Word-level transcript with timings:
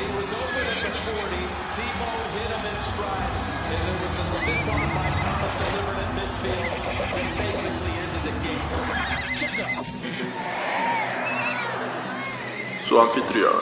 He 0.00 0.06
was 0.16 0.32
open 0.32 0.64
at 0.64 0.80
the 0.80 0.92
40. 1.12 1.44
Tebow 1.76 2.16
hit 2.32 2.50
him 2.56 2.64
in 2.70 2.78
stride. 2.88 3.32
And 3.68 3.80
there 3.84 3.98
was 4.00 4.16
a 4.16 4.26
stiff 4.32 4.64
arm 4.72 4.90
by 4.96 5.08
Thomas 5.20 5.54
delivered 5.60 5.98
at 6.00 6.10
midfield 6.16 6.72
and 7.20 7.30
basically 7.36 7.92
ended 8.00 8.22
the 8.24 8.34
game. 8.40 8.64
Check 9.36 9.56
off. 9.76 9.86
Su 12.88 12.98
anfitrión, 12.98 13.60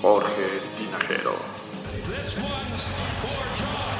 Jorge 0.00 0.48
Tinajero. 0.76 1.34
This 2.06 2.36
one's 2.38 2.84
for 3.20 3.42
John. 3.58 3.98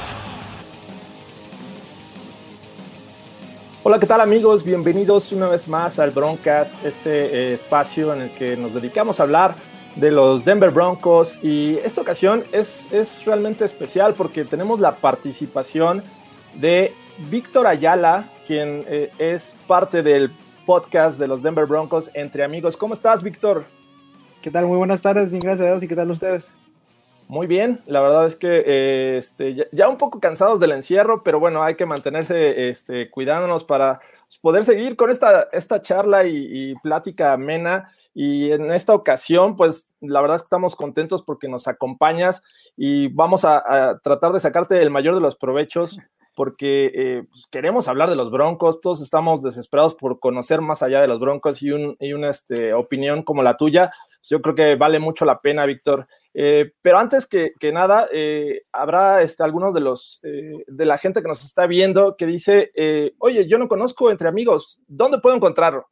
Hola, 3.83 3.99
¿qué 3.99 4.07
tal 4.07 4.21
amigos? 4.21 4.63
Bienvenidos 4.63 5.33
una 5.33 5.49
vez 5.49 5.67
más 5.67 5.99
al 5.99 6.13
Broncast, 6.13 6.73
este 6.85 7.51
eh, 7.51 7.55
espacio 7.55 8.15
en 8.15 8.23
el 8.23 8.31
que 8.31 8.57
nos 8.57 8.75
dedicamos 8.75 9.19
a 9.19 9.25
hablar 9.25 9.57
de 9.99 10.13
los 10.13 10.45
Denver 10.45 10.71
Broncos 10.71 11.41
y 11.43 11.77
esta 11.79 12.01
ocasión 12.01 12.45
es, 12.53 12.91
es 12.93 13.25
realmente 13.25 13.65
especial 13.65 14.15
porque 14.15 14.45
tenemos 14.45 14.79
la 14.79 14.93
participación 14.97 16.05
de 16.55 16.93
Víctor 17.29 17.67
Ayala, 17.67 18.31
quien 18.47 18.85
eh, 18.87 19.11
es 19.19 19.57
parte 19.67 20.05
del 20.05 20.31
podcast 20.67 21.19
de 21.19 21.27
los 21.27 21.43
Denver 21.43 21.67
Broncos 21.67 22.11
entre 22.15 22.45
amigos. 22.45 22.77
¿Cómo 22.77 22.95
estás, 22.95 23.25
Víctor? 23.25 23.65
¿Qué 24.41 24.53
tal? 24.53 24.67
Muy 24.67 24.77
buenas 24.77 25.03
tardes, 25.03 25.35
y 25.35 25.39
gracias 25.41 25.67
a 25.67 25.71
Dios. 25.73 25.83
¿Y 25.83 25.89
qué 25.89 25.97
tal 25.97 26.11
ustedes? 26.13 26.53
Muy 27.27 27.49
bien, 27.49 27.81
la 27.87 28.01
verdad 28.01 28.27
es 28.27 28.37
que 28.37 28.63
eh, 28.65 29.19
este, 29.19 29.55
ya, 29.55 29.65
ya, 29.73 29.89
un 29.89 29.99
poco 29.99 30.21
cansados 30.21 30.61
del 30.61 30.73
encierro, 30.73 31.23
pero 31.25 31.41
bueno, 31.41 31.63
hay 31.63 31.75
que 31.75 31.87
mantenerse 31.87 32.71
este, 32.71 33.11
cuidándonos 33.11 33.65
para 33.65 34.01
poder 34.41 34.65
seguir 34.65 34.97
con 34.97 35.11
esta, 35.11 35.49
esta 35.53 35.81
charla 35.83 36.25
y, 36.27 36.75
plática 36.83 37.33
amena. 37.33 37.91
Y 38.15 38.53
en 38.53 38.71
esta 38.71 38.95
ocasión, 38.95 39.57
pues 39.57 39.93
la 40.01 40.21
verdad 40.21 40.37
es 40.37 40.43
que 40.43 40.47
estamos 40.47 40.77
contentos 40.77 41.23
porque 41.23 41.49
nos 41.49 41.69
acompañas 41.69 42.43
y 42.77 43.09
vamos 43.09 43.45
a, 43.45 43.91
a 43.91 43.99
tratar 43.99 44.33
de 44.33 44.41
sacarte 44.41 44.81
el 44.81 44.91
mayor 44.91 45.15
de 45.15 45.21
los 45.21 45.37
provechos 45.37 45.99
porque 46.39 46.93
eh, 46.95 47.25
pues 47.29 47.49
queremos 47.51 47.89
hablar 47.89 48.09
de 48.11 48.15
los 48.15 48.31
Broncos, 48.31 48.81
todos 48.81 49.01
estamos 49.01 49.43
desesperados 49.43 49.97
por 49.97 50.21
conocer 50.21 50.61
más 50.61 50.85
allá 50.85 51.01
de 51.01 51.09
los 51.09 51.19
Broncos 51.19 51.61
y, 51.65 51.73
un, 51.73 51.97
y 51.99 52.13
una 52.13 52.31
este, 52.31 52.75
opinión 52.75 53.25
como 53.25 53.43
la 53.43 53.57
tuya. 53.57 53.91
Yo 54.23 54.43
creo 54.43 54.55
que 54.55 54.77
vale 54.77 54.99
mucho 54.99 55.25
la 55.25 55.41
pena, 55.41 55.67
Víctor. 55.67 56.07
Eh, 56.35 56.73
pero 56.83 56.99
antes 56.99 57.27
que, 57.27 57.53
que 57.59 57.73
nada, 57.73 58.09
eh, 58.13 58.63
habrá 58.73 59.23
este, 59.23 59.43
algunos 59.43 59.75
de 59.75 59.81
los 59.81 60.21
eh, 60.23 60.65
de 60.67 60.87
la 60.87 60.99
gente 60.99 61.23
que 61.23 61.29
nos 61.29 61.45
está 61.45 61.67
viendo 61.67 62.17
que 62.17 62.27
dice, 62.27 62.71
eh, 62.75 63.15
oye, 63.19 63.47
yo 63.49 63.59
no 63.59 63.69
conozco 63.69 64.11
entre 64.11 64.29
amigos, 64.29 64.81
¿dónde 64.87 65.19
puedo 65.19 65.37
encontrarlo? 65.37 65.87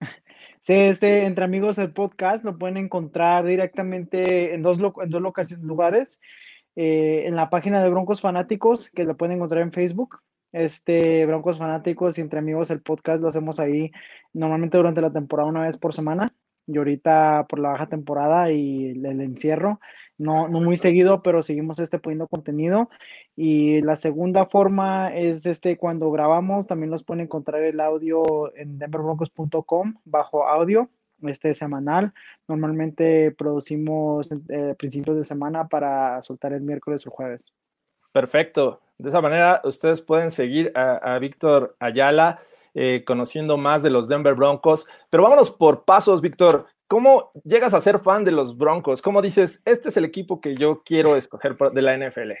Sí, 0.60 0.72
este 0.72 1.26
Entre 1.26 1.44
Amigos 1.44 1.76
el 1.76 1.92
podcast 1.92 2.42
lo 2.42 2.56
pueden 2.56 2.78
encontrar 2.78 3.44
directamente 3.44 4.54
en 4.54 4.62
dos, 4.62 4.78
en 4.78 5.10
dos 5.10 5.22
lugares. 5.60 6.22
Eh, 6.76 7.24
en 7.26 7.36
la 7.36 7.50
página 7.50 7.82
de 7.82 7.88
Broncos 7.88 8.20
Fanáticos, 8.20 8.90
que 8.90 9.04
lo 9.04 9.16
pueden 9.16 9.36
encontrar 9.36 9.62
en 9.62 9.72
Facebook. 9.72 10.20
Este 10.52 11.26
Broncos 11.26 11.58
Fanáticos 11.58 12.18
y 12.18 12.22
Entre 12.22 12.38
Amigos 12.38 12.70
el 12.70 12.80
podcast 12.80 13.20
lo 13.20 13.28
hacemos 13.28 13.60
ahí 13.60 13.90
normalmente 14.32 14.76
durante 14.76 15.00
la 15.00 15.12
temporada 15.12 15.48
una 15.48 15.62
vez 15.62 15.76
por 15.78 15.94
semana 15.94 16.33
y 16.66 16.78
ahorita 16.78 17.46
por 17.48 17.58
la 17.58 17.70
baja 17.70 17.86
temporada 17.86 18.50
y 18.50 18.90
el, 18.90 19.20
encierro, 19.20 19.80
no, 20.16 20.48
no, 20.48 20.60
muy 20.60 20.76
seguido, 20.76 21.22
pero 21.22 21.42
seguimos 21.42 21.78
este 21.78 21.98
poniendo 21.98 22.28
contenido. 22.28 22.88
Y 23.36 23.80
la 23.82 23.96
segunda 23.96 24.46
forma 24.46 25.14
es 25.14 25.44
este 25.46 25.76
cuando 25.76 26.10
grabamos, 26.10 26.66
también 26.66 26.90
los 26.90 27.04
pueden 27.04 27.24
encontrar 27.24 27.62
el 27.62 27.80
audio 27.80 28.54
en 28.56 28.78
denverbroncos.com 28.78 29.94
bajo 30.04 30.46
audio, 30.46 30.88
este 31.22 31.52
semanal. 31.54 32.12
Normalmente 32.48 33.32
producimos 33.32 34.30
eh, 34.32 34.74
principios 34.78 35.16
de 35.16 35.24
semana 35.24 35.68
para 35.68 36.22
soltar 36.22 36.52
el 36.52 36.62
miércoles 36.62 37.06
o 37.06 37.10
jueves. 37.10 37.52
Perfecto. 38.12 38.80
De 38.98 39.08
esa 39.08 39.20
manera 39.20 39.60
ustedes 39.64 40.00
pueden 40.00 40.30
seguir 40.30 40.70
a, 40.76 41.14
a 41.14 41.18
Víctor 41.18 41.74
Ayala 41.80 42.38
eh, 42.74 43.04
conociendo 43.06 43.56
más 43.56 43.82
de 43.82 43.90
los 43.90 44.08
Denver 44.08 44.34
Broncos. 44.34 44.86
Pero 45.10 45.22
vámonos 45.22 45.50
por 45.50 45.84
pasos, 45.84 46.20
Víctor. 46.20 46.66
¿Cómo 46.86 47.32
llegas 47.44 47.72
a 47.72 47.80
ser 47.80 47.98
fan 47.98 48.24
de 48.24 48.32
los 48.32 48.58
Broncos? 48.58 49.00
¿Cómo 49.00 49.22
dices, 49.22 49.62
este 49.64 49.88
es 49.88 49.96
el 49.96 50.04
equipo 50.04 50.40
que 50.40 50.54
yo 50.54 50.82
quiero 50.84 51.16
escoger 51.16 51.56
de 51.56 51.82
la 51.82 51.96
NFL? 51.96 52.32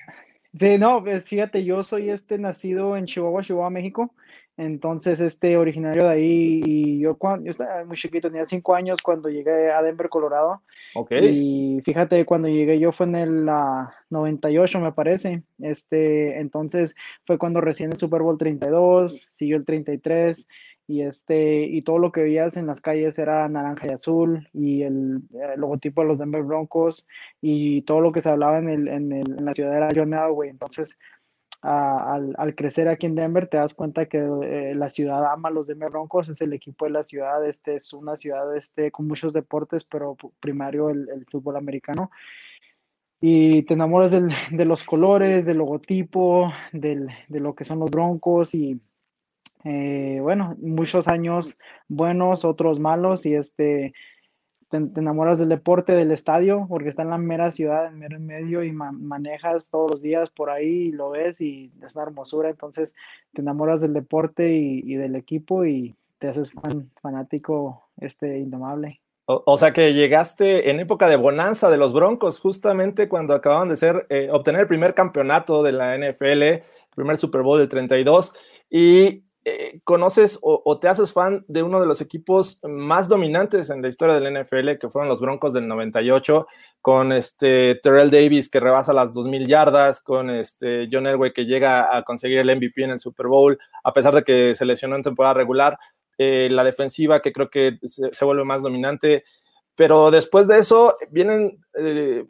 Sí, 0.54 0.78
no, 0.78 1.02
pues 1.02 1.28
fíjate, 1.28 1.64
yo 1.64 1.82
soy 1.82 2.10
este 2.10 2.38
nacido 2.38 2.96
en 2.96 3.06
Chihuahua, 3.06 3.42
Chihuahua, 3.42 3.70
México. 3.70 4.14
Entonces, 4.56 5.20
este 5.20 5.56
originario 5.56 6.04
de 6.04 6.10
ahí, 6.10 6.62
y 6.64 7.00
yo 7.00 7.16
cuando 7.16 7.46
yo 7.46 7.50
estaba 7.50 7.84
muy 7.84 7.96
chiquito, 7.96 8.28
tenía 8.28 8.44
cinco 8.44 8.74
años 8.74 9.02
cuando 9.02 9.28
llegué 9.28 9.72
a 9.72 9.82
Denver, 9.82 10.08
Colorado. 10.08 10.62
Okay. 10.94 11.76
Y 11.78 11.80
fíjate, 11.82 12.24
cuando 12.24 12.46
llegué 12.46 12.78
yo 12.78 12.92
fue 12.92 13.06
en 13.06 13.16
el 13.16 13.48
uh, 13.48 13.88
98, 14.10 14.80
me 14.80 14.92
parece. 14.92 15.42
Este, 15.58 16.38
entonces 16.38 16.94
fue 17.26 17.36
cuando 17.36 17.60
recién 17.60 17.92
el 17.92 17.98
Super 17.98 18.22
Bowl 18.22 18.38
32, 18.38 19.12
siguió 19.12 19.56
el 19.56 19.64
33 19.64 20.48
y 20.86 21.00
este 21.02 21.62
y 21.62 21.82
todo 21.82 21.98
lo 21.98 22.12
que 22.12 22.22
veías 22.22 22.56
en 22.56 22.66
las 22.66 22.80
calles 22.80 23.18
era 23.18 23.48
naranja 23.48 23.86
y 23.86 23.90
azul 23.90 24.48
y 24.52 24.82
el, 24.82 25.22
el 25.32 25.60
logotipo 25.60 26.02
de 26.02 26.08
los 26.08 26.18
Denver 26.18 26.42
Broncos 26.42 27.06
y 27.40 27.82
todo 27.82 28.00
lo 28.00 28.12
que 28.12 28.20
se 28.20 28.28
hablaba 28.28 28.58
en, 28.58 28.68
el, 28.68 28.88
en, 28.88 29.12
el, 29.12 29.38
en 29.38 29.44
la 29.46 29.54
ciudad 29.54 29.76
era 29.76 29.88
John 29.94 30.12
Elway. 30.12 30.50
Entonces, 30.50 30.98
al, 31.64 32.34
al, 32.36 32.54
crecer 32.54 32.88
aquí 32.88 33.06
en 33.06 33.14
Denver 33.14 33.46
te 33.46 33.56
das 33.56 33.72
cuenta 33.74 34.06
que 34.06 34.18
eh, 34.18 34.74
la 34.74 34.90
ciudad 34.90 35.24
ama 35.32 35.48
los 35.50 35.66
Denver 35.66 35.90
Broncos, 35.90 36.28
es 36.28 36.40
el 36.42 36.52
equipo 36.52 36.84
de 36.84 36.90
la 36.90 37.02
ciudad, 37.02 37.46
este 37.46 37.76
es 37.76 37.92
una 37.94 38.16
ciudad 38.16 38.54
este, 38.54 38.90
con 38.90 39.06
muchos 39.06 39.32
deportes, 39.32 39.84
pero 39.84 40.16
primario 40.40 40.90
el, 40.90 41.08
el 41.08 41.24
fútbol 41.24 41.56
americano. 41.56 42.10
Y 43.20 43.62
te 43.62 43.72
enamoras 43.72 44.10
del, 44.10 44.28
de 44.50 44.64
los 44.66 44.84
colores, 44.84 45.46
del 45.46 45.56
logotipo, 45.56 46.52
del, 46.72 47.08
de 47.28 47.40
lo 47.40 47.54
que 47.54 47.64
son 47.64 47.78
los 47.78 47.90
broncos 47.90 48.54
y 48.54 48.80
eh, 49.64 50.18
bueno, 50.20 50.56
muchos 50.60 51.08
años 51.08 51.58
buenos, 51.88 52.44
otros 52.44 52.78
malos 52.78 53.24
y 53.24 53.34
este, 53.34 53.94
te, 54.92 55.00
enamoras 55.00 55.38
del 55.38 55.48
deporte, 55.48 55.92
del 55.92 56.10
estadio, 56.10 56.66
porque 56.68 56.88
está 56.88 57.02
en 57.02 57.10
la 57.10 57.18
mera 57.18 57.50
ciudad, 57.50 57.86
en 57.86 57.98
mero 57.98 58.16
en 58.16 58.26
medio 58.26 58.64
y 58.64 58.72
ma 58.72 58.90
manejas 58.92 59.70
todos 59.70 59.90
los 59.90 60.02
días 60.02 60.30
por 60.30 60.50
ahí 60.50 60.88
y 60.88 60.92
lo 60.92 61.10
ves 61.10 61.40
y 61.40 61.70
es 61.84 61.94
una 61.94 62.06
hermosura, 62.06 62.50
entonces 62.50 62.96
te 63.32 63.42
enamoras 63.42 63.80
del 63.80 63.92
deporte 63.92 64.52
y, 64.52 64.94
del 64.94 65.16
equipo 65.16 65.64
y 65.64 65.94
te 66.18 66.28
haces 66.28 66.52
fan, 66.52 66.90
fanático 67.00 67.84
este, 68.00 68.38
indomable. 68.38 69.00
O, 69.26 69.42
o, 69.46 69.56
sea 69.56 69.72
que 69.72 69.94
llegaste 69.94 70.70
en 70.70 70.80
época 70.80 71.08
de 71.08 71.16
bonanza 71.16 71.70
de 71.70 71.78
los 71.78 71.94
Broncos, 71.94 72.40
justamente 72.40 73.08
cuando 73.08 73.34
acababan 73.34 73.68
de 73.68 73.76
ser, 73.76 74.06
eh, 74.10 74.28
obtener 74.30 74.62
el 74.62 74.66
primer 74.66 74.94
campeonato 74.94 75.62
de 75.62 75.72
la 75.72 75.96
NFL, 75.96 76.42
el 76.42 76.62
primer 76.94 77.16
Super 77.16 77.42
Bowl 77.42 77.58
del 77.58 77.68
32, 77.68 78.34
y 78.68 79.23
eh, 79.44 79.80
conoces 79.84 80.38
o, 80.42 80.62
o, 80.64 80.78
te 80.78 80.88
haces 80.88 81.12
fan 81.12 81.44
de 81.48 81.62
uno 81.62 81.80
de 81.80 81.86
los 81.86 82.00
equipos 82.00 82.58
más 82.62 83.08
dominantes 83.08 83.70
en 83.70 83.82
la 83.82 83.88
historia 83.88 84.18
del 84.18 84.42
NFL, 84.42 84.78
que 84.80 84.88
fueron 84.88 85.08
los 85.08 85.20
Broncos 85.20 85.52
del 85.52 85.68
98, 85.68 86.46
con 86.80 87.12
este 87.12 87.74
Terrell 87.82 88.10
Davis 88.10 88.48
que 88.48 88.60
rebasa 88.60 88.92
las 88.92 89.12
2.000 89.12 89.46
yardas, 89.46 90.00
con 90.00 90.30
este 90.30 90.88
John 90.90 91.06
Elway 91.06 91.32
que 91.32 91.46
llega 91.46 91.96
a 91.96 92.02
conseguir 92.02 92.38
el 92.38 92.56
MVP 92.56 92.84
en 92.84 92.90
el 92.90 93.00
Super 93.00 93.26
Bowl, 93.26 93.58
a 93.82 93.92
pesar 93.92 94.14
de 94.14 94.24
que 94.24 94.54
se 94.54 94.64
lesionó 94.64 94.96
en 94.96 95.02
temporada 95.02 95.34
regular, 95.34 95.78
eh, 96.18 96.48
la 96.50 96.64
defensiva 96.64 97.20
que 97.20 97.32
creo 97.32 97.50
que 97.50 97.78
se, 97.82 98.12
se, 98.12 98.24
vuelve 98.24 98.44
más 98.44 98.62
dominante. 98.62 99.24
Pero 99.76 100.10
después 100.10 100.46
de 100.46 100.58
eso 100.58 100.96
vienen 101.10 101.58
eh, 101.76 102.24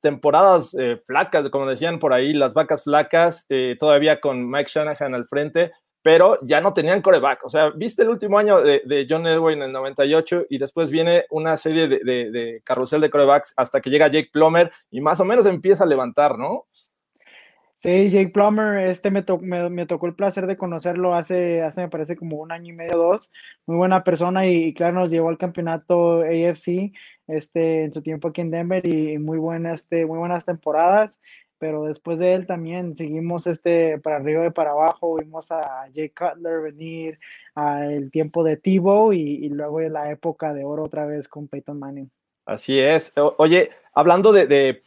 temporadas 0.00 0.74
eh, 0.78 0.98
flacas, 1.04 1.48
como 1.50 1.66
decían 1.66 1.98
por 1.98 2.12
ahí, 2.12 2.32
las 2.32 2.54
vacas 2.54 2.84
flacas, 2.84 3.44
eh, 3.48 3.76
todavía 3.78 4.20
con 4.20 4.48
Mike 4.48 4.70
Shanahan 4.72 5.14
al 5.14 5.26
frente, 5.26 5.72
pero 6.02 6.38
ya 6.42 6.60
no 6.60 6.72
tenían 6.72 7.02
coreback. 7.02 7.44
O 7.44 7.48
sea, 7.48 7.70
viste 7.70 8.02
el 8.02 8.08
último 8.08 8.38
año 8.38 8.60
de, 8.60 9.06
John 9.08 9.26
Elway 9.26 9.56
en 9.56 9.62
el 9.62 9.72
98 9.72 10.46
y 10.48 10.58
después 10.58 10.90
viene 10.90 11.24
una 11.30 11.56
serie 11.56 11.88
de, 11.88 11.98
de, 12.04 12.62
carrusel 12.64 13.00
de 13.00 13.10
corebacks 13.10 13.52
hasta 13.56 13.80
que 13.80 13.90
llega 13.90 14.08
Jake 14.08 14.30
Plummer 14.32 14.70
y 14.90 15.00
más 15.00 15.20
o 15.20 15.24
menos 15.24 15.46
empieza 15.46 15.84
a 15.84 15.88
levantar, 15.88 16.38
¿no? 16.38 16.66
Sí, 17.82 18.10
Jake 18.10 18.28
Plummer, 18.28 18.88
este 18.88 19.10
me, 19.10 19.24
me, 19.70 19.86
tocó 19.86 20.06
el 20.06 20.14
placer 20.14 20.46
de 20.46 20.58
conocerlo 20.58 21.14
hace, 21.14 21.62
hace, 21.62 21.80
me 21.80 21.88
parece, 21.88 22.14
como 22.14 22.36
un 22.36 22.52
año 22.52 22.74
y 22.74 22.76
medio, 22.76 22.98
dos. 22.98 23.32
Muy 23.64 23.78
buena 23.78 24.04
persona 24.04 24.46
y, 24.46 24.74
claro, 24.74 25.00
nos 25.00 25.10
llevó 25.10 25.30
al 25.30 25.38
campeonato 25.38 26.20
AFC 26.20 26.92
este, 27.26 27.84
en 27.84 27.92
su 27.94 28.02
tiempo 28.02 28.28
aquí 28.28 28.42
en 28.42 28.50
Denver 28.50 28.84
y, 28.84 29.12
y 29.12 29.18
muy, 29.18 29.38
buena, 29.38 29.72
este, 29.72 30.04
muy 30.04 30.18
buenas 30.18 30.44
temporadas. 30.44 31.22
Pero 31.60 31.84
después 31.84 32.18
de 32.18 32.32
él 32.32 32.46
también 32.46 32.94
seguimos 32.94 33.46
este 33.46 33.98
para 33.98 34.16
arriba 34.16 34.46
y 34.46 34.50
para 34.50 34.70
abajo, 34.70 35.16
vimos 35.16 35.52
a 35.52 35.86
Jay 35.94 36.08
Cutler 36.08 36.62
venir, 36.62 37.20
al 37.54 38.10
tiempo 38.10 38.42
de 38.42 38.56
Tebow 38.56 39.12
y, 39.12 39.48
luego 39.50 39.80
la 39.80 40.10
época 40.10 40.54
de 40.54 40.64
oro 40.64 40.84
otra 40.84 41.04
vez 41.04 41.28
con 41.28 41.46
Peyton 41.46 41.78
Manning. 41.78 42.10
Así 42.46 42.80
es. 42.80 43.12
Oye, 43.36 43.70
hablando 43.92 44.32
de, 44.32 44.46
de 44.46 44.82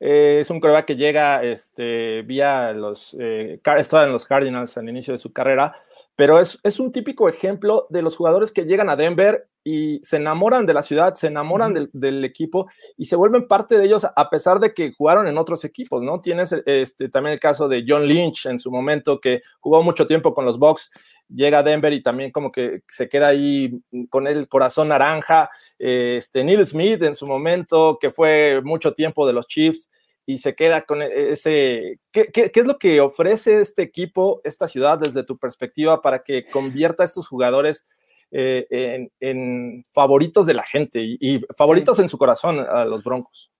eh, 0.00 0.38
es 0.40 0.50
un 0.50 0.60
coreback 0.60 0.86
que 0.86 0.96
llega 0.96 1.42
este, 1.42 2.22
vía 2.22 2.72
los, 2.72 3.16
eh, 3.18 3.60
en 3.64 4.12
los 4.12 4.24
Cardinals 4.24 4.78
al 4.78 4.88
inicio 4.88 5.12
de 5.12 5.18
su 5.18 5.32
carrera, 5.32 5.74
pero 6.18 6.40
es, 6.40 6.58
es, 6.64 6.80
un 6.80 6.90
típico 6.90 7.28
ejemplo 7.28 7.86
de 7.90 8.02
los 8.02 8.16
jugadores 8.16 8.50
que 8.50 8.64
llegan 8.64 8.90
a 8.90 8.96
Denver 8.96 9.48
y 9.62 10.00
se 10.02 10.16
enamoran 10.16 10.66
de 10.66 10.74
la 10.74 10.82
ciudad, 10.82 11.14
se 11.14 11.28
enamoran 11.28 11.72
del, 11.74 11.90
del, 11.92 12.24
equipo 12.24 12.66
y 12.96 13.04
se 13.04 13.14
vuelven 13.14 13.46
parte 13.46 13.78
de 13.78 13.84
ellos 13.84 14.04
a 14.04 14.28
pesar 14.28 14.58
de 14.58 14.74
que 14.74 14.92
jugaron 14.92 15.28
en 15.28 15.38
otros 15.38 15.64
equipos, 15.64 16.02
¿no? 16.02 16.20
Tienes 16.20 16.52
este, 16.66 17.08
también 17.08 17.34
el 17.34 17.38
caso 17.38 17.68
de 17.68 17.84
John 17.86 18.08
Lynch 18.08 18.46
en 18.46 18.58
su 18.58 18.72
momento, 18.72 19.20
que 19.20 19.42
jugó 19.60 19.80
mucho 19.84 20.08
tiempo 20.08 20.34
con 20.34 20.44
los 20.44 20.58
Bucks, 20.58 20.90
llega 21.28 21.60
a 21.60 21.62
Denver 21.62 21.92
y 21.92 22.02
también 22.02 22.32
como 22.32 22.50
que 22.50 22.82
se 22.88 23.08
queda 23.08 23.28
ahí 23.28 23.80
con 24.10 24.26
el 24.26 24.48
corazón 24.48 24.88
naranja. 24.88 25.48
Este, 25.78 26.42
Neil 26.42 26.66
Smith 26.66 27.00
en 27.04 27.14
su 27.14 27.28
momento, 27.28 27.96
que 28.00 28.10
fue 28.10 28.60
mucho 28.64 28.92
tiempo 28.92 29.24
de 29.24 29.34
los 29.34 29.46
Chiefs 29.46 29.88
y 30.28 30.36
se 30.36 30.54
queda 30.54 30.82
con 30.82 31.00
e-, 31.00 31.30
ese... 31.32 32.00
¿Qué, 32.12 32.26
qué, 32.26 32.50
qué 32.50 32.60
es 32.60 32.66
lo 32.66 32.78
que 32.78 33.00
ofrece 33.00 33.62
este 33.62 33.80
equipo, 33.80 34.42
esta 34.44 34.68
ciudad, 34.68 34.98
desde 34.98 35.24
tu 35.24 35.38
perspectiva, 35.38 36.02
para 36.02 36.22
que 36.22 36.50
convierta 36.50 37.02
a 37.02 37.06
estos 37.06 37.26
jugadores 37.26 37.86
eh, 38.30 38.66
en, 38.68 39.10
en, 39.20 39.82
favoritos 39.94 40.44
de 40.44 40.52
la 40.52 40.64
gente 40.64 41.00
y, 41.00 41.16
y 41.18 41.40
favoritos 41.56 41.96
sí. 41.96 42.02
en 42.02 42.10
su 42.10 42.18
corazón 42.18 42.60
a 42.60 42.84
los 42.84 43.02
Broncos? 43.02 43.50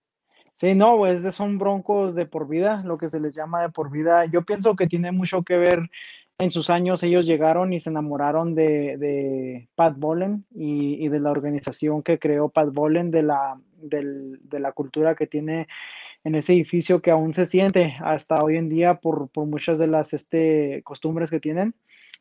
Sí, 0.52 0.74
no, 0.74 0.98
pues 0.98 1.22
son 1.34 1.56
broncos 1.56 2.14
de 2.14 2.26
por 2.26 2.46
vida, 2.46 2.82
lo 2.84 2.98
que 2.98 3.08
se 3.08 3.18
les 3.18 3.34
llama 3.34 3.62
de 3.62 3.70
por 3.70 3.90
vida. 3.90 4.26
Yo 4.26 4.42
pienso 4.42 4.76
que 4.76 4.86
tiene 4.86 5.10
mucho 5.10 5.44
que 5.44 5.56
ver 5.56 5.88
en 6.36 6.50
sus 6.50 6.68
años 6.68 7.02
ellos 7.02 7.26
llegaron 7.26 7.72
y 7.72 7.80
se 7.80 7.88
enamoraron 7.88 8.54
de, 8.54 8.98
de 8.98 9.68
Pat 9.74 9.96
Bolen 9.96 10.44
y, 10.54 11.02
y, 11.02 11.08
de 11.08 11.18
la 11.18 11.30
organización 11.30 12.02
que 12.02 12.18
creó 12.18 12.50
Pat 12.50 12.72
Bolen, 12.72 13.10
de 13.10 13.22
la, 13.22 13.58
del, 13.76 14.38
de 14.42 14.60
la 14.60 14.72
cultura 14.72 15.14
que 15.14 15.26
tiene 15.26 15.66
en 16.28 16.34
ese 16.34 16.52
edificio 16.52 17.00
que 17.00 17.10
aún 17.10 17.32
se 17.32 17.46
siente 17.46 17.96
hasta 18.00 18.42
hoy 18.44 18.56
en 18.56 18.68
día 18.68 19.00
por, 19.00 19.28
por 19.30 19.46
muchas 19.46 19.78
de 19.78 19.86
las 19.86 20.12
este, 20.12 20.82
costumbres 20.84 21.30
que 21.30 21.40
tienen. 21.40 21.74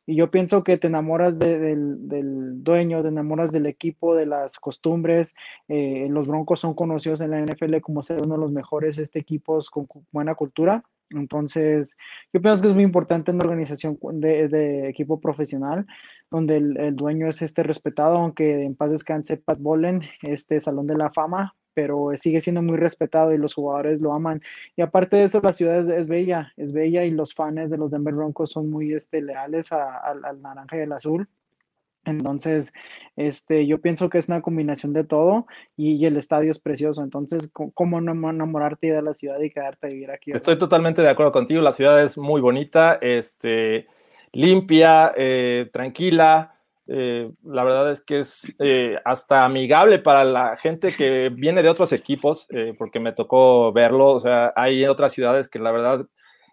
Y 0.05 0.15
yo 0.15 0.31
pienso 0.31 0.63
que 0.63 0.77
te 0.77 0.87
enamoras 0.87 1.37
de, 1.37 1.59
del, 1.59 2.07
del, 2.07 2.63
dueño, 2.63 3.01
te 3.01 3.09
enamoras 3.09 3.51
del 3.51 3.65
equipo, 3.65 4.15
de 4.15 4.25
las 4.25 4.57
costumbres. 4.59 5.35
Eh, 5.67 6.07
los 6.09 6.27
Broncos 6.27 6.61
son 6.61 6.73
conocidos 6.73 7.19
en 7.19 7.31
la 7.31 7.41
NFL 7.41 7.79
como 7.81 8.01
ser 8.01 8.21
uno 8.23 8.35
de 8.35 8.41
los 8.41 8.53
mejores 8.53 8.97
este, 8.97 9.19
equipos 9.19 9.69
con 9.69 9.85
buena 10.13 10.35
cultura. 10.35 10.81
Entonces, 11.09 11.97
yo 12.31 12.41
pienso 12.41 12.61
que 12.61 12.69
es 12.69 12.75
muy 12.75 12.85
importante 12.85 13.31
en 13.31 13.35
una 13.35 13.45
organización 13.45 13.97
de, 14.13 14.47
de 14.47 14.87
equipo 14.87 15.19
profesional, 15.19 15.85
donde 16.31 16.55
el, 16.55 16.77
el, 16.77 16.95
dueño 16.95 17.27
es 17.27 17.41
este 17.41 17.63
respetado, 17.63 18.15
aunque 18.15 18.63
en 18.63 18.75
paz 18.75 18.91
descanse 18.91 19.35
Pat 19.35 19.59
Bolen, 19.59 20.03
este 20.21 20.61
Salón 20.61 20.87
de 20.87 20.95
la 20.95 21.11
Fama, 21.11 21.53
pero 21.77 22.09
sigue 22.15 22.41
siendo 22.41 22.63
muy 22.63 22.75
respetado 22.75 23.31
y 23.31 23.37
los 23.37 23.53
jugadores 23.53 24.01
lo 24.01 24.11
aman. 24.11 24.41
Y 24.75 24.81
aparte 24.81 25.17
de 25.17 25.25
eso, 25.25 25.41
la 25.43 25.53
ciudad 25.53 25.79
es, 25.81 25.87
es 25.87 26.07
bella, 26.07 26.51
es 26.57 26.73
bella 26.73 27.05
y 27.05 27.11
los 27.11 27.35
fans 27.35 27.69
de 27.69 27.77
los 27.77 27.91
Denver 27.91 28.15
Broncos 28.15 28.49
son 28.49 28.71
muy 28.71 28.95
este, 28.95 29.21
leales 29.21 29.71
al 29.71 30.41
naranja 30.41 30.75
y 30.75 30.81
al 30.81 30.91
azul. 30.91 31.29
Entonces, 32.03 32.73
este, 33.15 33.67
yo 33.67 33.79
pienso 33.79 34.09
que 34.09 34.17
es 34.17 34.27
una 34.27 34.41
combinación 34.41 34.91
de 34.91 35.03
todo 35.03 35.45
y, 35.75 35.97
y, 35.97 36.07
el 36.07 36.17
estadio 36.17 36.49
es 36.49 36.57
precioso. 36.57 37.03
Entonces, 37.03 37.51
¿cómo 37.53 38.01
no 38.01 38.29
enamorarte 38.31 38.91
de 38.91 39.03
la 39.03 39.13
ciudad 39.13 39.39
y 39.39 39.51
quedarte 39.51 39.85
a 39.85 39.89
vivir 39.91 40.09
aquí? 40.09 40.31
Estoy 40.31 40.57
totalmente 40.57 41.03
de 41.03 41.09
acuerdo 41.09 41.31
contigo. 41.31 41.61
La 41.61 41.73
ciudad 41.73 42.03
es 42.03 42.17
muy 42.17 42.41
bonita, 42.41 42.97
este, 43.03 43.85
limpia, 44.31 45.13
eh, 45.15 45.69
tranquila. 45.71 46.56
Eh, 46.87 47.31
la 47.43 47.63
verdad 47.63 47.91
es 47.91 48.01
que 48.01 48.19
es 48.19 48.55
eh, 48.59 48.97
hasta 49.03 49.43
amigable 49.43 49.99
para 49.99 50.23
la 50.23 50.55
gente 50.55 50.93
que 50.93 51.29
viene 51.29 51.61
de 51.61 51.69
otros 51.69 51.91
equipos, 51.91 52.47
eh, 52.49 52.73
porque 52.77 52.99
me 52.99 53.11
tocó 53.11 53.73
verlo. 53.73 54.11
O 54.11 54.19
sea, 54.19 54.53
hay 54.55 54.85
otras 54.85 55.11
ciudades 55.11 55.49
que 55.49 55.59
la 55.59 55.71
verdad 55.71 56.07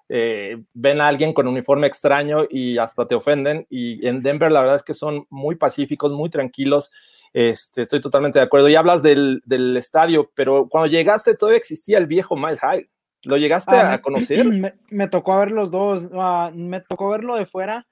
eh, 0.09 0.63
ven 0.75 1.01
a 1.01 1.09
alguien 1.09 1.33
con 1.33 1.49
uniforme 1.49 1.87
extraño 1.87 2.47
y 2.51 2.79
hasta 2.79 3.07
te 3.07 3.15
ofenden. 3.15 3.67
Y 3.71 4.07
en 4.07 4.23
Denver 4.23 4.51
la 4.51 4.61
verdad 4.61 4.77
es 4.77 4.83
que 4.83 4.95
son 4.95 5.27
muy 5.31 5.57
pacíficos, 5.57 6.13
muy 6.13 6.31
tranquilos. 6.31 6.91
Este, 7.33 7.83
estoy 7.83 8.01
totalmente 8.01 8.39
de 8.39 8.45
acuerdo. 8.45 8.69
Y 8.69 8.75
hablas 8.75 9.03
del, 9.03 9.43
del, 9.45 9.77
estadio, 9.77 10.31
pero 10.35 10.69
cuando 10.69 10.87
llegaste 10.87 11.35
todavía 11.35 11.59
existía 11.59 11.99
el 11.99 12.07
viejo 12.07 12.37
Mile 12.37 12.59
High. 12.59 12.87
¿Lo 13.25 13.37
llegaste 13.37 13.75
ah, 13.75 13.95
a 13.95 14.03
conocer? 14.03 14.45
Me, 14.45 14.75
me, 14.91 15.09
tocó 15.09 15.39
ver 15.39 15.51
los 15.51 15.71
dos. 15.71 16.11
Uh, 16.13 16.55
me 16.55 16.81
tocó 16.81 17.11
verlo 17.11 17.37
de 17.37 17.47
fuera 17.47 17.87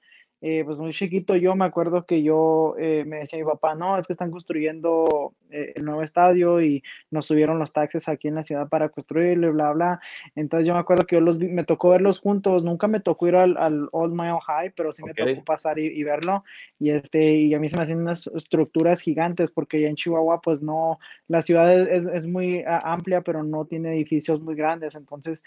eh, 0.45 0.61
pues 0.65 0.77
muy 0.77 0.91
chiquito 0.91 1.37
yo 1.37 1.55
me 1.55 1.63
acuerdo 1.63 2.05
que 2.05 2.21
yo 2.21 2.75
eh, 2.77 3.05
me 3.07 3.19
decía 3.19 3.39
mi 3.39 3.45
papá, 3.45 3.75
no, 3.75 3.97
es 3.97 4.07
que 4.07 4.11
están 4.11 4.29
construyendo 4.29 5.33
eh, 5.49 5.71
el 5.77 5.85
nuevo 5.85 6.03
estadio 6.03 6.61
y 6.61 6.83
nos 7.11 7.27
subieron 7.27 7.59
los 7.59 7.71
taxes 7.71 8.09
aquí 8.09 8.27
en 8.27 8.35
la 8.35 8.43
ciudad 8.43 8.67
para 8.67 8.89
construirlo 8.89 9.47
y 9.47 9.51
bla, 9.51 9.71
bla. 9.71 10.01
Entonces 10.35 10.67
yo 10.67 10.73
me 10.73 10.81
acuerdo 10.81 11.05
que 11.05 11.15
yo 11.15 11.21
los 11.21 11.37
vi, 11.37 11.47
me 11.47 11.63
tocó 11.63 11.91
verlos 11.91 12.19
juntos, 12.19 12.65
nunca 12.65 12.89
me 12.89 12.99
tocó 12.99 13.29
ir 13.29 13.37
al, 13.37 13.55
al 13.55 13.87
Old 13.93 14.13
Mile 14.13 14.39
High, 14.45 14.73
pero 14.75 14.91
sí 14.91 15.05
me 15.05 15.11
okay. 15.11 15.35
tocó 15.35 15.45
pasar 15.45 15.79
y, 15.79 15.85
y, 15.85 16.03
verlo. 16.03 16.43
Y, 16.77 16.89
este, 16.89 17.23
y 17.35 17.53
a 17.53 17.59
mí 17.59 17.69
se 17.69 17.77
me 17.77 17.83
hacen 17.83 18.01
unas 18.01 18.27
estructuras 18.27 18.99
gigantes 18.99 19.49
porque 19.49 19.79
ya 19.79 19.87
en 19.87 19.95
Chihuahua 19.95 20.41
pues 20.41 20.61
no, 20.61 20.99
la 21.29 21.41
ciudad 21.41 21.71
es, 21.71 22.05
es 22.05 22.27
muy 22.27 22.65
amplia, 22.67 23.21
pero 23.21 23.45
no 23.45 23.63
tiene 23.63 23.93
edificios 23.93 24.41
muy 24.41 24.55
grandes. 24.55 24.95
Entonces 24.95 25.41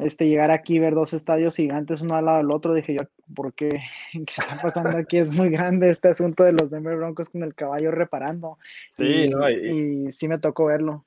este, 0.00 0.28
llegar 0.28 0.50
aquí 0.50 0.76
y 0.76 0.78
ver 0.78 0.94
dos 0.94 1.12
estadios 1.12 1.56
gigantes 1.56 2.02
uno 2.02 2.16
al 2.16 2.24
lado 2.24 2.38
del 2.38 2.50
otro, 2.50 2.74
dije 2.74 2.94
yo, 2.94 3.00
¿por 3.34 3.52
qué? 3.52 3.68
¿Qué 4.12 4.34
está 4.36 4.60
pasando 4.60 4.96
aquí? 4.96 5.18
Es 5.18 5.30
muy 5.30 5.50
grande 5.50 5.90
este 5.90 6.08
asunto 6.08 6.44
de 6.44 6.52
los 6.52 6.70
Denver 6.70 6.96
Broncos 6.96 7.30
con 7.30 7.42
el 7.42 7.54
caballo 7.54 7.90
reparando. 7.90 8.58
Sí, 8.88 9.24
y, 9.24 9.28
no, 9.28 9.48
y, 9.48 10.06
y 10.06 10.10
sí 10.10 10.28
me 10.28 10.38
tocó 10.38 10.66
verlo. 10.66 11.04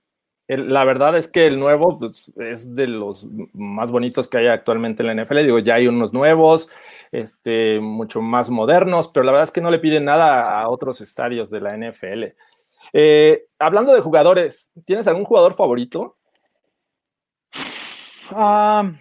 El, 0.47 0.73
la 0.73 0.83
verdad 0.83 1.15
es 1.15 1.29
que 1.29 1.47
el 1.47 1.59
nuevo 1.59 1.97
pues, 1.97 2.33
es 2.35 2.75
de 2.75 2.87
los 2.87 3.25
más 3.53 3.89
bonitos 3.89 4.27
que 4.27 4.39
hay 4.39 4.47
actualmente 4.47 5.01
en 5.01 5.15
la 5.15 5.23
NFL. 5.23 5.37
Digo, 5.43 5.59
ya 5.59 5.75
hay 5.75 5.87
unos 5.87 6.11
nuevos, 6.11 6.69
este, 7.13 7.79
mucho 7.79 8.21
más 8.21 8.49
modernos, 8.49 9.07
pero 9.07 9.23
la 9.23 9.31
verdad 9.31 9.45
es 9.45 9.51
que 9.51 9.61
no 9.61 9.71
le 9.71 9.79
piden 9.79 10.05
nada 10.05 10.59
a 10.59 10.67
otros 10.67 10.99
estadios 10.99 11.49
de 11.51 11.61
la 11.61 11.77
NFL. 11.77 12.33
Eh, 12.91 13.45
hablando 13.59 13.93
de 13.93 14.01
jugadores, 14.01 14.71
¿tienes 14.83 15.07
algún 15.07 15.23
jugador 15.23 15.53
favorito? 15.53 16.17
Uh, 18.31 18.95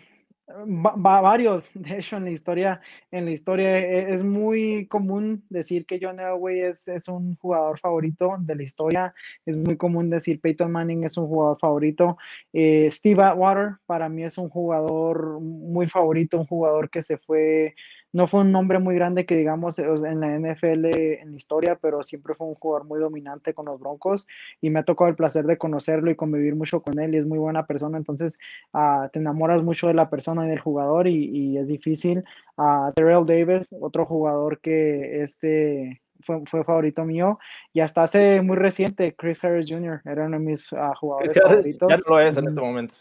va, 0.51 1.21
varios, 1.21 1.71
de 1.75 1.99
hecho, 1.99 2.17
en 2.17 2.25
la 2.25 2.31
historia, 2.31 2.81
en 3.11 3.25
la 3.25 3.31
historia 3.31 3.79
e, 3.79 4.13
es 4.13 4.25
muy 4.25 4.87
común 4.89 5.45
decir 5.49 5.87
que 5.87 5.99
John 6.01 6.21
Elway 6.21 6.61
es, 6.61 6.89
es 6.89 7.09
un 7.09 7.37
jugador 7.37 7.79
favorito 7.79 8.37
de 8.41 8.55
la 8.55 8.63
historia. 8.63 9.15
Es 9.47 9.57
muy 9.57 9.77
común 9.77 10.11
decir 10.11 10.41
Peyton 10.41 10.73
Manning 10.73 11.05
es 11.05 11.17
un 11.17 11.29
jugador 11.29 11.59
favorito. 11.61 12.19
Eh, 12.53 12.89
Steve 12.91 13.23
Atwater 13.23 13.77
para 13.87 14.09
mí 14.09 14.25
es 14.25 14.39
un 14.39 14.49
jugador 14.49 15.41
muy 15.41 15.87
favorito, 15.87 16.39
un 16.39 16.47
jugador 16.47 16.91
que 16.91 17.03
se 17.03 17.19
fue 17.19 17.75
no 18.13 18.27
fue 18.27 18.41
un 18.41 18.53
nombre 18.53 18.79
muy 18.79 18.95
grande 18.95 19.27
que 19.27 19.37
digamos 19.37 19.79
en 19.79 20.21
la 20.21 20.39
NFL 20.39 20.87
en 20.87 21.35
historia, 21.35 21.79
pero 21.81 22.03
siempre 22.03 22.35
fue 22.35 22.47
un 22.47 22.55
jugador 22.55 22.87
muy 22.87 22.99
dominante 23.01 23.55
con 23.55 23.67
los 23.67 23.79
Broncos 23.79 24.27
y 24.61 24.71
me 24.71 24.81
ha 24.81 24.85
tocado 24.85 25.09
el 25.09 25.17
placer 25.17 25.45
de 25.45 25.59
conocerlo 25.59 26.11
y 26.11 26.17
convivir 26.17 26.57
mucho 26.57 26.83
con 26.83 26.99
él 26.99 27.15
y 27.15 27.19
es 27.19 27.27
muy 27.27 27.39
buena 27.39 27.67
persona, 27.67 27.99
entonces 27.99 28.39
uh, 28.73 29.09
te 29.13 29.19
enamoras 29.19 29.63
mucho 29.63 29.87
de 29.89 29.95
la 29.95 30.11
persona 30.11 30.47
y 30.47 30.51
del 30.51 30.61
jugador 30.61 31.07
y, 31.07 31.25
y 31.27 31.59
es 31.59 31.69
difícil. 31.69 32.25
Uh, 32.57 32.93
Terrell 32.95 33.27
Davis, 33.27 33.75
otro 33.81 34.05
jugador 34.07 34.61
que 34.61 35.23
este 35.23 36.03
fue, 36.23 36.43
fue, 36.47 36.65
favorito 36.65 37.05
mío. 37.05 37.39
Y 37.73 37.81
hasta 37.81 38.03
hace 38.03 38.41
muy 38.41 38.57
reciente, 38.57 39.15
Chris 39.17 39.45
Harris 39.45 39.69
Jr. 39.69 40.01
era 40.05 40.27
uno 40.27 40.39
de 40.39 40.45
mis 40.45 40.73
uh, 40.73 40.93
jugadores 40.99 41.35
ya, 41.35 41.43
favoritos. 41.43 41.89
Ya 41.89 41.97
no 41.97 42.03
lo 42.09 42.21
es 42.21 42.37
en 42.37 42.49
este 42.49 42.61
momento. 42.61 42.95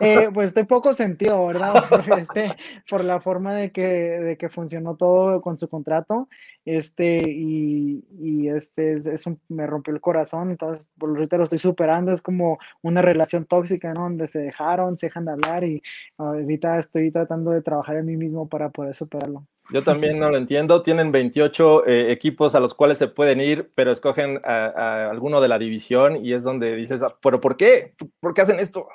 Eh, 0.00 0.30
pues 0.32 0.48
estoy 0.48 0.64
poco 0.64 0.92
sentido, 0.92 1.46
¿verdad? 1.46 1.84
Por, 1.88 2.00
este, 2.18 2.56
por 2.88 3.04
la 3.04 3.20
forma 3.20 3.54
de 3.54 3.70
que, 3.72 3.86
de 3.86 4.36
que 4.36 4.48
funcionó 4.48 4.96
todo 4.96 5.40
con 5.40 5.58
su 5.58 5.68
contrato. 5.68 6.28
Este, 6.64 7.18
y, 7.28 8.04
y 8.20 8.48
este, 8.48 8.94
es, 8.94 9.06
es 9.06 9.26
un, 9.26 9.40
me 9.48 9.66
rompió 9.66 9.94
el 9.94 10.00
corazón. 10.00 10.50
Entonces, 10.50 10.90
por 10.98 11.10
ahorita 11.10 11.36
lo 11.36 11.44
estoy 11.44 11.58
superando. 11.58 12.12
Es 12.12 12.22
como 12.22 12.58
una 12.82 13.02
relación 13.02 13.44
tóxica, 13.44 13.92
¿no? 13.94 14.02
Donde 14.02 14.26
se 14.26 14.40
dejaron, 14.40 14.96
se 14.96 15.06
dejan 15.06 15.24
de 15.24 15.32
hablar. 15.32 15.64
Y 15.64 15.82
ahorita 16.18 16.78
estoy 16.78 17.10
tratando 17.10 17.50
de 17.50 17.62
trabajar 17.62 17.96
en 17.96 18.06
mí 18.06 18.16
mismo 18.16 18.48
para 18.48 18.70
poder 18.70 18.94
superarlo. 18.94 19.46
Yo 19.70 19.82
también 19.82 20.18
no 20.18 20.30
lo 20.30 20.36
entiendo. 20.36 20.82
Tienen 20.82 21.12
28 21.12 21.86
eh, 21.86 22.12
equipos 22.12 22.54
a 22.54 22.60
los 22.60 22.74
cuales 22.74 22.98
se 22.98 23.08
pueden 23.08 23.40
ir, 23.40 23.70
pero 23.74 23.92
escogen 23.92 24.40
a, 24.44 24.66
a, 24.66 25.10
alguno 25.10 25.40
de 25.40 25.48
la 25.48 25.58
división 25.58 26.24
y 26.24 26.32
es 26.32 26.42
donde 26.42 26.76
dices, 26.76 27.02
ah, 27.02 27.16
¿pero 27.22 27.40
por 27.40 27.56
qué? 27.56 27.94
¿Por 28.20 28.34
qué 28.34 28.42
hacen 28.42 28.60
esto? 28.60 28.86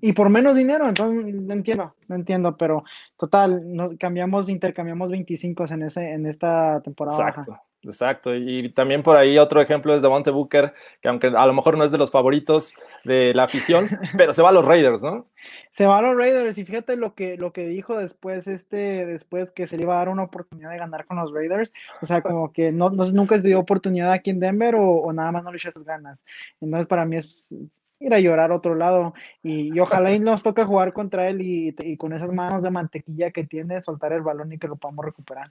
Y 0.00 0.12
por 0.12 0.28
menos 0.28 0.56
dinero, 0.56 0.86
entonces 0.86 1.34
no 1.34 1.54
entiendo, 1.54 1.94
no 2.08 2.16
entiendo, 2.16 2.56
pero 2.56 2.84
total, 3.16 3.74
nos 3.74 3.96
cambiamos, 3.96 4.48
intercambiamos 4.50 5.10
25 5.10 5.64
en, 5.70 5.82
ese, 5.84 6.12
en 6.12 6.26
esta 6.26 6.80
temporada. 6.82 7.16
Exacto. 7.16 7.52
Baja. 7.52 7.62
Exacto, 7.86 8.34
y 8.34 8.70
también 8.70 9.02
por 9.02 9.16
ahí 9.16 9.38
otro 9.38 9.60
ejemplo 9.60 9.94
es 9.94 10.02
de 10.02 10.08
Monte 10.08 10.30
Booker, 10.30 10.74
que 11.00 11.08
aunque 11.08 11.28
a 11.28 11.46
lo 11.46 11.54
mejor 11.54 11.78
no 11.78 11.84
es 11.84 11.92
de 11.92 11.98
los 11.98 12.10
favoritos 12.10 12.74
de 13.04 13.32
la 13.32 13.44
afición, 13.44 13.88
pero 14.16 14.32
se 14.32 14.42
va 14.42 14.48
a 14.48 14.52
los 14.52 14.64
Raiders, 14.64 15.02
¿no? 15.02 15.26
Se 15.70 15.86
va 15.86 15.98
a 15.98 16.02
los 16.02 16.16
Raiders 16.16 16.58
y 16.58 16.64
fíjate 16.64 16.96
lo 16.96 17.14
que, 17.14 17.36
lo 17.36 17.52
que 17.52 17.66
dijo 17.66 17.96
después, 17.96 18.48
este, 18.48 19.06
después 19.06 19.52
que 19.52 19.68
se 19.68 19.76
le 19.76 19.84
iba 19.84 19.94
a 19.94 19.98
dar 19.98 20.08
una 20.08 20.24
oportunidad 20.24 20.70
de 20.70 20.78
ganar 20.78 21.06
con 21.06 21.18
los 21.18 21.32
Raiders, 21.32 21.72
o 22.02 22.06
sea, 22.06 22.22
como 22.22 22.52
que 22.52 22.72
no, 22.72 22.90
no 22.90 23.04
nunca 23.12 23.38
se 23.38 23.46
dio 23.46 23.60
oportunidad 23.60 24.10
aquí 24.10 24.30
en 24.30 24.40
Denver 24.40 24.74
o, 24.74 24.96
o 24.96 25.12
nada 25.12 25.30
más 25.30 25.44
no 25.44 25.52
le 25.52 25.58
echas 25.58 25.84
ganas. 25.84 26.26
Entonces 26.60 26.88
para 26.88 27.04
mí 27.04 27.16
es 27.16 27.56
ir 28.00 28.12
a 28.12 28.20
llorar 28.20 28.50
a 28.50 28.56
otro 28.56 28.74
lado 28.74 29.14
y, 29.42 29.74
y 29.74 29.80
ojalá 29.80 30.12
y 30.12 30.18
nos 30.18 30.42
toque 30.42 30.64
jugar 30.64 30.92
contra 30.92 31.28
él 31.28 31.40
y, 31.40 31.74
y 31.78 31.96
con 31.96 32.12
esas 32.12 32.32
manos 32.32 32.62
de 32.62 32.70
mantequilla 32.70 33.30
que 33.30 33.44
tiene, 33.44 33.80
soltar 33.80 34.12
el 34.12 34.22
balón 34.22 34.52
y 34.52 34.58
que 34.58 34.68
lo 34.68 34.76
podamos 34.76 35.04
recuperar. 35.04 35.46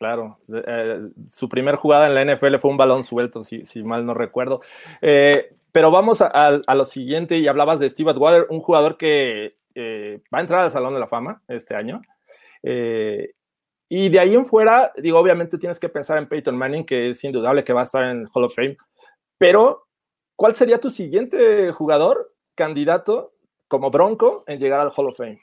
Claro, 0.00 0.38
eh, 0.66 1.10
su 1.28 1.46
primer 1.50 1.76
jugada 1.76 2.06
en 2.06 2.14
la 2.14 2.24
NFL 2.24 2.56
fue 2.56 2.70
un 2.70 2.78
balón 2.78 3.04
suelto, 3.04 3.44
si, 3.44 3.62
mal 3.84 4.06
no 4.06 4.14
recuerdo. 4.14 4.62
Eh, 5.02 5.54
pero 5.72 5.90
vamos 5.90 6.22
a, 6.22 6.26
a, 6.26 6.74
lo 6.74 6.86
siguiente, 6.86 7.36
y 7.36 7.46
hablabas 7.46 7.78
de 7.78 7.90
Steve 7.90 8.10
Atwater, 8.10 8.46
un 8.48 8.60
jugador 8.60 8.96
que 8.96 9.58
eh, 9.74 10.22
va 10.34 10.38
a 10.38 10.40
entrar 10.40 10.62
al 10.62 10.70
Salón 10.70 10.94
de 10.94 11.00
la 11.00 11.06
Fama 11.06 11.42
este 11.48 11.74
año. 11.74 12.00
Y 12.62 14.08
de 14.08 14.18
ahí 14.18 14.34
en 14.34 14.46
fuera, 14.46 14.90
digo, 14.96 15.18
obviamente 15.18 15.58
tienes 15.58 15.78
que 15.78 15.90
pensar 15.90 16.16
en 16.16 16.30
Peyton 16.30 16.56
Manning, 16.56 16.86
que 16.86 17.10
es 17.10 17.22
indudable 17.22 17.62
que 17.62 17.74
va 17.74 17.82
a 17.82 17.84
estar 17.84 18.04
en 18.04 18.26
Hall 18.32 18.44
of 18.44 18.54
Fame, 18.54 18.78
pero 19.36 19.86
¿cuál 20.34 20.54
sería 20.54 20.80
tu 20.80 20.88
siguiente 20.88 21.72
jugador 21.72 22.32
candidato 22.54 23.34
como 23.68 23.90
Bronco 23.90 24.44
en 24.46 24.60
llegar 24.60 24.80
al 24.80 24.92
Hall 24.96 25.08
of 25.08 25.18
Fame? 25.18 25.42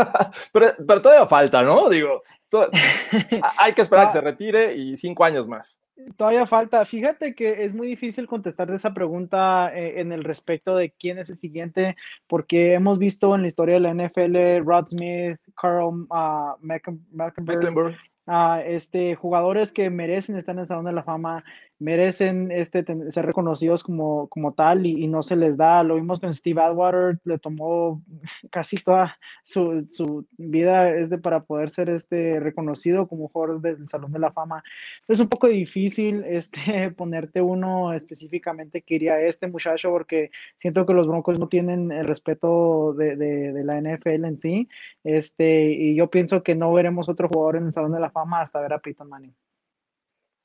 pero, 0.52 0.74
pero, 0.86 1.02
todavía 1.02 1.26
falta, 1.26 1.62
¿no? 1.62 1.88
Digo, 1.88 2.22
todo, 2.48 2.68
hay 3.58 3.72
que 3.72 3.82
esperar 3.82 4.06
que 4.06 4.12
se 4.12 4.20
retire 4.20 4.74
y 4.74 4.96
cinco 4.96 5.24
años 5.24 5.46
más. 5.48 5.80
Todavía 6.16 6.46
falta. 6.46 6.84
Fíjate 6.84 7.34
que 7.34 7.64
es 7.64 7.74
muy 7.74 7.86
difícil 7.86 8.26
contestar 8.26 8.70
esa 8.70 8.94
pregunta 8.94 9.70
eh, 9.74 10.00
en 10.00 10.12
el 10.12 10.24
respecto 10.24 10.74
de 10.76 10.90
quién 10.92 11.18
es 11.18 11.30
el 11.30 11.36
siguiente, 11.36 11.96
porque 12.26 12.74
hemos 12.74 12.98
visto 12.98 13.34
en 13.34 13.42
la 13.42 13.48
historia 13.48 13.74
de 13.74 13.80
la 13.80 13.94
NFL, 13.94 14.64
Rod 14.64 14.86
Smith, 14.86 15.38
Carl 15.60 16.06
uh, 16.08 16.56
Mecklenburg, 16.60 17.96
uh, 18.26 18.60
este, 18.64 19.14
jugadores 19.14 19.72
que 19.72 19.90
merecen 19.90 20.36
estar 20.36 20.54
en 20.54 20.60
el 20.60 20.66
Salón 20.66 20.86
de 20.86 20.92
la 20.92 21.02
Fama, 21.02 21.44
merecen 21.80 22.52
este, 22.52 22.84
ser 23.10 23.26
reconocidos 23.26 23.82
como, 23.82 24.28
como 24.28 24.52
tal 24.52 24.86
y, 24.86 25.02
y, 25.02 25.08
no 25.08 25.22
se 25.22 25.34
les 25.34 25.56
da. 25.56 25.82
Lo 25.82 25.96
vimos 25.96 26.20
con 26.20 26.32
Steve 26.34 26.60
Atwater, 26.60 27.18
le 27.24 27.38
tomó 27.38 28.02
casi 28.50 28.76
toda 28.76 29.18
su, 29.42 29.86
su, 29.88 30.26
vida 30.36 30.94
es 30.94 31.10
de 31.10 31.18
para 31.18 31.42
poder 31.42 31.70
ser 31.70 31.88
este, 31.88 32.38
reconocido 32.38 33.08
como 33.08 33.28
jugador 33.28 33.60
del 33.62 33.88
Salón 33.88 34.12
de 34.12 34.18
la 34.18 34.30
Fama. 34.30 34.62
Es 35.08 35.20
un 35.20 35.28
poco 35.28 35.48
difícil 35.48 36.22
este, 36.28 36.90
ponerte 36.90 37.40
uno 37.40 37.94
específicamente 37.94 38.82
que 38.82 38.96
iría 38.96 39.14
a 39.14 39.22
este 39.22 39.48
muchacho 39.48 39.90
porque 39.90 40.30
siento 40.56 40.84
que 40.84 40.94
los 40.94 41.08
Broncos 41.08 41.38
no 41.38 41.48
tienen 41.48 41.90
el 41.92 42.06
respeto 42.06 42.92
de, 42.92 43.16
de, 43.16 43.52
de, 43.52 43.64
la 43.64 43.80
NFL 43.80 44.26
en 44.26 44.36
sí. 44.38 44.68
Este, 45.02 45.72
y 45.72 45.94
yo 45.94 46.10
pienso 46.10 46.42
que 46.42 46.54
no 46.54 46.72
veremos 46.74 47.08
otro 47.08 47.28
jugador 47.28 47.56
en 47.56 47.66
el 47.66 47.72
Salón 47.72 47.92
de 47.92 48.00
la 48.00 48.10
Fama 48.10 48.42
hasta 48.42 48.60
ver 48.60 48.74
a 48.74 48.78
Peyton 48.78 49.08
Manning. 49.08 49.34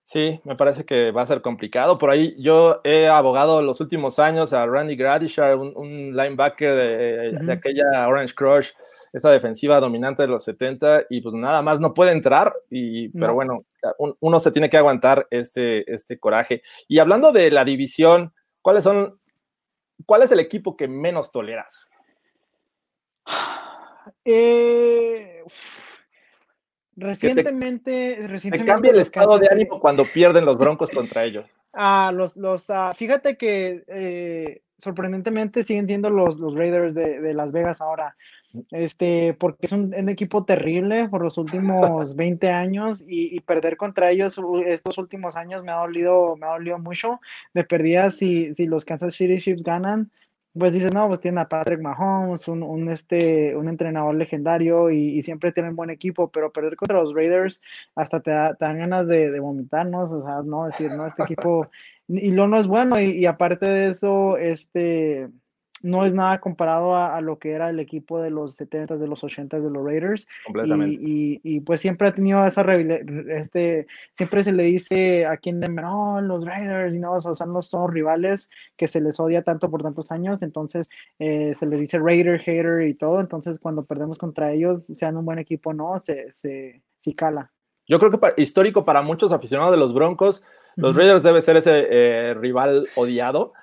Sí, 0.06 0.40
me 0.44 0.56
parece 0.56 0.86
que 0.86 1.10
va 1.10 1.24
a 1.24 1.26
ser 1.26 1.42
complicado. 1.42 1.98
Por 1.98 2.12
ahí 2.12 2.36
yo 2.38 2.80
he 2.84 3.08
abogado 3.08 3.64
los 3.64 3.82
últimos 3.82 4.20
años 4.20 4.54
a 4.54 4.68
Randy 4.68 4.96
Gradishar, 4.96 5.58
un, 5.58 5.74
un 5.76 6.16
linebacker 6.16 6.76
de, 6.76 7.30
uh 7.30 7.40
-huh. 7.40 7.46
de, 7.48 7.54
aquella 7.54 8.08
Orange 8.08 8.36
Crush, 8.36 8.70
esa 9.12 9.32
defensiva 9.32 9.80
dominante 9.80 10.22
de 10.22 10.28
los 10.28 10.44
70, 10.44 11.06
y 11.10 11.22
pues 11.22 11.34
nada 11.34 11.64
más 11.64 11.80
no 11.80 11.96
puede 11.96 12.12
entrar, 12.12 12.54
y, 12.70 13.08
no. 13.08 13.20
pero 13.20 13.34
bueno, 13.34 13.66
un, 13.98 14.16
uno 14.20 14.40
se 14.40 14.52
tiene 14.52 14.70
que 14.70 14.78
aguantar 14.78 15.26
este, 15.32 15.92
este 15.92 16.20
coraje. 16.20 16.62
Y 16.88 17.00
hablando 17.00 17.32
de 17.32 17.50
la 17.50 17.66
división, 17.66 18.32
¿cuáles 18.62 18.84
son, 18.84 19.20
cuál 20.06 20.22
es 20.22 20.32
el 20.32 20.40
equipo 20.40 20.78
que 20.78 20.88
menos 20.88 21.32
toleras? 21.32 21.90
Eh... 24.24 25.44
Recientemente, 26.96 28.16
te, 28.20 28.28
recientemente. 28.28 28.72
cambia 28.72 28.92
el 28.92 29.00
estado 29.00 29.38
de 29.38 29.48
ánimo 29.52 29.80
cuando 29.80 30.06
pierden 30.06 30.46
los 30.46 30.58
Broncos 30.58 30.90
contra 30.90 31.24
ellos. 31.26 31.46
Ah, 31.74 32.12
los, 32.14 32.38
los, 32.38 32.70
uh, 32.70 32.94
fíjate 32.96 33.36
que 33.38 33.84
eh, 33.88 34.62
sorprendentemente 34.78 35.64
siguen 35.64 35.88
siendo 35.88 36.10
los, 36.10 36.40
los 36.40 36.56
Raiders 36.56 36.94
de, 36.96 37.20
de, 37.20 37.34
Las 37.34 37.52
Vegas 37.52 37.82
ahora. 37.82 38.16
Este, 38.72 39.34
porque 39.34 39.66
es 39.66 39.74
un, 39.74 39.94
un, 39.94 40.08
equipo 40.08 40.46
terrible 40.46 41.10
por 41.10 41.22
los 41.22 41.38
últimos 41.38 42.16
20 42.16 42.50
años 42.50 43.02
y, 43.02 43.36
y, 43.36 43.42
perder 43.42 43.76
contra 43.76 44.12
ellos 44.12 44.40
estos 44.66 44.98
últimos 44.98 45.36
años 45.36 45.64
me 45.64 45.72
ha 45.72 45.76
dolido, 45.76 46.38
me 46.38 46.46
ha 46.46 46.52
dolido 46.52 46.80
mucho. 46.80 47.20
De 47.54 47.66
perdida, 47.66 48.12
si, 48.12 48.54
si 48.54 48.68
los 48.68 48.86
Kansas 48.86 49.16
City 49.16 49.38
Chiefs 49.38 49.64
ganan, 49.64 50.12
pues 50.58 50.74
dices, 50.74 50.94
no, 50.94 51.08
pues 51.08 51.20
tienen 51.20 51.40
a 51.40 51.50
Patrick 51.50 51.82
Mahomes, 51.82 52.48
un, 52.48 52.90
este, 52.90 53.56
un 53.56 53.68
entrenador 53.68 54.16
legendario 54.16 54.90
y, 54.90 55.18
y, 55.18 55.22
siempre 55.22 55.52
tienen 55.52 55.76
buen 55.76 55.90
equipo, 55.90 56.30
pero 56.30 56.52
perder 56.52 56.78
contra 56.78 57.02
los 57.02 57.14
Raiders 57.14 57.62
hasta 57.96 58.22
te, 58.22 58.32
da, 58.32 58.56
te 58.56 58.66
dan 58.66 58.78
ganas 58.78 59.08
de, 59.08 59.32
de 59.32 59.40
vomitarnos, 59.40 60.12
o 60.12 60.24
sea, 60.24 60.42
no 60.44 60.66
decir, 60.66 60.92
no, 60.92 61.06
este 61.06 61.24
equipo, 61.24 61.70
y 62.08 62.32
lo 62.32 62.48
no 62.48 62.58
es 62.58 62.68
bueno, 62.68 63.00
y, 63.00 63.12
y 63.12 63.26
aparte 63.26 63.68
de 63.68 63.88
eso, 63.88 64.38
este, 64.38 65.28
no 65.82 66.06
es 66.06 66.16
nada 66.16 66.40
comparado 66.40 66.96
a, 66.96 67.16
a, 67.16 67.22
lo 67.22 67.38
que 67.38 67.52
era 67.52 67.70
el 67.70 67.80
equipo 67.80 68.22
de 68.22 68.30
los 68.30 68.56
70 68.56 68.98
de 68.98 69.08
los 69.08 69.24
80 69.24 69.60
de 69.60 69.70
los 69.70 69.86
Raiders. 69.86 70.28
Completamente. 70.46 71.02
Y, 71.02 71.42
y, 71.44 71.56
y, 71.56 71.60
pues 71.60 71.82
siempre 71.82 72.08
ha 72.08 72.14
tenido 72.14 72.46
esa 72.46 72.66
este, 73.30 73.88
siempre 74.12 74.44
se 74.44 74.54
le 74.54 74.64
dice 74.64 75.26
a 75.26 75.38
quien 75.38 75.60
no, 75.60 76.22
los 76.22 76.46
Raiders, 76.46 76.96
y 76.96 77.00
no, 77.00 77.14
o 77.14 77.22
sea, 77.36 77.46
no 77.46 77.62
son 77.62 77.92
rivales 77.92 78.50
que 78.78 78.88
se 78.88 79.02
les 79.02 79.20
odia 79.20 79.44
tanto 79.44 79.70
por 79.70 79.84
tantos 79.84 80.12
años, 80.12 80.42
entonces 80.42 80.90
eh, 81.20 81.54
se 81.54 81.68
les 81.68 81.80
dice 81.80 82.00
Raider, 82.00 82.40
hater 82.40 82.88
y 82.88 82.94
todo, 82.94 83.20
entonces 83.20 83.60
cuando 83.60 83.86
perdemos 83.86 84.18
contra 84.18 84.52
ellos, 84.52 84.86
sean 84.86 85.18
un 85.18 85.26
buen 85.26 85.40
equipo 85.40 85.74
no, 85.74 86.00
se, 86.00 86.30
se, 86.32 86.82
se 86.98 87.16
cala. 87.16 87.52
Yo 87.88 88.00
creo 88.00 88.12
que 88.12 88.18
para, 88.18 88.34
histórico 88.38 88.86
para 88.86 89.02
muchos 89.02 89.32
aficionados 89.32 89.74
de 89.74 89.78
los 89.78 89.94
Broncos, 89.94 90.42
los. 90.76 90.96
Raiders 90.96 91.24
debe 91.24 91.42
ser 91.42 91.58
ese 91.58 91.88
eh, 91.90 92.34
rival 92.34 92.88
odiado 92.96 93.54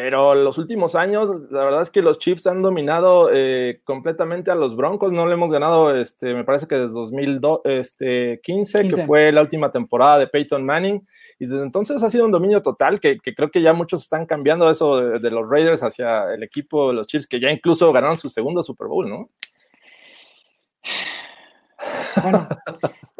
pero 0.00 0.36
los 0.36 0.58
últimos 0.58 0.94
años, 0.94 1.50
la 1.50 1.64
verdad 1.64 1.82
es 1.82 1.90
que 1.90 2.02
los 2.02 2.20
Chiefs 2.20 2.46
han 2.46 2.62
dominado 2.62 3.30
eh, 3.34 3.80
completamente 3.82 4.48
a 4.52 4.54
los 4.54 4.76
Broncos. 4.76 5.10
No 5.10 5.26
le 5.26 5.34
hemos 5.34 5.50
ganado, 5.50 5.92
este, 5.92 6.34
me 6.34 6.44
parece 6.44 6.68
que 6.68 6.76
desde 6.76 6.92
2015, 6.92 7.80
este, 7.80 8.40
15, 8.44 8.88
que 8.90 9.06
fue 9.06 9.32
la 9.32 9.40
última 9.40 9.72
temporada 9.72 10.20
de 10.20 10.28
Peyton 10.28 10.64
Manning. 10.64 11.04
Y 11.40 11.46
desde 11.46 11.64
entonces 11.64 12.00
ha 12.00 12.10
sido 12.10 12.26
un 12.26 12.30
dominio 12.30 12.62
total 12.62 13.00
que, 13.00 13.18
que 13.18 13.34
creo 13.34 13.50
que 13.50 13.60
ya 13.60 13.72
muchos 13.72 14.02
están 14.02 14.24
cambiando 14.24 14.70
eso 14.70 15.00
de, 15.00 15.18
de, 15.18 15.30
los 15.32 15.50
Raiders 15.50 15.82
hacia 15.82 16.32
el 16.32 16.44
equipo 16.44 16.90
de 16.90 16.94
los 16.94 17.08
Chiefs, 17.08 17.26
que 17.26 17.40
ya 17.40 17.50
incluso 17.50 17.92
ganaron 17.92 18.16
su 18.16 18.28
segundo 18.28 18.62
Super 18.62 18.86
Bowl, 18.86 19.10
¿no? 19.10 19.30
Bueno, 22.22 22.48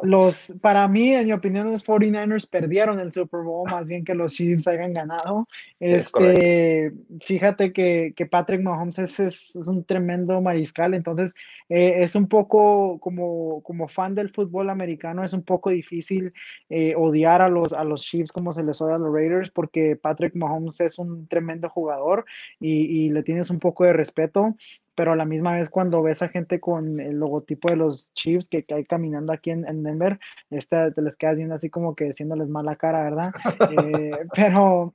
los, 0.03 0.59
para 0.63 0.87
mí, 0.87 1.13
en 1.13 1.27
mi 1.27 1.33
opinión, 1.33 1.71
los 1.71 1.85
49ers 1.85 2.49
perdieron 2.49 3.01
el 3.01 3.13
Super 3.13 3.41
Bowl 3.41 3.69
más 3.71 3.89
bien 3.89 4.05
que 4.05 4.15
los 4.15 4.33
Chiefs 4.33 4.69
hayan 4.69 4.93
ganado. 4.93 5.49
Este, 5.81 6.93
fíjate 7.21 7.73
que, 7.73 8.13
que, 8.17 8.27
Patrick 8.27 8.63
Mahomes 8.63 8.99
es, 8.99 9.19
es, 9.19 9.57
es, 9.57 9.69
un 9.69 9.85
tremendo 9.85 10.41
mariscal, 10.41 10.95
entonces 10.95 11.35
eh, 11.69 11.97
es 12.03 12.15
un 12.15 12.29
poco 12.29 12.99
como, 13.01 13.63
como 13.63 13.89
fan 13.89 14.15
del 14.15 14.31
fútbol 14.31 14.71
americano, 14.71 15.25
es 15.25 15.33
un 15.33 15.43
poco 15.43 15.71
difícil 15.71 16.33
eh, 16.69 16.95
odiar 16.97 17.43
a 17.43 17.49
los, 17.49 17.73
a 17.73 17.85
los 17.85 18.03
Chiefs 18.03 18.33
como 18.33 18.53
se 18.53 18.63
les 18.63 18.81
odia 18.81 18.97
a 18.97 18.99
los 18.99 19.13
Raiders, 19.13 19.51
porque 19.51 19.97
Patrick 19.97 20.35
Mahomes 20.35 20.81
es 20.81 20.99
un 20.99 21.27
tremendo 21.27 21.69
jugador 21.69 22.25
y, 22.61 23.07
y 23.07 23.11
le 23.11 23.23
tienes 23.23 23.51
un 23.51 23.59
poco 23.59 23.85
de 23.85 23.93
respeto 23.93 24.55
pero 24.99 25.13
a 25.13 25.17
la 25.17 25.25
misma 25.25 25.55
vez 25.55 25.71
cuando 25.71 26.03
ves 26.03 26.23
a 26.23 26.29
gente 26.29 26.59
con 26.59 26.99
el 26.99 27.21
logotipo 27.21 27.69
de 27.69 27.77
los 27.77 28.13
Chiefs 28.15 28.49
que, 28.49 28.65
que 28.65 28.75
hay 28.75 28.85
caminando 28.85 29.33
aquí 29.33 29.51
en, 29.51 29.65
en 29.69 29.85
Denver, 29.85 30.19
este, 30.51 30.91
te 30.91 31.03
les 31.03 31.17
quedas 31.17 31.39
viendo 31.39 31.55
así 31.55 31.71
como 31.71 31.95
que 31.95 32.07
diciéndoles 32.07 32.49
mala 32.49 32.75
cara, 32.75 33.05
¿verdad? 33.05 33.31
eh, 33.95 34.11
pero 34.35 34.93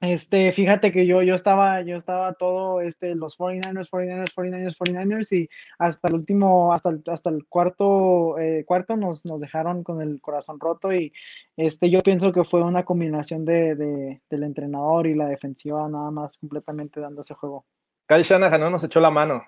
este, 0.00 0.50
fíjate 0.50 0.90
que 0.90 1.06
yo, 1.06 1.22
yo 1.22 1.36
estaba, 1.36 1.82
yo 1.82 1.94
estaba 1.94 2.34
todo, 2.34 2.80
este, 2.80 3.14
los 3.14 3.38
49ers, 3.38 3.88
49ers, 3.88 4.34
49ers, 4.34 4.76
49ers 4.76 5.32
y 5.36 5.48
hasta 5.78 6.08
el 6.08 6.14
último, 6.14 6.72
hasta 6.72 6.88
el, 6.90 7.02
hasta 7.06 7.30
el 7.30 7.46
cuarto, 7.46 8.40
eh, 8.40 8.64
cuarto 8.66 8.96
nos, 8.96 9.24
nos 9.24 9.40
dejaron 9.40 9.84
con 9.84 10.02
el 10.02 10.20
corazón 10.20 10.58
roto 10.58 10.92
y 10.92 11.12
este, 11.56 11.90
yo 11.90 12.00
pienso 12.00 12.32
que 12.32 12.42
fue 12.42 12.60
una 12.64 12.84
combinación 12.84 13.44
de, 13.44 13.76
de, 13.76 14.20
del 14.28 14.42
entrenador 14.42 15.06
y 15.06 15.14
la 15.14 15.28
defensiva 15.28 15.88
nada 15.88 16.10
más 16.10 16.38
completamente 16.38 16.98
dando 16.98 17.20
ese 17.20 17.34
juego. 17.34 17.64
Kyle 18.08 18.22
Shanahan 18.22 18.60
no 18.60 18.70
nos 18.70 18.82
echó 18.84 19.00
la 19.00 19.10
mano. 19.10 19.44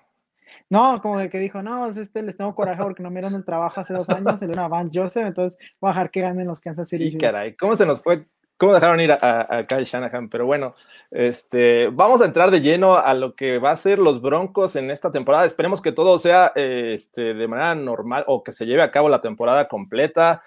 No, 0.69 1.01
como 1.01 1.19
de 1.19 1.29
que 1.29 1.39
dijo, 1.39 1.61
no, 1.61 1.87
este 1.87 2.21
les 2.21 2.37
tengo 2.37 2.55
coraje 2.55 2.81
porque 2.81 3.03
no 3.03 3.09
me 3.09 3.19
dieron 3.19 3.37
el 3.37 3.43
trabajo 3.43 3.81
hace 3.81 3.93
dos 3.93 4.09
años, 4.09 4.39
se 4.39 4.47
le 4.47 4.57
a 4.57 4.69
Van 4.69 4.89
Joseph, 4.93 5.25
entonces 5.25 5.59
voy 5.81 5.89
a 5.89 5.93
dejar 5.93 6.11
que 6.11 6.21
ganen 6.21 6.47
los 6.47 6.61
Kansas 6.61 6.87
City. 6.87 7.11
Sí, 7.11 7.17
caray, 7.17 7.55
¿cómo 7.55 7.75
se 7.75 7.85
nos 7.85 8.01
fue? 8.01 8.25
¿Cómo 8.55 8.73
dejaron 8.73 9.01
ir 9.01 9.11
a, 9.11 9.15
a, 9.15 9.57
a, 9.57 9.65
Kyle 9.65 9.83
Shanahan? 9.83 10.29
Pero 10.29 10.45
bueno, 10.45 10.75
este, 11.09 11.87
vamos 11.87 12.21
a 12.21 12.25
entrar 12.25 12.51
de 12.51 12.61
lleno 12.61 12.95
a 12.95 13.13
lo 13.15 13.35
que 13.35 13.57
va 13.57 13.71
a 13.71 13.75
ser 13.75 13.97
los 13.97 14.21
Broncos 14.21 14.75
en 14.75 14.91
esta 14.91 15.11
temporada. 15.11 15.45
Esperemos 15.45 15.81
que 15.81 15.91
todo 15.91 16.19
sea 16.19 16.51
este, 16.55 17.33
de 17.33 17.47
manera 17.47 17.73
normal 17.75 18.23
o 18.27 18.43
que 18.43 18.51
se 18.51 18.67
lleve 18.67 18.83
a 18.83 18.91
cabo 18.91 19.09
la 19.09 19.19
temporada 19.19 19.67
completa 19.67 20.41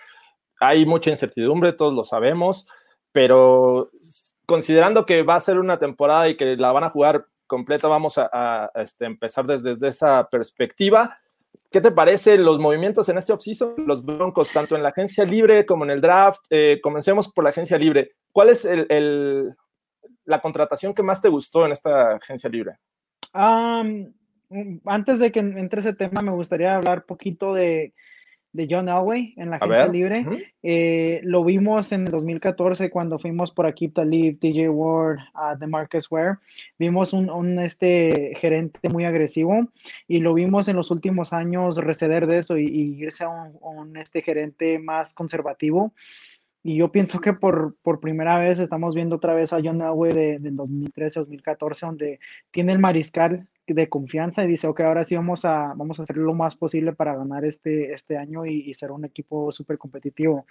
hay 0.60 0.86
mucha 0.86 1.10
incertidumbre, 1.10 1.72
todos 1.72 1.94
lo 1.94 2.04
sabemos, 2.04 2.66
pero 3.12 3.90
considerando 4.46 5.06
que 5.06 5.22
va 5.22 5.36
a 5.36 5.40
ser 5.40 5.58
una 5.58 5.78
temporada 5.78 6.28
y 6.28 6.36
que 6.36 6.56
la 6.56 6.72
van 6.72 6.84
a 6.84 6.90
jugar 6.90 7.26
completa, 7.46 7.88
vamos 7.88 8.14
a, 8.16 8.70
este, 8.74 9.04
empezar 9.06 9.46
desde, 9.46 9.88
esa 9.88 10.28
perspectiva. 10.28 11.18
¿Qué 11.70 11.80
te 11.80 11.90
parece 11.90 12.36
los 12.38 12.58
movimientos 12.58 13.08
en 13.08 13.18
este 13.18 13.32
offseason? 13.32 13.74
Los 13.86 14.04
Broncos, 14.04 14.52
tanto 14.52 14.76
en 14.76 14.82
la 14.82 14.90
agencia 14.90 15.24
libre 15.24 15.66
como 15.66 15.84
en 15.84 15.90
el 15.90 16.00
draft. 16.00 16.44
Eh, 16.50 16.80
comencemos 16.82 17.32
por 17.32 17.44
la 17.44 17.50
agencia 17.50 17.78
libre. 17.78 18.12
¿Cuál 18.32 18.50
es 18.50 18.68
la 20.24 20.40
contratación 20.40 20.94
que 20.94 21.02
más 21.02 21.20
te 21.20 21.28
gustó 21.28 21.66
en 21.66 21.72
esta 21.72 22.16
agencia 22.16 22.48
libre? 22.50 22.78
antes 24.84 25.18
de 25.18 25.32
que 25.32 25.40
entre 25.40 25.80
ese 25.80 25.94
tema, 25.94 26.22
me 26.22 26.30
gustaría 26.30 26.76
hablar 26.76 27.04
poquito 27.04 27.52
de, 27.52 27.92
de 28.54 28.68
John 28.70 28.88
Elway 28.88 29.34
en 29.36 29.50
la 29.50 29.56
agencia 29.56 29.88
libre. 29.88 30.54
Eh, 30.62 31.20
lo 31.24 31.44
vimos 31.44 31.90
en 31.92 32.06
el 32.06 32.12
2014 32.12 32.88
cuando 32.88 33.18
fuimos 33.18 33.50
por 33.50 33.66
aquí, 33.66 33.88
Talib, 33.88 34.38
DJ 34.38 34.70
Ward, 34.70 35.18
uh, 35.34 35.58
de 35.58 35.66
Marcus 35.66 36.10
Ware. 36.10 36.38
Vimos 36.78 37.12
un, 37.12 37.28
un, 37.28 37.58
este, 37.58 38.32
gerente 38.36 38.88
muy 38.88 39.04
agresivo 39.04 39.68
y 40.06 40.20
lo 40.20 40.32
vimos 40.34 40.68
en 40.68 40.76
los 40.76 40.92
últimos 40.92 41.32
años 41.32 41.78
receder 41.78 42.28
de 42.28 42.38
eso 42.38 42.56
y, 42.56 43.02
irse 43.02 43.24
a 43.24 43.28
un, 43.28 43.58
un, 43.60 43.96
este, 43.96 44.22
gerente 44.22 44.78
más 44.78 45.14
conservativo. 45.14 45.92
Y 46.62 46.76
yo 46.76 46.92
pienso 46.92 47.20
que 47.20 47.32
por, 47.32 47.76
por 47.82 47.98
primera 47.98 48.38
vez 48.38 48.60
estamos 48.60 48.94
viendo 48.94 49.16
otra 49.16 49.34
vez 49.34 49.52
a 49.52 49.60
John 49.62 49.82
Elway 49.82 50.12
de, 50.12 50.38
de 50.38 50.52
2013-2014, 50.52 51.80
donde 51.80 52.20
tiene 52.52 52.72
el 52.72 52.78
mariscal 52.78 53.48
de 53.66 53.88
confianza 53.88 54.44
y 54.44 54.48
dice, 54.48 54.66
ok, 54.66 54.80
ahora 54.80 55.04
sí 55.04 55.16
vamos 55.16 55.44
a, 55.44 55.72
vamos 55.74 55.98
a 55.98 56.02
hacer 56.02 56.16
lo 56.16 56.34
más 56.34 56.56
posible 56.56 56.92
para 56.92 57.16
ganar 57.16 57.44
este, 57.44 57.92
este 57.92 58.16
año 58.16 58.44
y, 58.44 58.74
ser 58.74 58.90
un 58.90 59.04
equipo 59.04 59.52
súper 59.52 59.78
competitivo. 59.78 60.44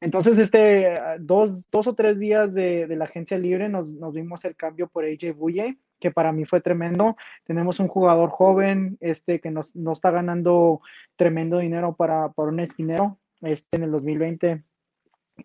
Entonces, 0.00 0.38
este, 0.38 0.94
dos, 1.20 1.70
dos 1.70 1.86
o 1.86 1.94
tres 1.94 2.18
días 2.18 2.54
de, 2.54 2.86
de 2.86 2.96
la 2.96 3.04
agencia 3.04 3.38
libre 3.38 3.68
nos, 3.68 3.92
nos, 3.92 4.14
vimos 4.14 4.44
el 4.44 4.56
cambio 4.56 4.88
por 4.88 5.04
AJ 5.04 5.36
Buye, 5.36 5.78
que 6.00 6.10
para 6.10 6.32
mí 6.32 6.44
fue 6.44 6.60
tremendo. 6.60 7.16
Tenemos 7.44 7.78
un 7.80 7.88
jugador 7.88 8.30
joven 8.30 8.96
este, 9.00 9.40
que 9.40 9.50
nos 9.50 9.76
está 9.76 10.10
ganando 10.10 10.80
tremendo 11.16 11.58
dinero 11.58 11.94
para, 11.94 12.32
para 12.32 12.48
un 12.48 12.60
esquinero 12.60 13.18
este, 13.42 13.76
en 13.76 13.82
el 13.84 13.90
2020 13.90 14.64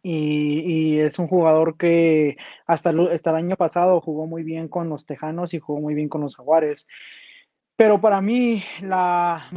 y, 0.03 0.99
es 0.99 1.19
un 1.19 1.27
jugador 1.27 1.77
que 1.77 2.37
hasta 2.65 2.89
el, 2.91 3.11
hasta 3.11 3.31
el 3.31 3.35
año 3.37 3.55
pasado 3.55 4.01
jugó 4.01 4.27
muy 4.27 4.43
bien 4.43 4.67
con 4.67 4.89
los 4.89 5.05
Tejanos 5.05 5.53
y 5.53 5.59
jugó 5.59 5.81
muy 5.81 5.93
bien 5.93 6.09
con 6.09 6.21
los 6.21 6.35
Jaguares. 6.35 6.87
Pero 7.75 7.99
para 7.99 8.21
mí, 8.21 8.63
la, 8.81 9.49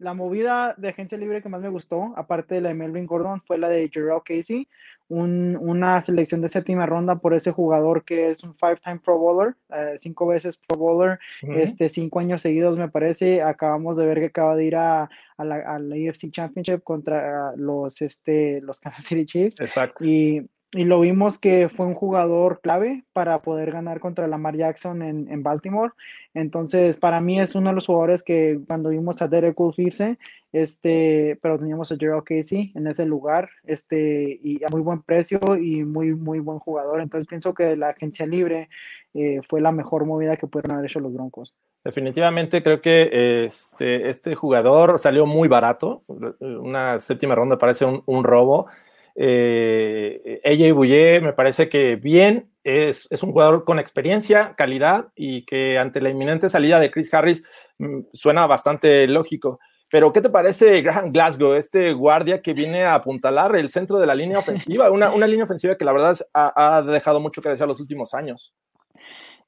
la 0.00 0.14
movida 0.14 0.74
de 0.78 0.88
agencia 0.88 1.18
libre 1.18 1.42
que 1.42 1.48
más 1.48 1.60
me 1.60 1.68
gustó, 1.68 2.14
aparte 2.16 2.56
de 2.56 2.62
la 2.62 2.70
de 2.70 2.74
Melvin 2.74 3.06
Gordon, 3.06 3.42
fue 3.42 3.58
la 3.58 3.68
de 3.68 3.88
Gerald 3.92 4.22
Casey, 4.24 4.66
una 5.08 6.00
selección 6.00 6.40
de 6.40 6.48
séptima 6.48 6.86
ronda 6.86 7.16
por 7.16 7.34
ese 7.34 7.50
jugador 7.50 8.04
que 8.04 8.30
es 8.30 8.42
un 8.44 8.54
five-time 8.54 9.00
Pro 9.00 9.18
Bowler, 9.18 9.56
eh, 9.70 9.96
cinco 9.98 10.26
veces 10.28 10.62
Pro 10.66 10.78
Bowler, 10.78 11.18
este, 11.42 11.88
cinco 11.88 12.20
años 12.20 12.42
seguidos 12.42 12.78
me 12.78 12.88
parece. 12.88 13.42
Acabamos 13.42 13.96
de 13.96 14.06
ver 14.06 14.20
que 14.20 14.26
acaba 14.26 14.54
de 14.54 14.64
ir 14.64 14.76
a, 14.76 15.10
la, 15.36 15.56
AFC 15.56 16.30
Championship 16.30 16.82
contra 16.82 17.54
los, 17.56 18.00
este, 18.02 18.60
los 18.60 18.80
Kansas 18.80 19.04
City 19.04 19.26
Chiefs. 19.26 19.60
Exacto. 19.60 20.04
Y 20.04 20.48
y 20.72 20.84
lo 20.84 21.00
vimos 21.00 21.38
que 21.38 21.68
fue 21.68 21.86
un 21.86 21.94
jugador 21.94 22.60
clave 22.60 23.04
para 23.12 23.42
poder 23.42 23.72
ganar 23.72 23.98
contra 23.98 24.28
Lamar 24.28 24.56
Jackson 24.56 25.02
en, 25.02 25.30
en, 25.30 25.42
Baltimore. 25.42 25.92
Entonces, 26.32 26.96
para 26.96 27.20
mí 27.20 27.40
es 27.40 27.56
uno 27.56 27.70
de 27.70 27.74
los 27.74 27.86
jugadores 27.86 28.22
que 28.22 28.60
cuando 28.68 28.90
vimos 28.90 29.20
a 29.20 29.26
Derek 29.26 29.56
Wolf 29.56 29.78
irse, 29.80 30.16
este, 30.52 31.38
pero 31.42 31.58
teníamos 31.58 31.90
a 31.90 31.96
Gerald 31.96 32.22
Casey 32.22 32.72
en 32.76 32.86
ese 32.86 33.04
lugar, 33.04 33.50
este, 33.64 34.38
y 34.42 34.62
a 34.62 34.68
muy 34.68 34.80
buen 34.80 35.02
precio 35.02 35.40
y 35.60 35.82
muy, 35.82 36.14
muy 36.14 36.38
buen 36.38 36.60
jugador. 36.60 37.00
Entonces, 37.00 37.26
pienso 37.26 37.52
que 37.52 37.74
la 37.74 37.88
agencia 37.88 38.24
libre 38.26 38.68
eh, 39.14 39.40
fue 39.48 39.60
la 39.60 39.72
mejor 39.72 40.04
movida 40.04 40.36
que 40.36 40.46
pudieron 40.46 40.76
haber 40.76 40.88
hecho 40.88 41.00
los 41.00 41.12
Broncos. 41.12 41.56
Definitivamente 41.82 42.62
creo 42.62 42.80
que 42.80 43.44
este, 43.44 44.08
este 44.08 44.34
jugador 44.36 44.98
salió 45.00 45.26
muy 45.26 45.48
barato. 45.48 46.04
Una 46.38 46.98
séptima 47.00 47.34
ronda 47.34 47.58
parece 47.58 47.86
un, 47.86 48.02
un 48.06 48.22
robo 48.22 48.66
eh, 49.14 50.40
AJ 50.44 50.74
Bouye 50.74 51.20
me 51.20 51.32
parece 51.32 51.68
que 51.68 51.96
bien, 51.96 52.50
es, 52.64 53.08
es, 53.10 53.22
un 53.22 53.32
jugador 53.32 53.64
con 53.64 53.78
experiencia, 53.78 54.54
calidad 54.56 55.08
y 55.14 55.44
que 55.44 55.78
ante 55.78 56.00
la 56.00 56.10
inminente 56.10 56.48
salida 56.48 56.78
de 56.78 56.90
Chris 56.90 57.12
Harris 57.12 57.42
mm, 57.78 58.00
suena 58.12 58.46
bastante 58.46 59.06
lógico. 59.08 59.60
Pero, 59.90 60.12
¿qué 60.12 60.20
te 60.20 60.30
parece 60.30 60.80
Graham 60.82 61.10
Glasgow, 61.10 61.54
este 61.54 61.92
guardia 61.92 62.40
que 62.42 62.54
viene 62.54 62.84
a 62.84 62.94
apuntalar 62.94 63.56
el 63.56 63.70
centro 63.70 63.98
de 63.98 64.06
la 64.06 64.14
línea 64.14 64.38
ofensiva? 64.38 64.90
Una, 64.90 65.10
una 65.12 65.26
línea 65.26 65.44
ofensiva 65.44 65.76
que 65.76 65.84
la 65.84 65.92
verdad 65.92 66.16
ha, 66.32 66.76
ha, 66.76 66.82
dejado 66.82 67.18
mucho 67.18 67.42
que 67.42 67.48
desear 67.48 67.68
los 67.68 67.80
últimos 67.80 68.14
años. 68.14 68.54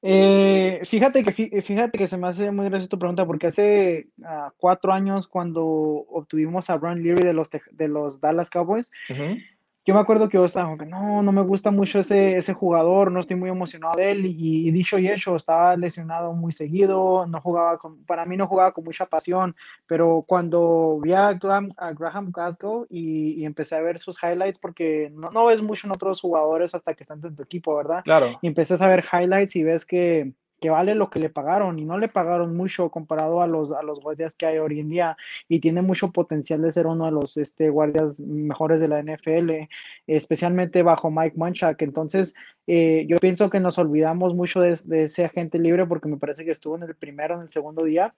Eh, 0.01 0.81
fíjate, 0.83 1.23
que, 1.23 1.61
fíjate 1.61 1.97
que 1.97 2.07
se 2.07 2.17
me 2.17 2.27
hace 2.27 2.51
muy 2.51 2.65
graciosa 2.65 2.89
tu 2.89 2.99
pregunta, 2.99 3.25
porque 3.25 3.47
hace 3.47 4.09
uh, 4.17 4.51
cuatro 4.57 4.91
años, 4.91 5.29
cuando 5.29 5.63
obtuvimos 5.63 6.69
a 6.69 6.75
Brian 6.75 7.01
Leary 7.01 7.23
de 7.23 7.31
los, 7.31 7.49
de 7.49 7.87
los 7.87 8.19
Dallas 8.19 8.49
Cowboys, 8.49 8.91
uh 9.09 9.13
-huh 9.13 9.41
yo 9.85 9.93
me 9.93 9.99
acuerdo 9.99 10.29
que 10.29 10.37
yo 10.37 10.45
estaba 10.45 10.65
como 10.65 10.77
que 10.77 10.85
no, 10.85 11.21
no 11.21 11.31
me 11.33 11.41
gusta 11.41 11.69
mucho 11.69 11.99
ese, 11.99 12.37
ese 12.37 12.53
jugador, 12.53 13.11
no 13.11 13.19
estoy 13.19 13.35
muy 13.35 13.49
emocionado 13.49 13.97
de 13.97 14.11
él 14.11 14.25
y, 14.25 14.71
dicho 14.71 14.97
y 14.97 15.09
hecho, 15.09 15.35
estaba 15.35 15.75
lesionado 15.75 16.33
muy 16.33 16.53
seguido, 16.53 17.25
no 17.27 17.41
jugaba 17.41 17.77
con, 17.77 18.03
para 18.05 18.25
mí 18.25 18.37
no 18.37 18.47
jugaba 18.47 18.71
con 18.71 18.85
mucha 18.85 19.05
pasión, 19.05 19.55
pero 19.85 20.23
cuando 20.25 20.99
vi 21.01 21.11
a 21.11 21.33
Graham, 21.33 21.73
a 21.75 21.91
Graham 21.91 22.31
Glasgow 22.31 22.87
y, 22.89 23.41
y, 23.41 23.45
empecé 23.45 23.75
a 23.75 23.81
ver 23.81 23.99
sus 23.99 24.17
highlights, 24.23 24.57
porque 24.59 25.11
no, 25.13 25.31
no 25.31 25.45
ves 25.45 25.61
mucho 25.61 25.87
en 25.87 25.93
otros 25.93 26.21
jugadores 26.21 26.73
hasta 26.73 26.93
que 26.93 27.03
están 27.03 27.19
en 27.23 27.35
tu 27.35 27.43
equipo, 27.43 27.75
¿verdad? 27.75 28.03
Claro. 28.03 28.39
Y 28.41 28.47
empecé 28.47 28.81
a 28.81 28.87
ver 28.87 29.03
highlights 29.11 29.55
y 29.57 29.63
ves 29.63 29.85
que 29.85 30.33
que 30.63 30.69
vale 30.69 30.95
lo 30.95 31.09
que 31.09 31.19
le 31.19 31.29
pagaron 31.29 31.77
y 31.77 31.83
no 31.83 31.97
le 31.97 32.07
pagaron 32.07 32.55
mucho 32.55 32.89
comparado 32.89 33.41
a 33.41 33.47
los, 33.47 33.73
a 33.73 33.83
los 33.83 33.99
guardias 33.99 34.37
que 34.37 34.45
hay 34.45 34.59
hoy 34.59 34.79
en 34.79 34.87
día 34.87 35.17
y 35.49 35.59
tiene 35.59 35.81
mucho 35.81 36.13
potencial 36.13 36.61
de 36.61 36.71
ser 36.71 36.87
uno 36.87 37.03
de 37.03 37.11
los 37.11 37.35
este, 37.35 37.69
guardias 37.69 38.21
mejores 38.21 38.79
de 38.79 38.87
la 38.87 39.03
NFL, 39.03 39.67
especialmente 40.07 40.81
bajo 40.81 41.11
Mike 41.11 41.35
Munchak. 41.35 41.81
Entonces, 41.81 42.33
eh, 42.65 43.05
yo 43.09 43.17
pienso 43.17 43.49
que 43.49 43.59
nos 43.59 43.77
olvidamos 43.77 44.33
mucho 44.35 44.61
de, 44.61 44.79
de, 44.85 45.03
ese 45.03 45.25
agente 45.25 45.59
libre 45.59 45.85
porque 45.85 46.07
me 46.07 46.15
parece 46.15 46.45
que 46.45 46.51
estuvo 46.51 46.77
en 46.77 46.83
el 46.83 46.95
primero, 46.95 47.35
en 47.35 47.41
el 47.41 47.49
segundo 47.49 47.83
día 47.83 48.15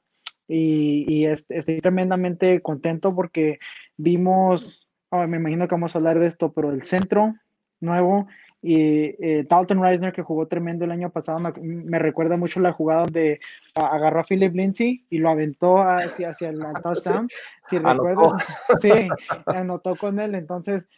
y, 0.48 1.12
y 1.12 1.26
estoy 1.26 1.82
tremendamente 1.82 2.62
contento 2.62 3.16
porque 3.16 3.58
vimos, 3.98 4.88
oh, 5.10 5.26
me 5.26 5.38
imagino 5.38 5.68
que 5.68 5.74
vamos 5.74 5.96
a 5.96 5.98
hablar 5.98 6.20
de 6.20 6.28
esto, 6.28 6.54
pero 6.54 6.70
el 6.70 6.84
centro 6.84 7.34
nuevo 7.80 8.28
y 8.62 9.16
eh, 9.20 9.46
Dalton 9.48 9.82
Reisner, 9.82 10.12
que 10.12 10.24
jugó 10.24 10.48
tremendo 10.48 10.86
el 10.86 10.92
año 10.92 11.12
pasado, 11.12 11.40
me, 11.40 11.52
me 11.62 12.00
recuerda 12.00 12.36
mucho 12.36 12.60
la 12.60 12.74
jugada 12.74 13.04
donde 13.04 13.40
agarró 13.76 14.22
a 14.22 14.24
Philip 14.24 14.56
Lindsay 14.56 15.06
y 15.10 15.20
lo 15.20 15.30
aventó 15.30 15.84
hacia, 15.84 16.30
hacia 16.30 16.50
el 16.50 16.60
touchdown. 16.84 17.28
Si 17.64 17.78
recuerdas, 17.78 18.34
sí, 18.82 19.08
anotó 19.46 19.96
con 19.96 20.20
él. 20.20 20.34
Entonces, 20.34 20.90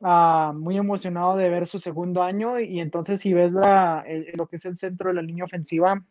uh, 0.00 0.52
muy 0.52 0.76
emocionado 0.76 1.36
de 1.36 1.48
ver 1.48 1.66
su 1.66 1.78
segundo 1.78 2.22
año. 2.22 2.58
Y 2.58 2.80
entonces, 2.80 3.20
si 3.20 3.32
ves 3.32 3.52
la, 3.52 4.02
el, 4.06 4.32
lo 4.34 4.46
que 4.48 4.56
es 4.56 4.64
el 4.64 4.76
centro 4.76 5.08
de 5.10 5.14
la 5.14 5.22
línea 5.22 5.44
ofensiva, 5.44 6.02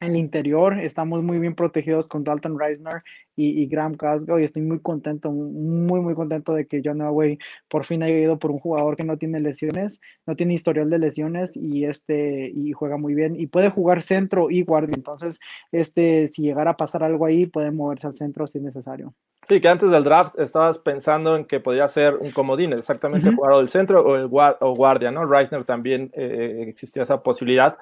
el 0.00 0.16
interior 0.16 0.78
estamos 0.78 1.22
muy 1.22 1.38
bien 1.38 1.54
protegidos 1.54 2.06
con 2.06 2.22
Dalton 2.22 2.58
Reisner 2.58 3.02
y, 3.34 3.62
y 3.62 3.66
Graham 3.66 3.94
Glasgow 3.96 4.38
y 4.38 4.44
estoy 4.44 4.62
muy 4.62 4.80
contento, 4.80 5.30
muy 5.32 6.00
muy 6.00 6.14
contento 6.14 6.54
de 6.54 6.66
que 6.66 6.80
John 6.84 7.00
Elway 7.00 7.38
por 7.68 7.84
fin 7.84 8.02
haya 8.02 8.16
ido 8.16 8.38
por 8.38 8.52
un 8.52 8.60
jugador 8.60 8.96
que 8.96 9.04
no 9.04 9.16
tiene 9.16 9.40
lesiones, 9.40 10.00
no 10.26 10.36
tiene 10.36 10.54
historial 10.54 10.88
de 10.90 10.98
lesiones 10.98 11.56
y 11.56 11.84
este 11.84 12.50
y 12.54 12.72
juega 12.72 12.96
muy 12.96 13.14
bien 13.14 13.38
y 13.38 13.48
puede 13.48 13.70
jugar 13.70 14.02
centro 14.02 14.50
y 14.50 14.62
guardia, 14.62 14.94
entonces 14.94 15.40
este 15.72 16.28
si 16.28 16.42
llegara 16.42 16.72
a 16.72 16.76
pasar 16.76 17.02
algo 17.02 17.26
ahí 17.26 17.46
puede 17.46 17.72
moverse 17.72 18.06
al 18.06 18.14
centro 18.14 18.46
si 18.46 18.58
es 18.58 18.64
necesario. 18.64 19.14
Sí, 19.48 19.60
que 19.60 19.68
antes 19.68 19.90
del 19.90 20.04
draft 20.04 20.38
estabas 20.38 20.78
pensando 20.78 21.36
en 21.36 21.44
que 21.44 21.60
podía 21.60 21.86
ser 21.88 22.16
un 22.16 22.32
comodín, 22.32 22.72
exactamente 22.72 23.28
uh 23.28 23.32
-huh. 23.32 23.36
jugador 23.36 23.58
del 23.58 23.68
centro 23.68 24.00
o 24.04 24.16
el 24.16 24.26
guard, 24.26 24.56
o 24.60 24.74
guardia, 24.74 25.10
¿no? 25.10 25.24
Reisner 25.24 25.64
también 25.64 26.10
eh, 26.12 26.64
existía 26.68 27.04
esa 27.04 27.22
posibilidad 27.22 27.78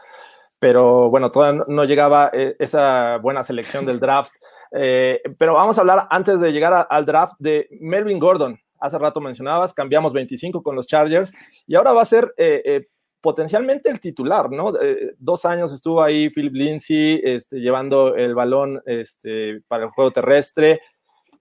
pero 0.59 1.11
bueno, 1.11 1.31
todavía 1.31 1.65
no 1.69 1.85
llegaba 1.85 2.31
eh, 2.33 2.57
esa 2.59 3.19
buena 3.19 3.43
selección 3.43 3.85
del 3.87 4.01
draft. 4.01 4.33
Eh, 4.73 5.21
pero 5.39 5.55
vamos 5.55 5.79
a 5.79 5.83
hablar 5.83 6.07
antes 6.11 6.41
de 6.41 6.53
llegar 6.53 6.87
al 6.89 7.07
draft 7.07 7.35
de 7.39 7.69
Melvin 7.81 8.19
Gordon. 8.19 8.59
Hace 8.79 8.99
rato 8.99 9.21
mencionabas, 9.21 9.73
cambiamos 9.73 10.13
25 10.13 10.63
con 10.63 10.77
los 10.77 10.87
Chargers 10.87 11.33
y 11.67 11.77
ahora 11.77 11.93
va 11.93 12.03
a 12.03 12.07
ser 12.07 12.35
eh, 12.37 12.87
potencialmente 13.21 13.89
el 13.89 14.01
titular, 14.01 14.51
¿no? 14.51 14.73
dos 15.19 15.45
años 15.47 15.73
estuvo 15.73 16.03
ahí 16.03 16.29
Philip 16.29 16.55
Lindsay 16.55 17.21
este, 17.25 17.59
llevando 17.59 18.15
el 18.15 18.35
balón 18.35 18.83
este, 18.85 19.63
para 19.67 19.85
el 19.85 19.91
juego 19.91 20.11
terrestre. 20.11 20.81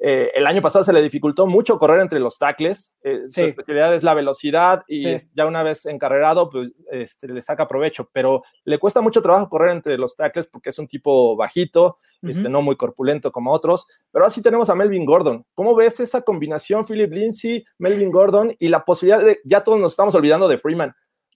Eh, 0.08 0.32
el 0.36 0.46
año 0.46 0.62
pasado 0.62 0.86
se 0.86 0.94
le 0.94 1.02
dificultó 1.02 1.48
mucho 1.48 1.80
correr 1.80 2.00
entre 2.00 2.20
los 2.20 2.38
tackles. 2.38 2.96
Eh, 3.02 3.22
su 3.28 3.42
especialidad 3.42 3.96
es 3.96 4.04
la 4.04 4.14
velocidad 4.14 4.84
y 4.88 5.16
ya 5.34 5.48
una 5.48 5.64
vez 5.64 5.88
encarrerado, 5.88 6.48
pues 6.48 6.74
este, 6.92 7.28
le 7.28 7.42
saca 7.42 7.68
provecho, 7.68 8.08
pero 8.14 8.44
le 8.66 8.78
cuesta 8.78 9.02
mucho 9.02 9.24
trabajo 9.24 9.50
correr 9.50 9.72
entre 9.72 9.98
los 9.98 10.16
tackles 10.16 10.46
porque 10.46 10.70
es 10.70 10.78
un 10.78 10.88
tipo 10.88 11.36
bajito, 11.36 11.98
este, 12.22 12.50
no 12.50 12.62
muy 12.62 12.76
corpulento 12.76 13.32
como 13.32 13.52
otros. 13.52 13.88
Pero 14.12 14.28
así 14.28 14.44
tenemos 14.44 14.70
a 14.70 14.76
Melvin 14.76 15.06
Gordon. 15.06 15.44
¿Cómo 15.56 15.74
ves 15.74 16.00
esa 16.00 16.22
combinación, 16.22 16.86
Philip 16.86 17.12
Lindsay, 17.12 17.66
Melvin 17.80 18.12
Gordon 18.12 18.52
y 18.60 18.68
la 18.68 18.86
posibilidad 18.86 19.26
de, 19.26 19.40
ya 19.44 19.64
todos 19.64 19.80
nos 19.80 19.94
estamos 19.94 20.14
olvidando 20.14 20.48
de 20.48 20.60
Freeman? 20.60 20.94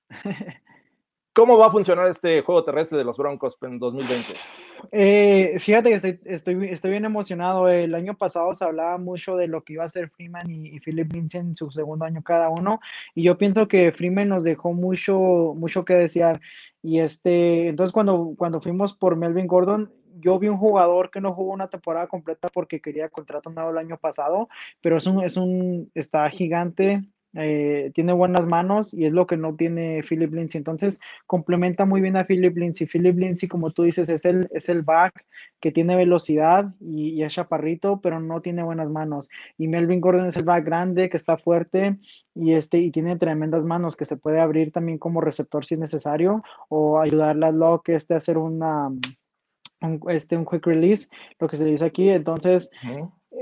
¿Cómo 1.34 1.58
va 1.58 1.68
a 1.68 1.72
funcionar 1.72 2.08
este 2.08 2.42
juego 2.42 2.64
terrestre 2.64 2.98
de 2.98 3.04
los 3.04 3.18
Broncos 3.18 3.58
en 3.62 3.80
2020? 3.80 4.34
Eh, 4.92 5.56
fíjate 5.60 5.90
que 5.90 6.20
estoy, 6.26 6.70
estoy, 6.70 6.92
bien 6.92 7.06
emocionado. 7.06 7.70
El 7.70 7.94
año 7.94 8.18
pasado 8.18 8.54
se 8.54 8.66
hablaba 8.66 8.98
mucho 8.98 9.36
de 9.38 9.48
lo 9.48 9.64
que 9.64 9.74
iba 9.74 9.84
a 9.84 9.86
hacer 9.86 10.10
Freeman 10.10 10.50
y, 10.50 10.80
Philip 10.80 11.12
Lindsay 11.14 11.42
en 11.42 11.56
su 11.56 11.70
segundo 11.72 12.06
año 12.06 12.24
cada 12.24 12.50
uno. 12.50 12.80
Y 13.14 13.24
yo 13.24 13.38
pienso 13.38 13.68
que 13.68 13.92
Freeman 13.92 14.30
nos 14.30 14.44
dejó 14.44 14.74
mucho, 14.74 15.54
mucho 15.56 15.86
que 15.86 15.94
desear. 15.94 16.42
Y 16.82 17.00
este, 17.00 17.68
entonces 17.68 17.94
cuando, 17.94 18.34
cuando 18.38 18.60
fuimos 18.60 18.94
por 18.94 19.16
Melvin 19.16 19.48
Gordon, 19.48 19.92
yo 20.20 20.40
vi 20.40 20.48
un 20.48 20.58
jugador 20.58 21.12
que 21.12 21.22
no 21.22 21.34
jugó 21.34 21.54
una 21.54 21.70
temporada 21.70 22.08
completa 22.08 22.50
porque 22.54 22.82
quería 22.82 23.10
contrato 23.10 23.50
nuevo 23.50 23.70
el 23.70 23.78
año 23.78 23.98
pasado, 23.98 24.50
pero 24.82 24.98
es 24.98 25.08
un, 25.08 25.24
es 25.24 25.38
un, 25.38 25.92
está 25.94 26.30
gigante, 26.30 27.04
eh, 27.36 27.92
tiene 27.94 28.12
buenas 28.14 28.48
manos 28.48 28.94
y 28.94 29.06
es 29.06 29.14
lo 29.14 29.28
que 29.28 29.38
no 29.38 29.56
tiene 29.56 30.04
Philip 30.08 30.34
Lindsay. 30.34 30.58
Entonces, 30.58 31.00
complementa 31.28 31.86
muy 31.86 32.02
bien 32.02 32.18
a 32.18 32.26
Philip 32.26 32.58
Lindsay. 32.58 32.88
Philip 32.88 33.18
Lindsay, 33.18 33.48
como 33.48 33.72
tú 33.72 33.84
dices, 33.84 34.10
es 34.10 34.26
el, 34.26 34.50
es 34.52 34.70
el 34.70 34.82
back 34.82 35.26
que 35.60 35.72
tiene 35.72 35.96
velocidad 35.96 36.74
y, 36.80 37.22
es 37.22 37.34
chaparrito, 37.34 38.00
pero 38.02 38.20
no 38.20 38.42
tiene 38.42 38.64
buenas 38.64 38.90
manos. 38.90 39.30
Y 39.58 39.68
Melvin 39.68 40.02
Gordon 40.02 40.28
es 40.28 40.38
el 40.38 40.46
back 40.46 40.66
grande, 40.66 41.10
que 41.10 41.18
está 41.18 41.38
fuerte 41.38 41.98
y, 42.34 42.54
este, 42.54 42.80
y 42.80 42.92
tiene 42.92 43.18
tremendas 43.18 43.66
manos, 43.66 43.96
que 43.96 44.06
se 44.06 44.18
puede 44.18 44.40
abrir 44.40 44.72
también 44.72 44.98
como 44.98 45.22
receptor 45.22 45.66
si 45.66 45.76
es 45.76 45.80
necesario 45.80 46.44
o 46.70 47.00
ayudarle 47.00 47.46
a 47.46 47.52
Locke 47.52 47.90
este, 47.90 48.14
a 48.16 48.18
hacer 48.18 48.38
una, 48.38 48.88
un, 49.82 50.02
este, 50.08 50.38
un 50.38 50.46
quick 50.46 50.66
release, 50.66 51.10
lo 51.40 51.48
que 51.48 51.58
se 51.58 51.66
dice 51.66 51.86
aquí. 51.86 52.10
Entonces, 52.10 52.72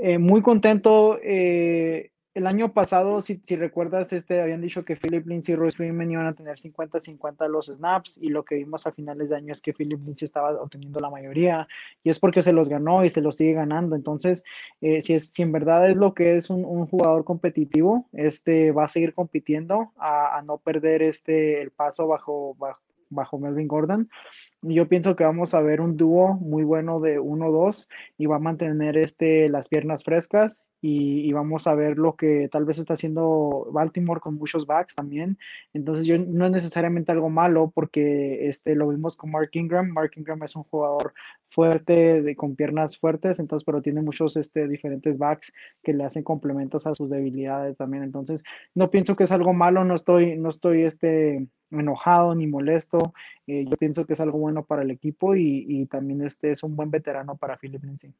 eh, 0.02 0.18
muy 0.18 0.42
contento. 0.42 1.18
Eh, 1.22 2.10
el 2.38 2.46
año 2.46 2.72
pasado, 2.72 3.20
si, 3.20 3.40
recuerdas, 3.56 4.12
este, 4.12 4.40
habían 4.40 4.60
dicho 4.60 4.84
que 4.84 4.94
Philip 4.94 5.26
Lindsay 5.26 5.54
y 5.54 5.56
Royce 5.56 5.76
Freeman 5.76 6.12
iban 6.12 6.26
a 6.26 6.34
tener 6.34 6.56
50-50 6.56 7.48
los 7.48 7.66
snaps 7.66 8.22
y 8.22 8.28
lo 8.28 8.44
que 8.44 8.54
vimos 8.54 8.86
a 8.86 8.92
finales 8.92 9.30
de 9.30 9.36
año 9.36 9.52
es 9.52 9.60
que 9.60 9.72
Philip 9.72 10.00
Lindsay 10.04 10.26
estaba 10.26 10.52
obteniendo 10.52 11.00
la 11.00 11.10
mayoría 11.10 11.66
y 12.04 12.10
es 12.10 12.20
porque 12.20 12.42
se 12.42 12.52
los 12.52 12.68
ganó 12.68 13.04
y 13.04 13.10
se 13.10 13.22
los 13.22 13.34
sigue 13.34 13.54
ganando. 13.54 13.96
Entonces, 13.96 14.44
eh, 14.80 15.02
si, 15.02 15.42
en 15.42 15.50
verdad 15.50 15.90
es 15.90 15.96
lo 15.96 16.14
que 16.14 16.36
es 16.36 16.48
un, 16.48 16.86
jugador 16.86 17.24
competitivo, 17.24 18.06
este, 18.12 18.70
va 18.70 18.84
a 18.84 18.88
seguir 18.88 19.14
compitiendo 19.14 19.90
a, 19.98 20.40
no 20.46 20.58
perder 20.58 21.02
este, 21.02 21.60
el 21.60 21.72
paso 21.72 22.06
bajo, 22.06 22.56
Melvin 23.36 23.66
Gordon. 23.66 24.08
Yo 24.62 24.86
pienso 24.86 25.16
que 25.16 25.24
vamos 25.24 25.54
a 25.54 25.60
ver 25.60 25.80
un 25.80 25.96
dúo 25.96 26.34
muy 26.34 26.62
bueno 26.62 27.00
de 27.00 27.18
1-2 27.18 27.88
y 28.16 28.26
va 28.26 28.36
a 28.36 28.38
mantener 28.38 28.96
este, 28.96 29.48
las 29.48 29.68
piernas 29.68 30.04
frescas 30.04 30.62
y, 30.80 31.32
vamos 31.32 31.66
a 31.66 31.74
ver 31.74 31.98
lo 31.98 32.14
que 32.14 32.48
tal 32.50 32.64
vez 32.64 32.78
está 32.78 32.94
haciendo 32.94 33.68
Baltimore 33.72 34.20
con 34.20 34.36
muchos 34.36 34.66
backs 34.66 34.94
también. 34.94 35.38
Entonces 35.72 36.06
yo 36.06 36.18
no 36.18 36.46
es 36.46 36.52
necesariamente 36.52 37.10
algo 37.12 37.30
malo 37.30 37.72
porque 37.74 38.48
este, 38.48 38.74
lo 38.74 38.88
vimos 38.88 39.16
con 39.16 39.30
Mark 39.30 39.50
Ingram. 39.52 39.88
Mark 39.88 40.12
Ingram 40.16 40.42
es 40.44 40.54
un 40.56 40.62
jugador 40.64 41.14
fuerte, 41.48 42.22
de, 42.22 42.36
con 42.36 42.54
piernas 42.54 42.98
fuertes, 42.98 43.40
entonces, 43.40 43.64
pero 43.64 43.82
tiene 43.82 44.02
muchos 44.02 44.36
este, 44.36 44.68
diferentes 44.68 45.18
backs 45.18 45.52
que 45.82 45.92
le 45.94 46.04
hacen 46.04 46.22
complementos 46.22 46.86
a 46.86 46.94
sus 46.94 47.10
debilidades 47.10 47.78
también. 47.78 48.04
Entonces, 48.04 48.44
no 48.74 48.90
pienso 48.90 49.16
que 49.16 49.24
es 49.24 49.32
algo 49.32 49.52
malo, 49.54 49.84
no 49.84 49.94
estoy, 49.94 50.36
no 50.36 50.50
estoy 50.50 50.84
este, 50.84 51.48
enojado 51.70 52.34
ni 52.34 52.46
molesto. 52.46 53.12
Eh, 53.46 53.64
yo 53.68 53.76
pienso 53.76 54.06
que 54.06 54.12
es 54.12 54.20
algo 54.20 54.38
bueno 54.38 54.64
para 54.64 54.82
el 54.82 54.90
equipo 54.90 55.34
y, 55.34 55.64
y 55.68 55.86
también 55.86 56.22
este 56.22 56.50
es 56.52 56.62
un 56.62 56.76
buen 56.76 56.90
veterano 56.90 57.36
para 57.36 57.56
Philip 57.56 57.82
Lindsay. 57.82 58.12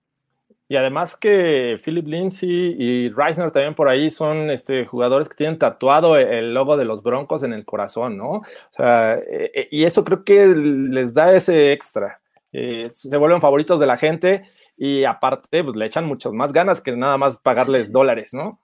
Y 0.70 0.76
además 0.76 1.16
que 1.16 1.81
Philip 1.83 2.07
Lindsay 2.07 2.76
y 2.78 3.09
Reisner 3.09 3.50
también 3.50 3.74
por 3.74 3.88
ahí 3.88 4.11
son 4.11 4.50
este, 4.50 4.85
jugadores 4.85 5.28
que 5.28 5.35
tienen 5.35 5.59
tatuado 5.59 6.18
el 6.18 6.52
logo 6.52 6.76
de 6.76 6.85
los 6.85 7.02
Broncos 7.02 7.42
en 7.42 7.54
el 7.54 7.64
corazón, 7.64 8.18
¿no? 8.18 8.31
O 8.31 8.44
sea, 8.70 9.14
eh, 9.14 9.50
eh, 9.54 9.68
y 9.70 9.85
eso 9.85 10.04
creo 10.04 10.24
que 10.24 10.46
les 10.46 11.14
da 11.14 11.33
ese 11.35 11.72
extra. 11.72 12.20
Eh, 12.52 12.88
se 12.90 13.16
vuelven 13.16 13.40
favoritos 13.40 13.81
de 13.81 13.87
la 13.87 13.96
gente 13.96 14.42
y 14.76 15.04
aparte 15.04 15.64
pues, 15.64 15.74
le 15.74 15.87
echan 15.87 16.04
muchas 16.04 16.33
más 16.35 16.52
ganas 16.52 16.83
que 16.83 16.94
nada 16.94 17.16
más 17.16 17.38
pagarles 17.38 17.90
dólares, 17.90 18.35
¿no? 18.35 18.61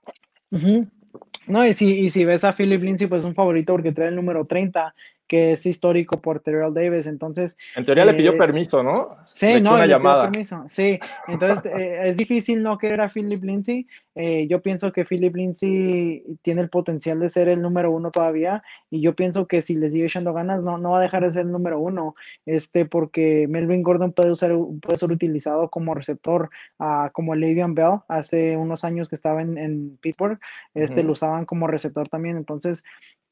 No, 1.47 1.65
y 1.65 1.73
si, 1.73 1.99
y 1.99 2.09
si 2.11 2.23
ves 2.23 2.43
a 2.43 2.53
Philip 2.53 2.83
Lindsay, 2.83 3.07
pues 3.07 3.23
es 3.23 3.27
un 3.27 3.35
favorito 3.35 3.73
porque 3.73 3.91
trae 3.91 4.09
el 4.09 4.15
número 4.15 4.45
30 4.45 4.93
que 5.35 5.51
es 5.51 5.65
histórico 5.65 6.21
por 6.21 6.39
Terrell 6.39 6.73
Davis. 6.73 7.07
Entonces. 7.07 7.57
En 7.75 7.83
teoría 7.83 8.05
le 8.05 8.13
pidió 8.13 8.31
eh, 8.33 8.37
permiso, 8.37 8.81
¿no? 8.81 9.09
Sí, 9.33 9.59
no, 9.61 9.77
le 9.77 9.87
llamada. 9.87 10.23
pidió 10.23 10.31
permiso. 10.31 10.63
Sí, 10.67 10.97
entonces 11.27 11.65
eh, 11.77 12.03
es 12.05 12.15
difícil 12.15 12.63
no 12.63 12.77
querer 12.77 13.01
a 13.01 13.09
Philip 13.09 13.43
Lindsay. 13.43 13.85
Eh, 14.17 14.47
yo 14.47 14.61
pienso 14.61 14.93
que 14.93 15.03
Philip 15.03 15.35
Lindsay 15.35 16.23
tiene 16.41 16.61
el 16.61 16.69
potencial 16.69 17.19
de 17.19 17.27
ser 17.27 17.49
el 17.49 17.61
número 17.61 17.91
uno 17.91 18.11
todavía. 18.11 18.63
Y 18.89 19.01
yo 19.01 19.13
pienso 19.13 19.45
que 19.45 19.61
si 19.61 19.75
le 19.75 19.89
sigue 19.89 20.05
echando 20.05 20.33
ganas, 20.33 20.63
no, 20.63 20.77
no 20.77 20.91
va 20.91 20.99
a 20.99 21.01
dejar 21.01 21.23
de 21.23 21.33
ser 21.33 21.45
el 21.45 21.51
número 21.51 21.79
uno. 21.79 22.15
Este, 22.45 22.85
porque 22.85 23.45
Melvin 23.49 23.83
Gordon 23.83 24.13
puede, 24.13 24.31
usar, 24.31 24.51
puede 24.81 24.97
ser 24.97 25.11
utilizado 25.11 25.69
como 25.69 25.93
receptor, 25.95 26.49
uh, 26.79 27.09
como 27.11 27.35
Le'Veon 27.35 27.75
Bell 27.75 27.99
hace 28.07 28.55
unos 28.55 28.85
años 28.85 29.09
que 29.09 29.15
estaba 29.15 29.41
en, 29.41 29.57
en 29.57 29.97
Pittsburgh. 29.97 30.39
Este, 30.73 31.03
lo 31.03 31.11
usaban 31.11 31.43
como 31.43 31.67
receptor 31.67 32.07
también. 32.07 32.37
Entonces, 32.37 32.85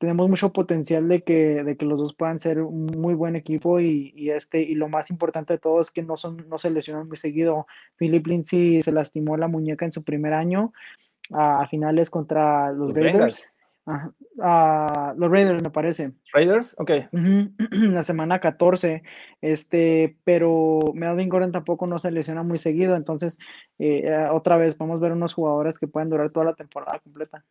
tenemos 0.03 0.29
mucho 0.29 0.51
potencial 0.51 1.07
de 1.07 1.23
que, 1.23 1.63
de 1.63 1.77
que 1.77 1.85
los 1.85 1.97
dos 1.97 2.13
puedan 2.13 2.37
ser 2.41 2.61
un 2.61 2.87
muy 2.87 3.13
buen 3.13 3.37
equipo 3.37 3.79
y, 3.79 4.29
este, 4.31 4.61
y 4.61 4.75
lo 4.75 4.89
más 4.89 5.09
importante 5.09 5.53
de 5.53 5.59
todo 5.59 5.79
es 5.79 5.91
que 5.91 6.03
no, 6.03 6.17
son, 6.17 6.45
no 6.49 6.59
se 6.59 6.71
lesionan 6.71 7.07
muy 7.07 7.15
seguido. 7.15 7.67
Philip 7.95 8.27
Lindsay 8.27 8.81
se 8.81 8.91
lastimó 8.91 9.37
la 9.37 9.47
muñeca 9.47 9.85
en 9.85 9.93
su 9.93 10.03
primer 10.03 10.33
año 10.33 10.73
a, 11.33 11.65
finales 11.69 12.09
contra 12.09 12.73
los, 12.73 12.93
Raiders. 12.93 13.49
los 13.85 15.31
Raiders, 15.31 15.63
me 15.63 15.69
parece. 15.69 16.11
Raiders, 16.33 16.75
ok. 16.77 16.91
La 17.71 18.03
semana 18.03 18.41
14, 18.41 19.03
este, 19.39 20.17
pero 20.25 20.81
Melvin 20.93 21.29
Gordon 21.29 21.53
tampoco 21.53 21.87
no 21.87 21.97
se 21.97 22.11
lesiona 22.11 22.43
muy 22.43 22.57
seguido, 22.57 22.97
entonces 22.97 23.39
eh, 23.79 24.27
otra 24.33 24.57
vez 24.57 24.77
vamos 24.77 24.97
a 24.97 25.03
ver 25.03 25.13
unos 25.13 25.33
jugadores 25.33 25.79
que 25.79 25.87
pueden 25.87 26.09
durar 26.09 26.29
toda 26.31 26.47
la 26.47 26.55
temporada 26.55 26.99
completa. 26.99 27.45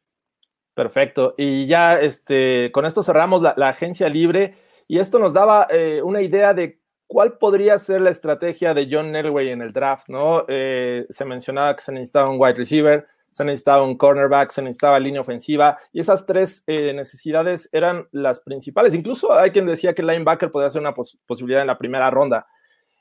Perfecto. 0.75 1.35
Y 1.37 1.67
ya 1.67 2.01
este, 2.01 2.71
con 2.73 2.87
esto 2.87 3.03
cerramos 3.03 3.43
la, 3.43 3.69
agencia 3.69 4.09
libre 4.09 4.55
y 4.89 4.99
esto 4.99 5.19
nos 5.19 5.33
daba 5.33 5.67
eh, 5.71 6.01
una 6.03 6.23
idea 6.23 6.55
de 6.55 6.81
cuál 7.07 7.37
podría 7.37 7.79
ser 7.79 8.01
la 8.01 8.11
estrategia 8.11 8.73
de 8.73 8.89
John 8.91 9.15
Elway 9.15 9.51
en 9.51 9.61
el 9.61 9.73
draft, 9.73 10.09
¿no? 10.09 10.47
Eh, 10.49 11.07
se 11.11 11.27
mencionaba 11.27 11.77
que 11.77 11.83
se 11.83 11.93
necesitaba 11.93 12.31
un 12.31 12.41
wide 12.41 12.55
receiver, 12.55 13.07
se 13.33 13.45
necesitaba 13.45 13.83
un 13.83 13.99
cornerback, 13.99 14.51
se 14.51 14.63
necesitaba 14.63 14.99
línea 14.99 15.21
ofensiva 15.21 15.77
y 15.93 16.01
esas 16.01 16.25
tres 16.25 16.65
eh, 16.67 16.95
necesidades 16.95 17.69
eran 17.73 18.09
las 18.13 18.41
principales. 18.41 18.95
Incluso 18.95 19.33
hay 19.33 19.51
quien 19.51 19.67
decía 19.67 19.95
que 19.95 20.03
linebacker 20.03 20.51
podría 20.51 20.71
ser 20.71 20.81
una 20.81 20.95
posibilidad 20.95 21.61
en 21.61 21.67
la 21.67 21.79
primera 21.79 22.11
ronda. 22.11 22.47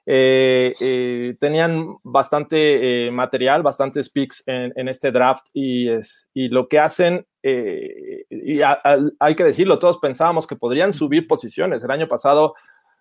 Eh, 0.05 0.73
eh, 0.79 1.35
tenían 1.39 1.97
bastante 2.03 3.07
eh, 3.07 3.11
material, 3.11 3.61
bastantes 3.61 4.09
picks 4.09 4.43
en, 4.47 4.87
este 4.87 5.11
draft 5.11 5.47
y, 5.53 5.89
es, 5.89 6.27
y, 6.33 6.49
lo 6.49 6.67
que 6.67 6.79
hacen, 6.79 7.27
y 7.43 8.61
hay 8.61 9.35
que 9.35 9.43
decirlo, 9.43 9.77
todos 9.79 9.99
pensábamos 9.99 10.47
que 10.47 10.55
podrían 10.55 10.93
subir 10.93 11.27
posiciones. 11.27 11.83
El 11.83 11.91
año 11.91 12.07
pasado 12.07 12.55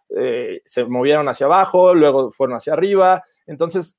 se 0.08 0.84
movieron 0.84 1.28
hacia 1.28 1.46
abajo, 1.46 1.94
luego 1.94 2.30
fueron 2.32 2.56
hacia 2.56 2.72
arriba, 2.72 3.22
entonces 3.46 3.98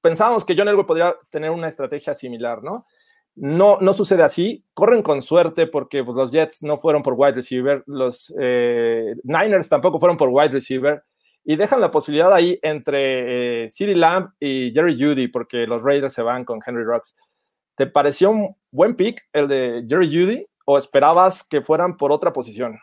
pensábamos 0.00 0.44
que 0.44 0.54
John 0.56 0.68
Elway 0.68 0.86
podría 0.86 1.16
tener 1.30 1.50
una 1.50 1.68
estrategia 1.68 2.14
similar, 2.14 2.62
¿no? 2.62 2.86
No, 3.34 3.78
no 3.80 3.92
sucede 3.92 4.22
así, 4.22 4.64
corren 4.72 5.02
con 5.02 5.20
suerte 5.20 5.66
porque 5.66 6.04
pues, 6.04 6.16
los 6.16 6.30
Jets 6.30 6.62
no 6.62 6.78
fueron 6.78 7.02
por 7.02 7.14
wide 7.16 7.32
receiver, 7.32 7.82
los 7.86 8.32
Niners 8.36 9.68
tampoco 9.68 9.98
fueron 9.98 10.16
por 10.16 10.28
wide 10.30 10.48
receiver, 10.48 11.02
y 11.48 11.54
dejan 11.54 11.80
la 11.80 11.92
posibilidad 11.92 12.34
ahí 12.34 12.58
entre 12.60 13.64
eh, 13.64 13.70
Lamb 13.94 14.32
y 14.40 14.72
Jerry 14.74 15.00
Judy, 15.00 15.28
porque 15.28 15.64
los 15.68 15.80
Raiders 15.80 16.12
se 16.12 16.22
van 16.22 16.44
con 16.44 16.58
Henry 16.66 16.82
Rocks. 16.82 17.14
¿Te 17.76 17.86
pareció 17.86 18.30
un 18.32 18.56
buen 18.72 18.96
pick 18.96 19.22
el 19.32 19.46
de 19.46 19.86
Jerry 19.88 20.08
Judy 20.08 20.46
o 20.64 20.76
esperabas 20.76 21.44
que 21.44 21.62
fueran 21.62 21.96
por 21.96 22.10
otra 22.10 22.32
posición? 22.32 22.76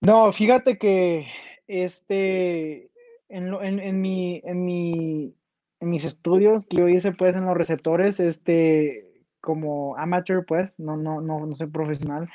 No, 0.00 0.32
fíjate 0.32 0.78
que 0.78 1.26
este 1.68 2.90
en, 3.28 3.52
en, 3.52 3.78
en, 3.78 4.00
mi, 4.00 4.40
en, 4.42 4.64
mi, 4.64 5.34
en 5.78 5.90
mis 5.90 6.06
estudios 6.06 6.64
que 6.64 6.78
yo 6.78 6.88
hice 6.88 7.12
pues 7.12 7.36
en 7.36 7.44
los 7.44 7.56
receptores, 7.56 8.18
este 8.18 9.10
como 9.42 9.94
amateur, 9.98 10.46
pues, 10.46 10.80
no, 10.80 10.96
no, 10.96 11.20
no, 11.20 11.44
no 11.44 11.54
soy 11.54 11.66
profesional. 11.66 12.30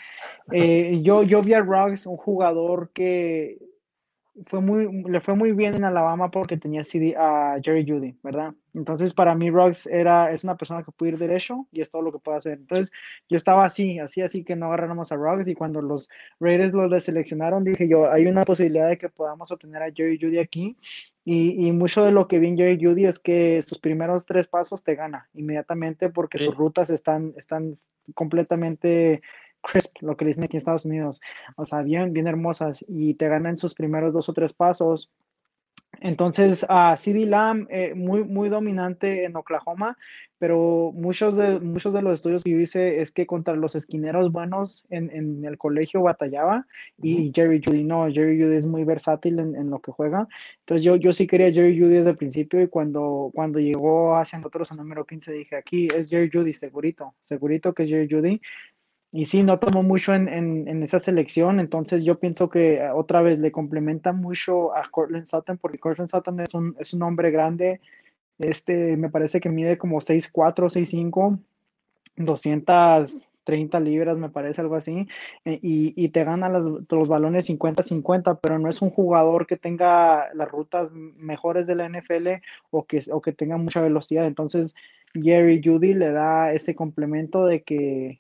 Eh, 0.52 1.00
yo, 1.02 1.24
yo 1.24 1.42
vi 1.42 1.54
a 1.54 1.62
Ruggs, 1.62 2.06
un 2.06 2.18
jugador 2.18 2.92
que 2.94 3.58
fue 4.46 4.62
muy, 4.62 5.04
le 5.04 5.20
fue 5.20 5.36
muy 5.36 5.52
bien 5.52 5.76
en 5.76 5.84
Alabama 5.84 6.30
porque 6.30 6.58
tenía 6.58 6.84
CD 6.84 7.16
a 7.18 7.58
Jerry 7.64 7.86
Judy, 7.88 8.16
¿verdad? 8.24 8.54
Entonces, 8.74 9.14
para 9.14 9.34
mí, 9.34 9.50
Ruggs 9.50 9.88
era, 9.88 10.32
es 10.32 10.44
una 10.44 10.56
persona 10.56 10.84
que 10.84 10.92
puede 10.92 11.14
ir 11.14 11.18
derecho 11.18 11.68
y 11.72 11.82
es 11.82 11.90
todo 11.90 12.04
lo 12.04 12.12
que 12.12 12.20
puede 12.20 12.38
hacer. 12.38 12.60
Entonces, 12.60 12.92
yo 13.28 13.36
estaba 13.36 13.66
así, 13.66 13.98
así, 14.00 14.22
así 14.22 14.44
que 14.44 14.56
no 14.56 14.68
agarráramos 14.68 15.12
a 15.12 15.16
Ruggs 15.16 15.48
y 15.48 15.56
cuando 15.56 15.82
los 15.82 16.10
Raiders 16.40 16.74
lo 16.74 17.00
seleccionaron, 17.00 17.64
dije 17.64 17.88
yo, 17.88 18.12
hay 18.12 18.28
una 18.28 18.46
posibilidad 18.46 18.88
de 18.88 18.98
que 18.98 19.10
podamos 19.10 19.52
obtener 19.52 19.82
a 19.82 19.92
Jerry 19.92 20.20
Judy 20.22 20.38
aquí. 20.38 20.78
Y, 21.26 21.68
y 21.68 21.72
mucho 21.72 22.06
de 22.06 22.12
lo 22.12 22.28
que 22.28 22.40
vi 22.40 22.48
en 22.48 22.58
Jerry 22.58 22.78
Judy 22.80 23.06
es 23.06 23.20
que 23.20 23.62
sus 23.62 23.80
primeros 23.80 24.26
tres 24.26 24.48
pasos 24.48 24.84
te 24.84 24.96
gana 24.96 25.28
inmediatamente 25.34 26.10
porque 26.10 26.38
sus 26.38 26.56
rutas 26.56 26.90
están, 26.90 27.34
están 27.36 27.78
completamente 28.14 29.22
crisp, 29.70 29.98
lo 30.02 30.16
que 30.16 30.26
dicen 30.26 30.44
aquí 30.44 30.56
en 30.56 30.60
Estados 30.60 30.86
Unidos, 30.86 31.22
o 31.56 31.66
sea, 31.66 31.82
bien, 31.82 32.14
bien 32.14 32.28
hermosas 32.28 32.86
y 32.88 33.14
te 33.16 33.28
ganan 33.28 33.58
sus 33.58 33.74
primeros 33.74 34.14
dos 34.14 34.30
o 34.30 34.34
tres 34.34 34.54
pasos. 34.54 35.10
Entonces, 36.00 36.66
a 36.70 36.94
uh, 36.94 36.98
CD 36.98 37.26
Lamb, 37.26 37.68
eh, 37.72 37.94
muy, 37.96 38.24
muy 38.24 38.50
dominante 38.50 39.24
en 39.24 39.36
Oklahoma, 39.36 39.98
pero 40.38 40.92
muchos 40.94 41.36
de, 41.36 41.60
muchos 41.60 41.92
de 41.94 42.04
los 42.04 42.16
estudios 42.16 42.44
que 42.44 42.52
yo 42.52 42.60
hice 42.60 43.02
es 43.02 43.12
que 43.12 43.26
contra 43.26 43.56
los 43.56 43.74
esquineros 43.76 44.32
buenos 44.32 44.86
en, 44.90 45.10
en 45.10 45.44
el 45.44 45.58
colegio 45.58 46.04
batallaba 46.04 46.68
y 47.02 47.32
Jerry 47.34 47.62
Judy 47.64 47.84
no, 47.84 48.08
Jerry 48.12 48.40
Judy 48.40 48.58
es 48.58 48.66
muy 48.68 48.84
versátil 48.84 49.40
en, 49.40 49.56
en, 49.56 49.72
lo 49.72 49.80
que 49.80 49.92
juega. 49.92 50.28
Entonces, 50.60 50.84
yo, 50.84 50.98
yo 50.98 51.14
sí 51.14 51.26
quería 51.26 51.52
Jerry 51.52 51.80
Judy 51.80 51.96
desde 51.96 52.12
el 52.12 52.18
principio 52.18 52.62
y 52.62 52.68
cuando, 52.68 53.32
cuando 53.34 53.58
llegó 53.60 54.16
hacia 54.18 54.38
nosotros 54.38 54.72
a 54.72 54.76
número 54.76 55.06
15 55.06 55.32
dije, 55.34 55.56
aquí 55.56 55.88
es 55.96 56.10
Jerry 56.10 56.30
Judy, 56.32 56.54
segurito, 56.54 57.16
segurito 57.24 57.74
que 57.74 57.84
es 57.84 57.90
Jerry 57.90 58.08
Judy 58.08 58.42
y 59.12 59.26
sí, 59.26 59.44
no 59.44 59.58
tomó 59.60 59.84
mucho 59.84 60.14
en, 60.14 60.28
en, 60.28 60.68
en, 60.68 60.84
esa 60.84 61.00
selección, 61.00 61.60
entonces 61.60 62.04
yo 62.04 62.20
pienso 62.20 62.50
que 62.50 62.76
eh, 62.76 62.92
otra 62.92 63.22
vez 63.22 63.40
le 63.40 63.52
complementa 63.52 64.12
mucho 64.12 64.76
a 64.76 64.90
Cortland 64.90 65.26
Sutton, 65.26 65.58
porque 65.58 65.80
Cortland 65.80 66.10
Sutton 66.10 66.42
es 66.42 66.54
un, 66.54 66.76
es 66.80 66.94
un 66.94 67.04
hombre 67.04 67.32
grande, 67.32 67.80
este 68.38 68.98
me 68.98 69.10
parece 69.10 69.40
que 69.40 69.50
mide 69.50 69.78
como 69.78 70.02
6'4, 70.02 70.70
6'5, 70.70 71.40
230 72.18 73.80
libras, 73.80 74.18
me 74.18 74.30
parece 74.30 74.62
algo 74.62 74.76
así, 74.76 75.08
eh, 75.46 75.60
y, 75.62 75.94
y, 75.96 76.10
te 76.10 76.26
gana 76.26 76.50
los, 76.50 77.08
balones 77.08 77.50
50-50, 77.50 78.40
pero 78.42 78.60
no 78.60 78.70
es 78.70 78.82
un 78.82 78.90
jugador 78.90 79.48
que 79.48 79.56
tenga 79.56 80.34
las 80.34 80.52
rutas 80.52 80.92
mejores 80.92 81.66
de 81.66 81.76
la 81.76 81.88
NFL 81.88 82.42
o 82.72 82.86
que, 82.86 83.02
o 83.12 83.22
que 83.22 83.32
tenga 83.32 83.58
mucha 83.58 83.82
velocidad, 83.82 84.28
entonces 84.28 84.76
Jerry 85.14 85.62
Judy 85.64 85.94
le 85.94 86.12
da 86.12 86.54
ese 86.54 86.76
complemento 86.76 87.46
de 87.46 87.64
que 87.64 88.20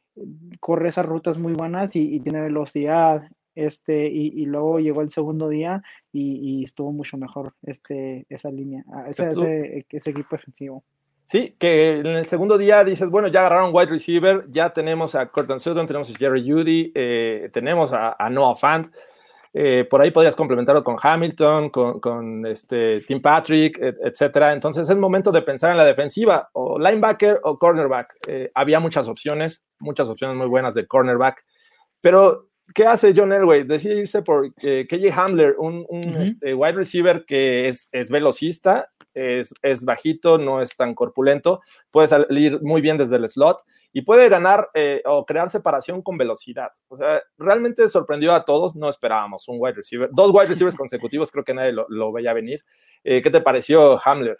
corre 0.59 0.89
esas 0.89 1.05
rutas 1.05 1.37
muy 1.37 1.53
buenas 1.53 1.95
y, 1.95 2.15
y 2.15 2.19
tiene 2.19 2.41
velocidad. 2.41 3.23
Este, 3.55 4.07
y, 4.07 4.27
y, 4.39 4.45
luego 4.45 4.79
llegó 4.79 5.01
el 5.01 5.09
segundo 5.09 5.49
día 5.49 5.81
y, 6.13 6.59
y, 6.59 6.63
estuvo 6.63 6.91
mucho 6.91 7.17
mejor 7.17 7.55
este, 7.63 8.27
esa 8.29 8.51
línea, 8.51 8.83
ah, 8.93 9.05
ese, 9.09 9.29
ese, 9.29 9.85
ese, 9.89 10.09
equipo 10.11 10.35
defensivo. 10.35 10.83
Sí, 11.25 11.55
que 11.57 11.97
en 11.97 12.05
el 12.05 12.27
segundo 12.27 12.59
día 12.59 12.83
dices, 12.83 13.09
bueno, 13.09 13.29
ya 13.29 13.39
agarraron 13.39 13.71
wide 13.73 13.87
receiver, 13.89 14.43
ya 14.51 14.69
tenemos 14.73 15.15
a 15.15 15.25
Cortland 15.29 15.59
Sutton, 15.59 15.87
tenemos 15.87 16.07
a 16.11 16.13
Jerry 16.15 16.47
Judy, 16.47 16.91
eh, 16.93 17.49
tenemos 17.51 17.91
a, 17.93 18.15
a 18.19 18.29
Noah 18.29 18.55
Fant, 18.55 18.87
eh, 19.53 19.85
por 19.89 20.01
ahí 20.01 20.11
podías 20.11 20.35
complementarlo 20.35 20.83
con 20.83 20.97
Hamilton, 21.01 21.69
con, 21.69 21.99
con 21.99 22.45
este, 22.45 23.01
Tim 23.01 23.21
Patrick, 23.21 23.79
et, 23.81 23.95
etcétera. 24.03 24.53
Entonces 24.53 24.89
es 24.89 24.97
momento 24.97 25.31
de 25.31 25.41
pensar 25.41 25.71
en 25.71 25.77
la 25.77 25.85
defensiva, 25.85 26.49
o 26.53 26.77
linebacker 26.77 27.39
o 27.43 27.57
cornerback. 27.57 28.15
Eh, 28.27 28.51
había 28.53 28.79
muchas 28.79 29.07
opciones, 29.07 29.63
muchas 29.79 30.09
opciones 30.09 30.35
muy 30.37 30.47
buenas 30.47 30.73
de 30.73 30.85
cornerback, 30.85 31.43
pero 32.01 32.49
¿qué 32.73 32.85
hace 32.85 33.13
John 33.15 33.33
Elway? 33.33 33.63
Decide 33.63 33.99
irse 33.99 34.21
por 34.21 34.51
eh, 34.61 34.85
KJ 34.89 35.11
Hamler, 35.17 35.55
un, 35.57 35.85
un 35.89 35.99
uh 35.99 36.11
-huh. 36.11 36.23
este, 36.23 36.53
wide 36.53 36.73
receiver 36.73 37.25
que 37.25 37.67
es, 37.67 37.89
es 37.91 38.09
velocista, 38.09 38.89
es, 39.13 39.53
es, 39.63 39.83
bajito, 39.83 40.37
no 40.37 40.61
es 40.61 40.75
tan 40.75 40.93
corpulento, 40.93 41.61
puede 41.89 42.07
salir 42.07 42.61
muy 42.61 42.81
bien 42.81 42.97
desde 42.97 43.15
el 43.15 43.27
slot 43.27 43.63
y 43.97 44.03
puede 44.03 44.29
ganar 44.29 44.69
eh, 44.75 45.01
o 45.05 45.25
crear 45.25 45.49
separación 45.49 46.03
con 46.03 46.19
velocidad. 46.19 46.69
O 46.87 46.97
sea, 46.97 47.19
realmente 47.35 47.89
sorprendió 47.89 48.31
a 48.35 48.45
todos, 48.45 48.75
no 48.75 48.89
esperábamos 48.89 49.47
un 49.47 49.57
wide 49.59 49.73
receiver, 49.73 50.07
dos 50.11 50.29
wide 50.31 50.45
receivers 50.45 50.75
consecutivos, 50.77 51.31
creo 51.31 51.43
que 51.43 51.55
nadie 51.55 51.71
lo, 51.71 51.87
lo 51.89 52.11
veía 52.11 52.31
venir. 52.31 52.63
Eh, 53.03 53.23
¿Qué 53.23 53.31
te 53.31 53.41
pareció 53.41 53.99
Hamler? 54.05 54.35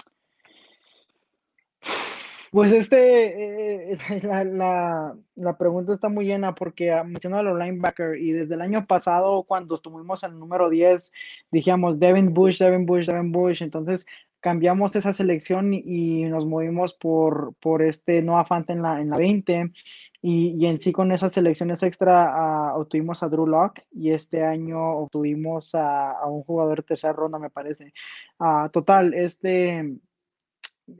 Pues 2.52 2.72
este, 2.72 3.93
eh, 3.93 3.98
la, 4.22 4.43
la, 4.43 5.15
la, 5.34 5.58
pregunta 5.58 5.91
está 5.91 6.08
muy 6.08 6.26
llena 6.26 6.54
porque 6.54 6.93
uh, 6.93 7.04
mencionó 7.04 7.39
a 7.39 7.43
los 7.43 7.58
linebackers 7.58 8.20
y 8.22 8.34
desde 8.34 8.54
el 8.54 8.62
año 8.62 8.86
pasado 8.86 9.41
cuando 9.41 9.74
estuvimos 9.74 10.24
en 10.24 10.34
el 10.34 10.39
número 10.39 10.70
10 10.70 11.12
dijimos 11.50 12.00
Devin 12.00 12.32
Bush, 12.32 12.60
Devin 12.60 12.86
Bush, 12.86 13.08
Devin 13.08 13.32
Bush, 13.32 13.63
entonces 13.63 14.06
cambiamos 14.48 14.96
esa 14.96 15.12
selección 15.12 15.74
y 15.74 16.24
nos 16.24 16.46
movimos 16.46 16.94
por, 16.94 17.54
por 17.60 17.82
este 17.82 18.22
Noah 18.22 18.46
Fant 18.46 18.70
en 18.70 18.82
la, 18.82 19.02
en 19.02 19.10
la 19.10 19.18
20 19.18 19.74
y, 20.22 20.56
y 20.58 20.66
en 20.68 20.80
sí 20.80 20.94
con 20.94 21.12
esas 21.12 21.34
selecciones 21.34 21.84
extra 21.84 22.72
uh, 22.74 22.80
obtuvimos 22.80 23.24
a 23.24 23.28
Drew 23.28 23.46
Locke 23.46 23.86
y 23.92 24.12
este 24.12 24.46
año 24.46 24.80
obtuvimos 25.00 25.76
a, 25.76 26.12
a 26.12 26.28
un 26.28 26.44
jugador 26.44 26.78
de 26.78 26.84
tercera 26.84 27.12
ronda 27.12 27.40
me 27.40 27.50
parece. 27.50 27.92
Uh, 28.40 28.70
total, 28.70 29.14
este 29.14 29.98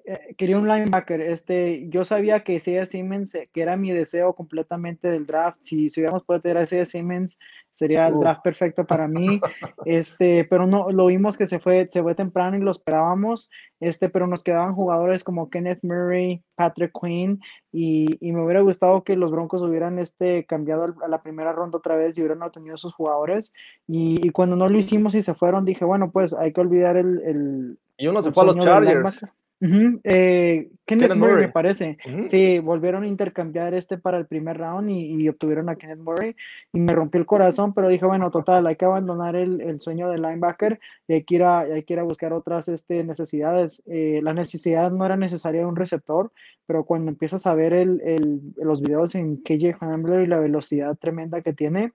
eh, 0.06 0.36
quería 0.38 0.58
un 0.58 0.68
linebacker. 0.68 1.22
Este, 1.22 1.88
yo 1.90 2.04
sabía 2.04 2.44
que 2.44 2.56
Isaiah 2.56 2.86
Simmons, 2.86 3.34
eh, 3.36 3.50
que 3.54 3.62
era 3.62 3.78
mi 3.78 3.92
deseo 3.92 4.34
completamente 4.34 5.10
del 5.10 5.26
draft. 5.26 5.60
Si, 5.62 5.88
si 5.90 6.02
hubiéramos 6.02 6.24
podido 6.24 6.42
tener 6.42 6.58
a 6.58 6.64
Isaiah 6.64 6.86
Simmons, 6.86 7.40
sería 7.72 8.08
el 8.08 8.20
draft 8.20 8.42
perfecto 8.44 8.86
para 8.86 9.08
mí. 9.08 9.40
Este, 9.86 10.44
pero 10.46 10.68
no, 10.68 10.92
lo 10.92 11.06
vimos 11.06 11.38
que 11.38 11.46
se 11.46 11.60
fue, 11.60 11.88
se 11.90 12.02
fue 12.02 12.16
temprano 12.16 12.58
y 12.58 12.62
lo 12.62 12.72
esperábamos. 12.72 13.50
Este, 13.80 14.10
pero 14.10 14.28
nos 14.28 14.44
quedaban 14.44 14.76
jugadores 14.76 15.24
como 15.24 15.50
Kenneth 15.50 15.84
Murray, 15.84 16.44
Patrick 16.56 16.92
Quinn, 17.00 17.40
y, 17.72 18.18
y 18.20 18.32
me 18.34 18.44
hubiera 18.44 18.62
gustado 18.62 19.04
que 19.04 19.16
los 19.16 19.32
Broncos 19.32 19.62
hubieran 19.62 20.00
este, 20.00 20.46
cambiado 20.46 20.96
a 21.02 21.08
la 21.08 21.22
primera 21.22 21.54
ronda 21.54 21.78
otra 21.78 21.96
vez 21.96 22.18
y 22.18 22.22
hubieran 22.22 22.42
obtenido 22.42 22.76
esos 22.76 22.94
jugadores. 22.94 23.54
Y, 23.88 24.26
y, 24.26 24.32
cuando 24.32 24.56
no 24.58 24.68
lo 24.68 24.78
hicimos 24.78 25.16
y 25.16 25.22
se 25.22 25.34
fueron, 25.34 25.64
dije, 25.64 25.86
bueno, 25.86 26.12
pues 26.12 26.34
hay 26.34 26.52
que 26.52 26.62
olvidar 26.62 26.98
el. 26.98 27.22
el 27.22 27.80
y 27.98 28.08
uno 28.08 28.22
se 28.22 28.32
fue 28.32 28.44
a 28.44 28.48
los 28.48 28.58
Chargers. 28.58 29.26
Uh 29.60 29.66
-huh. 29.66 30.00
eh, 30.04 30.70
Kenneth, 30.86 31.08
Kenneth 31.08 31.18
Murray, 31.18 31.32
Murray, 31.32 31.46
me 31.48 31.52
parece. 31.52 31.98
Uh 32.06 32.12
-huh. 32.12 32.28
Sí, 32.28 32.60
volvieron 32.60 33.04
a 33.04 33.08
intercambiar 33.08 33.74
este 33.74 33.98
para 33.98 34.18
el 34.20 34.28
primer 34.28 34.58
round 34.58 34.90
y, 34.92 35.24
y, 35.24 35.30
obtuvieron 35.30 35.68
a 35.70 35.76
Kenneth 35.76 36.00
Murray 36.00 36.36
y 36.72 36.80
me 36.80 36.94
rompió 36.94 37.20
el 37.20 37.26
corazón, 37.26 37.74
pero 37.74 37.88
dije, 37.88 38.06
bueno, 38.06 38.30
total, 38.30 38.68
hay 38.68 38.76
que 38.76 38.86
abandonar 38.86 39.36
el, 39.36 39.62
el 39.62 39.80
sueño 39.80 40.10
del 40.10 40.22
linebacker 40.22 40.80
y 41.08 41.14
hay 41.14 41.24
que 41.24 41.36
ir 41.36 41.44
a, 41.44 41.60
hay 41.62 41.84
que 41.84 41.94
ir 41.94 42.00
a 42.00 42.04
buscar 42.04 42.34
otras 42.34 42.68
este, 42.68 43.04
necesidades. 43.04 43.84
Eh, 43.88 44.20
la 44.22 44.34
necesidad 44.34 44.92
no 44.92 45.06
era 45.06 45.18
necesaria 45.18 45.62
de 45.62 45.68
un 45.68 45.76
receptor, 45.76 46.32
pero 46.68 46.84
cuando 46.86 47.10
empiezas 47.10 47.48
a 47.48 47.56
ver 47.56 47.74
el, 47.74 48.00
el, 48.02 48.42
los 48.58 48.82
videos 48.82 49.16
en 49.16 49.38
KJ 49.38 49.78
Hamler 49.80 50.22
y 50.22 50.28
la 50.28 50.40
velocidad 50.40 50.96
tremenda 50.98 51.42
que 51.42 51.54
tiene, 51.54 51.94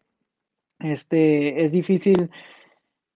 este, 0.81 1.63
es 1.63 1.71
difícil 1.71 2.31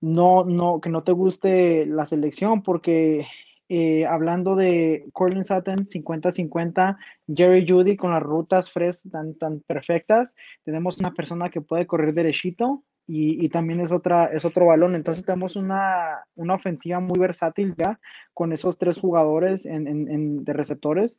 no, 0.01 0.45
no, 0.45 0.81
que 0.81 0.89
no 0.91 1.03
te 1.03 1.13
guste 1.13 1.87
la 1.87 2.05
selección 2.05 2.63
porque 2.63 3.27
eh, 3.69 4.07
hablando 4.07 4.55
de 4.55 5.07
Cortland 5.13 5.45
Sutton 5.45 5.87
50-50, 5.87 6.97
Jerry 7.35 7.67
Judy 7.69 7.97
con 7.97 8.13
las 8.13 8.23
rutas 8.23 8.71
fresh 8.71 9.11
tan, 9.11 9.35
tan 9.35 9.61
perfectas, 9.61 10.37
tenemos 10.65 10.99
una 10.99 11.13
persona 11.13 11.51
que 11.51 11.61
puede 11.61 11.87
correr 11.87 12.15
derechito 12.15 12.85
y, 13.09 13.45
y, 13.45 13.49
también 13.49 13.81
es, 13.81 13.93
otra, 13.93 14.27
es 14.27 14.45
otro 14.45 14.67
balón, 14.67 14.95
entonces 14.95 15.25
tenemos 15.25 15.57
una, 15.57 16.25
una 16.35 16.55
ofensiva 16.55 17.01
muy 17.01 17.19
versátil 17.19 17.75
ya 17.77 18.01
con 18.35 18.53
esos 18.53 18.79
tres 18.79 18.99
jugadores 18.99 19.65
en, 19.67 19.87
en, 19.87 20.11
en 20.11 20.45
de 20.45 20.53
receptores. 20.53 21.19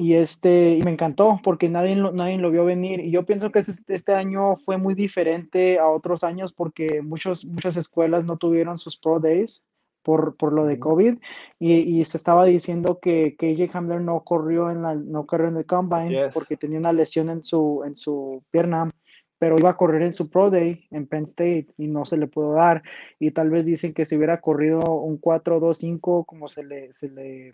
Y, 0.00 0.14
este, 0.14 0.76
y 0.76 0.82
me 0.82 0.92
encantó 0.92 1.40
porque 1.42 1.68
nadie 1.68 1.96
lo, 1.96 2.12
nadie 2.12 2.38
lo 2.38 2.50
vio 2.52 2.64
venir. 2.64 3.00
Y 3.00 3.10
yo 3.10 3.26
pienso 3.26 3.50
que 3.50 3.58
este, 3.58 3.94
este 3.94 4.14
año 4.14 4.56
fue 4.56 4.76
muy 4.76 4.94
diferente 4.94 5.78
a 5.78 5.88
otros 5.88 6.22
años 6.22 6.52
porque 6.52 7.02
muchos, 7.02 7.44
muchas 7.44 7.76
escuelas 7.76 8.24
no 8.24 8.36
tuvieron 8.36 8.78
sus 8.78 8.96
Pro 8.96 9.18
Days 9.18 9.64
por, 10.08 10.36
por 10.36 10.54
lo 10.54 10.64
de 10.64 10.78
COVID 10.78 11.18
y, 11.58 11.74
y, 11.74 12.02
se 12.06 12.16
estaba 12.16 12.46
diciendo 12.46 12.98
que 12.98 13.36
KJ 13.36 13.76
Hamler 13.76 14.00
no 14.00 14.20
corrió 14.20 14.70
en 14.70 14.80
la 14.80 14.94
no 14.94 15.26
corrió 15.26 15.48
en 15.48 15.58
el 15.58 15.66
combine 15.66 16.08
yes. 16.08 16.32
porque 16.32 16.56
tenía 16.56 16.78
una 16.78 16.94
lesión 16.94 17.28
en 17.28 17.44
su 17.44 17.82
en 17.84 17.94
su 17.94 18.42
pierna 18.50 18.90
pero 19.38 19.58
iba 19.58 19.68
a 19.68 19.76
correr 19.76 20.00
en 20.00 20.14
su 20.14 20.30
Pro 20.30 20.48
Day 20.48 20.86
en 20.92 21.06
Penn 21.06 21.24
State 21.24 21.66
y 21.76 21.88
no 21.88 22.06
se 22.06 22.16
le 22.16 22.26
pudo 22.26 22.54
dar. 22.54 22.82
Y 23.20 23.32
tal 23.32 23.50
vez 23.50 23.66
dicen 23.66 23.92
que 23.92 24.06
si 24.06 24.16
hubiera 24.16 24.40
corrido 24.40 24.80
un 24.80 25.20
4-2-5 25.20 26.24
como 26.24 26.48
se 26.48 26.64
le 26.64 26.90
se 26.94 27.10
le 27.10 27.52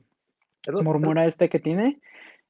murmura 0.80 1.26
este 1.26 1.48
que 1.48 1.58
tiene 1.58 1.98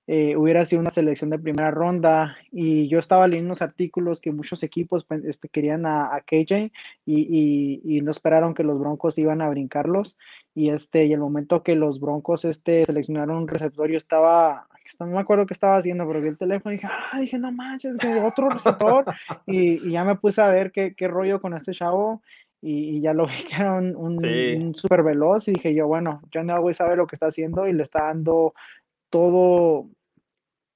eh, 0.06 0.36
hubiera 0.36 0.66
sido 0.66 0.80
una 0.80 0.90
selección 0.90 1.30
de 1.30 1.38
primera 1.38 1.70
ronda 1.70 2.36
y 2.52 2.88
yo 2.88 2.98
estaba 2.98 3.26
leyendo 3.26 3.48
unos 3.48 3.62
artículos 3.62 4.20
que 4.20 4.32
muchos 4.32 4.62
equipos 4.62 5.04
pues, 5.04 5.24
este, 5.24 5.48
querían 5.48 5.86
a, 5.86 6.14
a 6.14 6.20
KJ 6.20 6.70
y, 7.06 7.20
y, 7.20 7.80
y, 7.82 8.00
no 8.02 8.10
esperaron 8.10 8.52
que 8.52 8.64
los 8.64 8.78
Broncos 8.78 9.16
iban 9.16 9.40
a 9.40 9.48
brincarlos 9.48 10.18
y 10.54 10.68
este 10.68 11.06
y 11.06 11.14
el 11.14 11.20
momento 11.20 11.62
que 11.62 11.74
los 11.74 12.00
Broncos 12.00 12.44
este 12.44 12.84
seleccionaron 12.84 13.38
un 13.38 13.48
receptor 13.48 13.90
yo 13.90 13.96
estaba 13.96 14.66
no 15.00 15.06
me 15.06 15.20
acuerdo 15.20 15.46
qué 15.46 15.54
estaba 15.54 15.78
haciendo 15.78 16.06
pero 16.06 16.20
vi 16.20 16.28
el 16.28 16.38
teléfono 16.38 16.74
y 16.74 16.76
dije 16.76 16.88
ah 16.90 17.18
dije 17.18 17.38
no 17.38 17.50
manches 17.50 17.96
que 17.96 18.20
otro 18.20 18.50
receptor 18.50 19.06
y, 19.46 19.88
y, 19.88 19.92
ya 19.92 20.04
me 20.04 20.16
puse 20.16 20.42
a 20.42 20.48
ver 20.48 20.70
qué, 20.70 20.94
qué 20.94 21.08
rollo 21.08 21.40
con 21.40 21.54
este 21.54 21.72
chavo 21.72 22.20
y, 22.66 23.02
ya 23.02 23.12
lo 23.12 23.26
vi 23.26 23.44
que 23.48 23.56
era 23.56 23.74
un, 23.74 23.94
un, 23.94 24.18
Sí. 24.20 24.54
un 24.56 24.74
súper 24.74 25.02
veloz 25.02 25.48
y 25.48 25.52
dije 25.52 25.74
yo, 25.74 25.86
bueno, 25.86 26.22
John 26.32 26.48
Elway 26.48 26.72
sabe 26.72 26.96
lo 26.96 27.06
que 27.06 27.14
está 27.14 27.26
haciendo 27.26 27.66
y 27.68 27.74
le 27.74 27.82
está 27.82 28.04
dando 28.04 28.54
todo, 29.14 29.90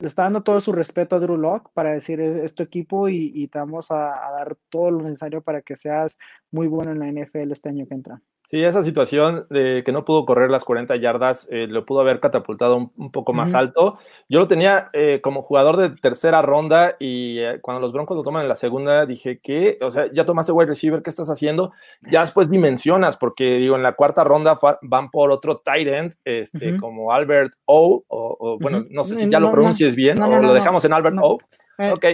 le 0.01 0.09
está 0.09 0.25
dando 0.25 0.43
todo 0.45 0.61
su 0.61 0.73
respeto 0.73 1.17
a 1.17 1.21
Drew 1.21 1.37
Lock 1.39 1.71
para 1.75 1.93
decir 1.93 2.21
"Es- 2.21 2.45
es 2.45 2.55
tu 2.55 2.63
equipo 2.63 3.09
y, 3.09 3.49
te 3.49 3.59
vamos 3.59 3.91
a 3.91 3.97
dar 4.39 4.57
todo 4.71 4.91
lo 4.93 5.03
necesario 5.03 5.43
para 5.43 5.63
que 5.63 5.77
seas 5.77 6.19
muy 6.53 6.69
bueno 6.69 6.93
en 6.93 7.01
la 7.01 7.09
NFL 7.09 7.53
este 7.53 7.71
año 7.71 7.87
que 7.89 7.95
entra. 7.95 8.23
Sí, 8.51 8.65
esa 8.65 8.83
situación 8.83 9.47
de 9.51 9.85
que 9.85 9.93
no 9.93 10.07
pudo 10.07 10.25
correr 10.25 10.51
las 10.51 10.65
40 10.65 10.97
yardas 10.97 11.47
eh, 11.51 11.67
lo 11.67 11.85
pudo 11.85 12.01
haber 12.01 12.19
catapultado 12.19 12.77
un, 12.79 12.93
un 12.97 13.13
poco 13.13 13.35
más 13.35 13.53
alto. 13.53 13.99
Yo 14.27 14.39
lo 14.39 14.49
tenía 14.49 14.89
eh, 14.95 15.21
como 15.23 15.43
jugador 15.43 15.77
de 15.77 15.91
tercera 15.91 16.41
ronda 16.41 16.97
y 16.99 17.41
eh, 17.41 17.59
cuando 17.61 17.83
los 17.83 17.93
Broncos 17.93 18.17
lo 18.17 18.23
toman 18.23 18.41
en 18.41 18.49
la 18.49 18.55
segunda 18.55 19.05
dije 19.05 19.39
que, 19.39 19.79
o 19.83 19.91
sea, 19.91 20.11
ya 20.15 20.25
tomaste 20.25 20.53
wide 20.53 20.69
receiver, 20.69 21.03
¿qué 21.03 21.11
estás 21.11 21.29
haciendo? 21.29 21.73
Ya 22.11 22.23
después 22.23 22.49
dimensionas, 22.49 23.19
porque 23.19 23.59
digo, 23.59 23.77
en 23.77 23.83
la 23.83 23.93
cuarta 23.93 24.25
ronda 24.25 24.59
van 24.81 25.11
por 25.11 25.31
otro 25.31 25.59
tight 25.59 25.87
end, 25.87 26.15
este, 26.25 26.79
como 26.79 27.13
Albert 27.13 27.53
O, 27.67 28.03
o, 28.09 28.37
o, 28.41 28.59
bueno, 28.59 28.87
no 28.89 29.05
sé 29.05 29.17
si 29.17 29.27
No, 29.27 29.33
ya 29.33 29.41
lo 29.41 29.49
no, 29.49 29.53
pronuncies 29.53 29.95
bien 29.95 30.19
no, 30.19 30.27
o 30.27 30.41
lo 30.41 30.55
dejamos 30.55 30.83
en 30.87 30.95
Albert. 30.95 31.17
O. 31.21 31.39
Eh, 31.81 31.93
Ok, 31.93 32.05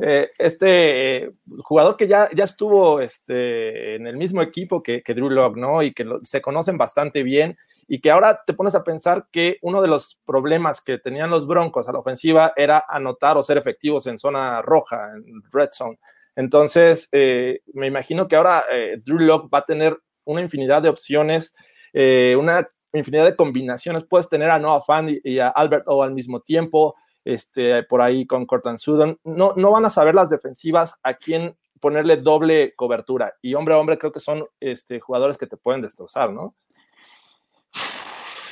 eh, 0.00 0.30
este 0.38 1.24
eh, 1.24 1.30
jugador 1.62 1.98
que 1.98 2.08
ya, 2.08 2.30
ya 2.34 2.44
estuvo 2.44 3.02
este, 3.02 3.96
en 3.96 4.06
el 4.06 4.16
mismo 4.16 4.40
equipo 4.40 4.82
que, 4.82 5.02
que 5.02 5.12
Drew 5.12 5.28
Lock, 5.28 5.58
¿no? 5.58 5.82
Y 5.82 5.92
que 5.92 6.06
se 6.22 6.40
conocen 6.40 6.78
bastante 6.78 7.22
bien 7.22 7.58
y 7.86 8.00
que 8.00 8.10
ahora 8.10 8.40
te 8.46 8.54
pones 8.54 8.74
a 8.74 8.82
pensar 8.82 9.26
que 9.30 9.58
uno 9.60 9.82
de 9.82 9.88
los 9.88 10.18
problemas 10.24 10.80
que 10.80 10.96
tenían 10.96 11.28
los 11.28 11.46
Broncos 11.46 11.86
a 11.86 11.92
la 11.92 11.98
ofensiva 11.98 12.54
era 12.56 12.86
anotar 12.88 13.36
o 13.36 13.42
ser 13.42 13.58
efectivos 13.58 14.06
en 14.06 14.18
zona 14.18 14.62
roja, 14.62 15.10
en 15.14 15.42
red 15.52 15.68
zone. 15.70 15.98
Entonces, 16.34 17.08
me 17.12 17.86
imagino 17.88 18.26
que 18.28 18.36
ahora 18.36 18.64
Drew 19.04 19.18
Lock 19.18 19.52
va 19.52 19.58
a 19.58 19.66
tener 19.66 19.98
una 20.24 20.40
infinidad 20.40 20.80
de 20.80 20.88
opciones, 20.88 21.54
una 21.92 22.66
infinidad 22.92 23.24
de 23.24 23.36
combinaciones. 23.36 24.04
Puedes 24.04 24.28
tener 24.28 24.48
a 24.50 24.60
Noah 24.60 24.80
Fan 24.82 25.08
y, 25.08 25.20
y 25.24 25.38
a 25.40 25.48
Albert 25.48 25.84
O 25.88 26.04
al 26.04 26.14
mismo 26.14 26.40
tiempo 26.40 26.94
este, 27.30 27.82
por 27.84 28.00
ahí 28.00 28.26
con 28.26 28.46
Cortland 28.46 28.78
Sutton. 28.78 29.18
No, 29.24 29.52
no 29.56 29.70
van 29.70 29.84
a 29.84 29.90
saber 29.90 30.14
las 30.14 30.30
defensivas 30.30 30.96
a 31.02 31.14
quién 31.14 31.56
ponerle 31.80 32.16
doble 32.16 32.74
cobertura. 32.74 33.34
Y 33.40 33.54
hombre 33.54 33.74
a 33.74 33.78
hombre 33.78 33.98
creo 33.98 34.12
que 34.12 34.20
son 34.20 34.46
este, 34.58 35.00
jugadores 35.00 35.38
que 35.38 35.46
te 35.46 35.56
pueden 35.56 35.80
destrozar, 35.80 36.32
¿no? 36.32 36.54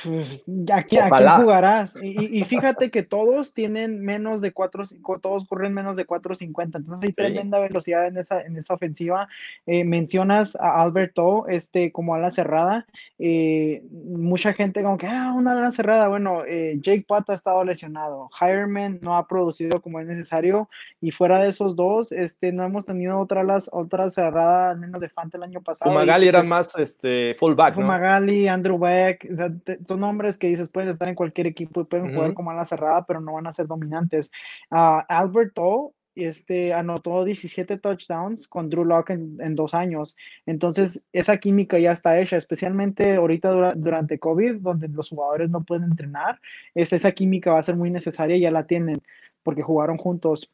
Pues, 0.03 0.47
¿a, 0.71 0.83
quién, 0.83 1.01
a 1.03 1.09
quién 1.09 1.11
Ojalá. 1.11 1.31
jugarás? 1.41 1.95
Y, 2.01 2.43
fíjate 2.43 2.89
que 2.91 3.03
todos 3.03 3.53
tienen 3.53 4.01
menos 4.01 4.41
de 4.41 4.51
4, 4.51 4.83
todos 5.21 5.45
corren 5.45 5.73
menos 5.73 5.95
de 5.97 6.05
4.50, 6.07 6.77
entonces 6.77 7.03
hay 7.03 7.09
Sí. 7.09 7.15
tremenda 7.15 7.59
velocidad 7.59 8.07
en 8.07 8.17
esa, 8.17 8.41
en 8.41 8.57
esa 8.57 8.73
ofensiva. 8.73 9.27
Eh, 9.65 9.83
mencionas 9.83 10.55
a 10.55 10.81
Alberto 10.81 11.47
este, 11.47 11.91
como 11.91 12.15
ala 12.15 12.31
cerrada, 12.31 12.85
eh, 13.17 13.83
mucha 13.91 14.53
gente 14.53 14.81
como 14.83 14.97
que, 14.97 15.07
ah, 15.07 15.33
una 15.35 15.53
ala 15.53 15.71
cerrada, 15.71 16.07
bueno, 16.07 16.43
eh, 16.47 16.77
Jake 16.81 17.05
Putt 17.07 17.29
ha 17.29 17.33
estado 17.33 17.63
lesionado, 17.63 18.29
Hireman 18.39 18.99
no 19.01 19.17
ha 19.17 19.27
producido 19.27 19.81
como 19.81 19.99
es 19.99 20.07
necesario, 20.07 20.69
y 21.01 21.11
fuera 21.11 21.39
de 21.39 21.49
esos 21.49 21.75
dos, 21.75 22.11
este, 22.11 22.51
no 22.51 22.63
hemos 22.63 22.85
tenido 22.85 23.19
otra, 23.19 23.41
alas- 23.41 23.69
otra 23.71 24.09
cerrada, 24.09 24.71
al 24.71 24.79
menos 24.79 25.01
de 25.01 25.09
Fante 25.09 25.37
el 25.37 25.43
año 25.43 25.61
pasado. 25.61 25.91
Fumagalli 25.91 26.27
era 26.27 26.43
más 26.43 26.75
este, 26.77 27.35
fullback, 27.39 27.75
¿no? 27.75 27.81
Fumagalli, 27.81 28.47
Andrew 28.47 28.77
Beck, 28.77 29.27
o 29.31 29.35
sea, 29.35 29.49
te- 29.63 29.77
son 29.89 29.99
nombres 29.99 30.37
que 30.37 30.47
dices 30.47 30.69
pueden 30.69 30.89
estar 30.89 31.09
en 31.09 31.15
cualquier 31.15 31.47
equipo 31.47 31.81
y 31.81 31.85
pueden 31.85 32.13
jugar 32.13 32.33
como 32.33 32.51
ala 32.51 32.63
cerrada, 32.63 33.05
pero 33.05 33.19
no 33.19 33.33
van 33.33 33.47
a 33.47 33.53
ser 33.53 33.67
dominantes. 33.67 34.31
Ah, 34.71 35.05
Albert 35.09 35.57
O 35.57 35.93
este, 36.15 36.73
anotó 36.73 37.23
17 37.23 37.77
touchdowns 37.77 38.47
con 38.47 38.69
Drew 38.69 38.83
Lock 38.83 39.11
en, 39.11 39.37
en 39.39 39.55
dos 39.55 39.73
años. 39.73 40.17
Entonces, 40.45 41.07
esa 41.13 41.37
química 41.37 41.79
ya 41.79 41.91
está 41.91 42.19
hecha, 42.19 42.35
especialmente 42.37 43.15
ahorita 43.15 43.51
dura- 43.51 43.73
durante 43.75 44.19
COVID, 44.19 44.55
donde 44.61 44.87
los 44.89 45.09
jugadores 45.09 45.49
no 45.49 45.63
pueden 45.63 45.83
entrenar. 45.85 46.39
Es, 46.75 46.91
esa 46.93 47.11
química 47.11 47.51
va 47.53 47.59
a 47.59 47.63
ser 47.63 47.75
muy 47.77 47.89
necesaria 47.89 48.35
y 48.35 48.41
ya 48.41 48.51
la 48.51 48.65
tienen 48.65 48.97
porque 49.43 49.61
jugaron 49.61 49.97
juntos. 49.97 50.51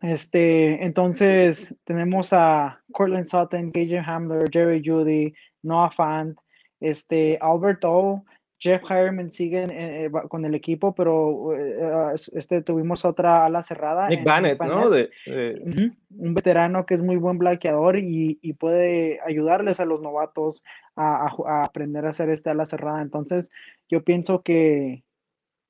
Este, 0.00 0.84
entonces 0.84 1.78
tenemos 1.84 2.32
a 2.32 2.80
Cortland 2.92 3.26
Sutton, 3.26 3.72
KJ 3.72 3.98
Hamler, 4.06 4.48
Jerry 4.50 4.80
Judy, 4.84 5.34
Noah 5.62 5.90
Fant, 5.90 6.38
este, 6.80 7.36
Albert 7.40 7.84
O, 7.84 8.24
Jeff 8.60 8.82
Hireman 8.90 9.30
siguen 9.30 9.70
eh, 9.70 10.06
eh, 10.06 10.10
con 10.28 10.44
el 10.44 10.54
equipo, 10.54 10.94
pero 10.94 11.54
eh, 11.56 12.12
es- 12.14 12.28
este, 12.34 12.62
tuvimos 12.62 13.04
otra 13.04 13.44
ala 13.46 13.62
cerrada. 13.62 14.08
Nick 14.08 14.24
Bannett, 14.58 14.58
¿no? 14.82 14.90
De, 14.90 15.10
de- 15.26 15.62
Ujú, 15.64 15.94
Un 16.26 16.34
veterano 16.34 16.84
que 16.84 16.94
es 16.94 17.02
muy 17.02 17.16
buen 17.16 17.38
blanqueador 17.38 17.98
y, 17.98 18.38
y 18.42 18.52
puede 18.54 19.20
ayudarles 19.24 19.78
a 19.80 19.84
los 19.84 20.00
novatos 20.02 20.64
a, 20.96 21.26
a 21.26 21.30
ju- 21.30 21.46
a 21.46 21.62
aprender 21.64 22.04
a 22.06 22.10
hacer 22.10 22.30
este 22.30 22.50
ala 22.50 22.66
cerrada. 22.66 23.00
Entonces, 23.02 23.52
yo 23.88 24.02
pienso 24.02 24.42
que 24.42 25.04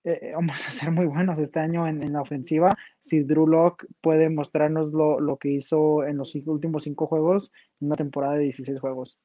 eh, 0.04 0.32
vamos 0.34 0.66
a 0.66 0.70
ser 0.70 0.90
muy 0.90 1.06
buenos 1.06 1.38
este 1.40 1.60
año 1.60 1.86
en, 1.86 2.02
en 2.02 2.12
la 2.14 2.22
ofensiva. 2.22 2.74
Si 3.00 3.22
Drew 3.24 3.46
Lock 3.46 3.84
puede 4.00 4.30
mostrarnos 4.30 4.92
lo, 4.92 5.20
lo 5.20 5.36
que 5.36 5.50
hizo 5.50 6.04
en 6.04 6.16
los 6.16 6.30
cinco- 6.30 6.52
últimos 6.52 6.84
cinco 6.84 7.06
juegos, 7.06 7.52
en 7.80 7.88
una 7.88 7.96
temporada 7.96 8.34
de 8.34 8.44
16 8.44 8.80
juegos. 8.80 9.18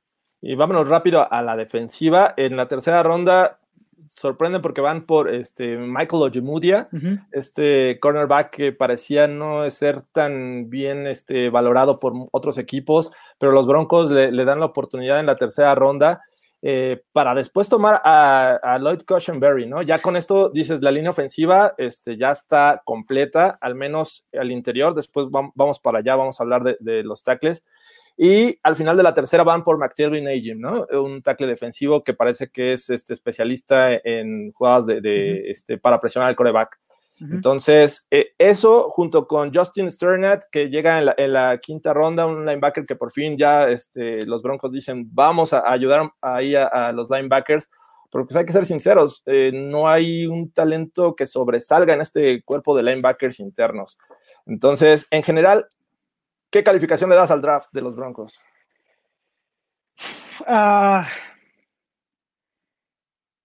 Y 0.46 0.56
vámonos 0.56 0.90
rápido 0.90 1.26
a 1.32 1.42
la 1.42 1.56
defensiva. 1.56 2.34
En 2.36 2.58
la 2.58 2.68
tercera 2.68 3.02
ronda 3.02 3.60
sorprenden 4.14 4.62
porque 4.62 4.82
van 4.82 5.06
por 5.06 5.30
este 5.34 5.78
Michael 5.78 6.24
Ojemudia, 6.24 6.90
este 7.32 7.98
cornerback 8.00 8.52
que 8.52 8.72
parecía 8.74 9.28
no 9.28 9.68
ser 9.70 10.02
tan 10.12 10.70
bien 10.70 11.08
este, 11.08 11.50
valorado 11.50 12.00
por 12.00 12.14
otros 12.32 12.58
equipos, 12.58 13.12
pero 13.40 13.54
los 13.54 13.66
Broncos 13.66 14.12
le, 14.12 14.32
le 14.32 14.46
dan 14.46 14.60
la 14.60 14.66
oportunidad 14.68 15.20
en 15.20 15.26
la 15.26 15.38
tercera 15.38 15.74
ronda 15.76 16.22
eh, 16.62 17.02
para 17.12 17.34
después 17.34 17.70
tomar 17.70 18.02
a, 18.04 18.60
a 18.62 18.78
Lloyd 18.80 19.02
Cushenberry, 19.08 19.66
¿no? 19.66 19.82
Ya 19.82 20.02
con 20.02 20.16
esto 20.16 20.50
dices, 20.50 20.82
la 20.82 20.92
línea 20.92 21.10
ofensiva 21.10 21.74
este, 21.78 22.16
ya 22.18 22.32
está 22.32 22.82
completa, 22.86 23.58
al 23.62 23.76
menos 23.76 24.26
al 24.38 24.52
interior, 24.52 24.94
después 24.94 25.26
vam- 25.28 25.52
vamos 25.56 25.80
para 25.80 26.00
allá, 26.00 26.16
vamos 26.16 26.40
a 26.40 26.44
hablar 26.44 26.64
de, 26.64 26.78
de 26.80 27.04
los 27.04 27.24
tackles. 27.24 27.64
Y 28.16 28.60
al 28.62 28.76
final 28.76 28.96
de 28.96 29.04
la 29.04 29.14
tercera 29.14 29.44
van 29.44 29.64
por 29.64 29.78
McTelvin 29.78 30.28
Agim, 30.28 30.60
¿no? 30.60 30.86
Un 30.92 31.22
tackle 31.24 31.48
defensivo 31.48 32.04
que 32.04 32.14
parece 32.14 32.50
que 32.50 32.74
es 32.74 32.90
este 32.90 33.14
especialista 33.14 33.94
en 33.96 34.52
jugadas 34.52 34.86
de, 34.86 35.50
este, 35.50 35.78
para 35.78 36.00
presionar 36.00 36.30
al 36.30 36.36
coreback. 36.36 36.80
Entonces, 37.20 38.06
eh, 38.12 38.34
eso 38.38 38.90
junto 38.90 39.28
con 39.28 39.54
Justin 39.54 39.90
Sternett, 39.90 40.44
que 40.52 40.70
llega 40.70 41.00
en 41.00 41.06
la, 41.06 41.16
en 41.18 41.32
la 41.32 41.58
quinta 41.58 41.94
ronda, 41.94 42.26
un 42.26 42.46
linebacker 42.46 42.86
que 42.86 42.98
por 42.98 43.12
fin 43.12 43.38
ya 43.38 43.70
este, 43.70 44.26
los 44.26 44.42
Broncos 44.42 44.72
dicen, 44.72 45.08
vamos 45.14 45.54
a, 45.54 45.72
ayudar 45.72 46.12
ahí 46.22 46.56
a, 46.56 46.66
a, 46.66 46.92
los 46.92 47.10
linebackers, 47.10 47.70
pero 48.12 48.26
pues 48.26 48.36
hay 48.36 48.46
que 48.46 48.52
ser 48.52 48.66
sinceros, 48.66 49.24
eh, 49.26 49.52
no 49.54 49.88
hay 49.88 50.26
un 50.28 50.52
talento 50.52 51.16
que 51.16 51.26
sobresalga 51.26 51.94
en 51.94 52.02
este 52.02 52.44
cuerpo 52.44 52.76
de 52.76 52.84
linebackers 52.84 53.40
internos. 53.40 53.98
Entonces, 54.46 55.08
en 55.10 55.24
general, 55.24 55.68
¿qué 56.54 56.64
calificación 56.64 57.10
le 57.10 57.16
das 57.16 57.32
al 57.32 57.42
draft 57.42 57.74
de 57.74 57.82
los 57.82 57.96
Broncos? 57.96 58.40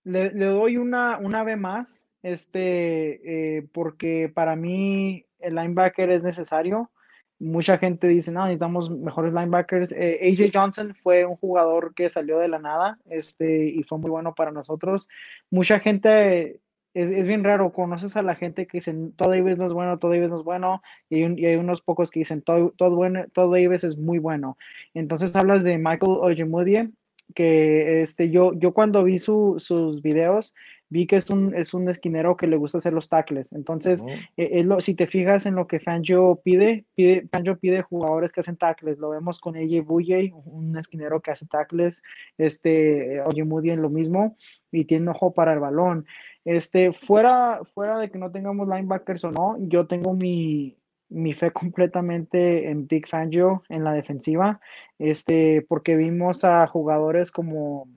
Le, 0.05 0.31
le, 0.31 0.45
doy 0.45 0.77
una, 0.77 1.17
una 1.17 1.43
B 1.43 1.57
más 1.57 2.07
este, 2.23 3.57
eh, 3.57 3.69
porque 3.73 4.31
para 4.33 4.57
mí 4.57 5.25
el 5.39 5.55
linebacker 5.55 6.11
es 6.11 6.23
necesario. 6.23 6.91
Mucha 7.39 7.79
gente 7.79 8.09
dice, 8.09 8.31
no, 8.31 8.45
necesitamos 8.45 8.91
mejores 8.91 9.33
linebackers. 9.33 9.93
Eh, 9.93 10.19
AJ 10.23 10.51
Johnson 10.53 10.95
fue 11.03 11.25
un 11.25 11.37
jugador 11.37 11.95
que 11.95 12.11
salió 12.11 12.39
de 12.39 12.49
la 12.49 12.59
nada 12.59 12.99
este, 13.09 13.69
y 13.69 13.83
fue 13.85 13.99
muy 13.99 14.11
bueno 14.11 14.35
para 14.35 14.51
nosotros. 14.51 15.09
Mucha 15.51 15.81
gente, 15.81 16.61
es, 16.95 17.11
es 17.11 17.27
bien 17.27 17.45
raro, 17.45 17.73
conoces 17.73 18.17
a 18.17 18.23
la 18.23 18.35
gente 18.35 18.67
que 18.67 18.79
dicen, 18.79 19.13
todo 19.13 19.31
Davis 19.31 19.59
no 19.59 19.67
es 19.67 19.73
bueno, 19.73 19.99
todo 19.99 20.13
Davis 20.13 20.31
no 20.31 20.37
es 20.37 20.45
bueno, 20.45 20.83
y 21.11 21.23
un, 21.25 21.39
y 21.39 21.47
hay 21.47 21.57
unos 21.57 21.81
pocos 21.81 22.11
que 22.11 22.21
dicen, 22.21 22.43
todo, 22.43 22.73
todo, 22.77 22.97
bueno, 22.97 23.25
todo 23.33 23.51
Davis 23.51 23.85
es 23.85 23.97
muy 23.97 24.19
bueno. 24.19 24.57
Entonces 24.95 25.35
hablas 25.37 25.65
de 25.65 25.79
Michael 25.79 26.19
Ojemudie, 26.21 26.91
que 27.35 28.03
este, 28.03 28.31
yo, 28.31 28.55
yo 28.55 28.73
cuando 28.73 29.05
vi 29.05 29.19
su, 29.19 29.57
sus 29.59 30.01
videos, 30.03 30.55
vi 30.91 31.07
que 31.07 31.17
es 31.17 31.29
un, 31.31 31.55
es 31.55 31.75
un 31.75 31.89
esquinero 31.89 32.37
que 32.37 32.47
le 32.47 32.57
gusta 32.57 32.79
hacer 32.79 32.93
los 32.93 33.09
tackles. 33.09 33.53
Entonces, 33.53 34.01
uh 34.01 34.09
-huh. 34.09 34.29
eh, 34.39 34.65
lo, 34.65 34.81
si 34.81 34.95
te 34.95 35.07
fijas 35.07 35.45
en 35.47 35.55
lo 35.55 35.67
que 35.67 35.81
Fangio 35.81 36.41
pide, 36.43 36.87
pide, 36.95 37.29
Fangio 37.31 37.59
pide 37.59 37.83
jugadores 37.83 38.33
que 38.33 38.41
hacen 38.41 38.57
tackles. 38.57 38.99
Lo 38.99 39.11
vemos 39.11 39.41
con 39.41 39.57
AJ 39.57 39.85
Buye, 39.85 40.33
un 40.47 40.77
esquinero 40.79 41.21
que 41.21 41.31
hace 41.31 41.47
tackles, 41.47 42.03
este, 42.39 43.21
Oyemudi 43.23 43.71
en 43.71 43.83
lo 43.83 43.91
mismo, 43.91 44.37
y 44.73 44.85
tiene 44.85 45.11
ojo 45.11 45.33
para 45.33 45.53
el 45.53 45.61
balón. 45.61 46.07
Este, 46.45 46.93
fuera, 46.93 47.61
fuera 47.75 47.99
de 47.99 48.11
que 48.11 48.19
no 48.19 48.31
tengamos 48.31 48.69
linebackers 48.69 49.25
o 49.25 49.31
no, 49.31 49.57
yo 49.61 49.87
tengo 49.87 50.15
mi, 50.15 50.77
mi 51.09 51.33
fe 51.33 51.51
completamente 51.51 52.71
en 52.71 52.87
Big 52.87 53.07
Fangio 53.09 53.63
en 53.69 53.85
la 53.85 53.93
defensiva, 53.93 54.61
este, 54.99 55.65
porque 55.69 55.97
vimos 55.97 56.45
a 56.45 56.67
jugadores 56.67 57.31
como 57.31 57.89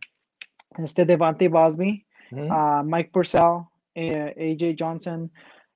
este 0.77 1.05
Devante 1.05 1.47
Bosby, 1.47 2.05
Uh 2.31 2.37
-huh. 2.37 2.83
Mike 2.85 3.09
Purcell, 3.11 3.65
eh, 3.93 4.55
AJ 4.55 4.75
Johnson, 4.79 5.31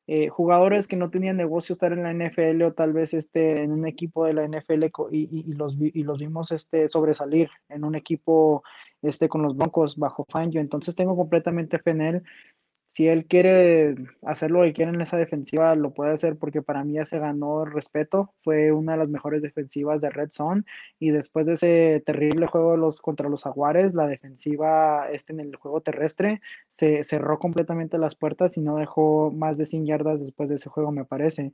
eh, 0.07 0.29
jugadores 0.29 0.87
que 0.87 0.95
no 0.95 1.09
tenían 1.09 1.35
negocio 1.35 1.73
estar 1.73 1.91
en 1.91 2.03
la 2.03 2.11
NFL 2.13 2.61
o 2.63 2.73
tal 2.73 2.93
vez 2.93 3.13
este, 3.13 3.61
en 3.61 3.71
un 3.71 3.87
equipo 3.87 4.25
de 4.25 4.33
la 4.33 4.43
NFL 4.47 4.85
y, 5.11 5.27
y, 5.31 5.53
los, 5.53 5.75
y 5.79 6.03
los 6.03 6.19
vimos 6.19 6.51
este, 6.51 6.87
sobresalir 6.87 7.49
en 7.69 7.83
un 7.83 7.95
equipo 7.95 8.63
este, 9.01 9.29
con 9.29 9.41
los 9.41 9.55
Broncos 9.55 9.97
bajo 9.97 10.25
Fangio. 10.29 10.61
Entonces 10.61 10.95
tengo 10.95 11.15
completamente 11.15 11.79
fe 11.79 11.91
en 11.91 12.01
él 12.01 12.23
si 12.95 13.09
él 13.09 13.25
quiere 13.25 13.95
hacer 14.21 14.51
lo 14.51 14.61
que 14.61 14.71
quiere 14.71 14.91
en 14.91 15.01
esa 15.01 15.17
defensiva, 15.17 15.75
lo 15.75 15.93
puede 15.93 16.13
hacer 16.13 16.37
porque 16.37 16.61
para 16.61 16.83
mí 16.85 16.93
ya 16.93 17.05
se 17.05 17.19
ganó 17.19 17.65
respeto. 17.65 18.33
Fue 18.41 18.71
una 18.71 18.93
de 18.93 18.99
las 18.99 19.09
mejores 19.09 19.41
defensivas 19.41 19.99
de 20.01 20.09
Red 20.11 20.29
Zone. 20.31 20.63
Y 20.97 21.09
después 21.09 21.45
de 21.45 21.53
ese 21.53 22.03
terrible 22.05 22.47
juego 22.47 22.89
contra 23.01 23.27
los 23.27 23.43
Jaguares, 23.43 23.93
la 23.93 24.07
defensiva 24.07 25.09
este 25.11 25.33
en 25.33 25.41
el 25.41 25.55
juego 25.57 25.81
terrestre 25.81 26.41
se 26.69 27.03
cerró 27.03 27.37
completamente 27.37 27.97
las 27.97 28.15
puertas 28.15 28.57
y 28.57 28.61
no 28.61 28.77
dejó 28.77 29.29
más 29.29 29.57
de 29.57 29.65
100 29.65 29.85
yardas 29.87 30.21
después 30.21 30.47
de 30.47 30.55
ese 30.55 30.69
juego, 30.69 30.93
me 30.93 31.03
parece. 31.03 31.51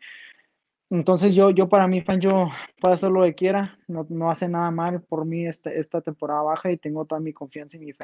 Entonces 0.91 1.33
yo, 1.33 1.51
yo 1.51 1.69
para 1.69 1.87
mí, 1.87 2.01
fan, 2.01 2.19
yo 2.19 2.49
puedo 2.81 2.93
hacer 2.93 3.11
lo 3.11 3.23
que 3.23 3.33
quiera, 3.33 3.79
no, 3.87 4.05
no 4.09 4.29
hace 4.29 4.49
nada 4.49 4.71
mal 4.71 5.01
por 5.01 5.25
mí 5.25 5.47
esta, 5.47 5.71
esta 5.71 6.01
temporada 6.01 6.41
baja 6.41 6.69
y 6.69 6.75
tengo 6.75 7.05
toda 7.05 7.21
mi 7.21 7.31
confianza 7.31 7.77
y 7.77 7.79
mi 7.79 7.93
fe 7.93 8.03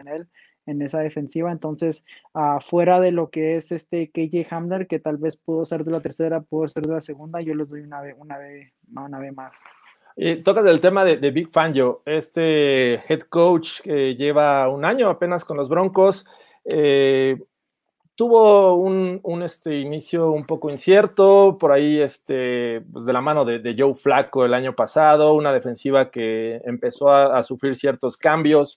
en 0.65 0.81
esa 0.81 1.01
defensiva. 1.01 1.51
Entonces, 1.51 2.05
uh, 2.33 2.61
fuera 2.61 3.01
de 3.01 3.11
lo 3.11 3.29
que 3.29 3.57
es 3.57 3.73
este 3.73 4.09
KJ 4.09 4.47
Hamler, 4.51 4.87
que 4.87 4.99
tal 4.99 5.17
vez 5.17 5.35
pudo 5.35 5.65
ser 5.65 5.83
de 5.83 5.91
la 5.91 5.99
tercera, 5.99 6.39
pudo 6.39 6.69
ser 6.69 6.83
de 6.83 6.93
la 6.93 7.01
segunda, 7.01 7.41
yo 7.41 7.53
les 7.55 7.67
doy 7.67 7.81
una 7.81 7.99
vez, 7.99 8.15
una 8.17 8.37
vez, 8.37 8.71
una 8.89 9.31
más. 9.33 9.61
Y 10.15 10.37
tocas 10.37 10.65
el 10.65 10.79
tema 10.79 11.03
de, 11.03 11.17
de 11.17 11.29
Big 11.31 11.49
Fangio, 11.49 12.03
este 12.05 13.01
head 13.09 13.23
coach 13.29 13.81
que 13.81 14.15
lleva 14.15 14.69
un 14.69 14.85
año 14.85 15.09
apenas 15.09 15.43
con 15.43 15.57
los 15.57 15.67
Broncos. 15.67 16.25
Eh, 16.63 17.37
tuvo 18.17 18.73
un, 18.73 19.19
un, 19.21 19.43
este, 19.43 19.77
inicio 19.77 20.31
un 20.31 20.43
poco 20.43 20.71
incierto, 20.71 21.55
por 21.59 21.71
ahí 21.71 22.01
este, 22.01 22.81
pues 22.91 23.05
de 23.05 23.13
la 23.13 23.21
mano 23.21 23.45
de, 23.45 23.75
Joe 23.77 23.93
Flaco 23.93 24.43
el 24.43 24.55
año 24.55 24.75
pasado, 24.75 25.35
una 25.35 25.53
defensiva 25.53 26.09
que 26.09 26.59
empezó 26.65 27.11
a, 27.11 27.43
sufrir 27.43 27.75
ciertos 27.75 28.17
cambios. 28.17 28.75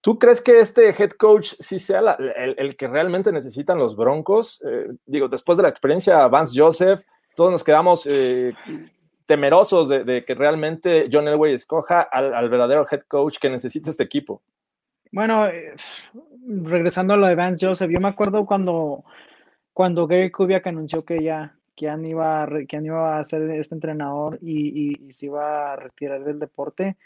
¿Tú 0.00 0.20
crees 0.20 0.40
que 0.40 0.60
este 0.60 0.90
head 0.90 1.10
coach 1.18 1.54
sí 1.58 1.80
sea 1.80 1.98
el, 2.36 2.54
el, 2.56 2.76
que 2.76 2.86
realmente 2.86 3.32
necesitan 3.32 3.76
los 3.76 3.96
Broncos? 3.96 4.62
Eh, 4.64 4.86
digo, 5.04 5.26
después 5.26 5.56
de 5.56 5.64
la 5.64 5.70
experiencia 5.70 6.28
Vance 6.28 6.54
Joseph, 6.56 7.02
todos 7.34 7.50
nos 7.50 7.64
quedamos 7.64 8.06
eh, 8.06 8.54
temerosos 9.26 9.88
de, 9.88 10.04
de, 10.04 10.24
que 10.24 10.36
realmente 10.36 11.08
John 11.12 11.26
Elway 11.26 11.54
escoja 11.54 12.02
al, 12.02 12.32
al 12.32 12.48
verdadero 12.48 12.86
head 12.88 13.02
coach 13.08 13.38
que 13.40 13.50
necesita 13.50 13.90
este 13.90 14.04
equipo. 14.04 14.42
Bueno, 15.12 15.48
eh, 15.48 15.74
regresando 16.46 17.14
a 17.14 17.16
lo 17.16 17.26
de 17.26 17.34
Vance 17.34 17.66
Joseph, 17.66 17.90
yo 17.90 18.00
me 18.00 18.08
acuerdo 18.08 18.44
cuando, 18.46 19.04
cuando 19.72 20.06
Gary 20.06 20.30
Kubiak 20.30 20.66
anunció 20.66 21.04
que 21.04 21.22
ya, 21.22 21.54
no 21.96 22.06
iba, 22.06 22.48
iba 22.68 23.18
a 23.18 23.24
ser 23.24 23.50
este 23.50 23.74
entrenador 23.74 24.38
y, 24.42 25.06
y, 25.08 25.12
se 25.12 25.26
iba 25.26 25.72
a 25.72 25.76
retirar 25.76 26.24
del 26.24 26.38
deporte. 26.38 26.96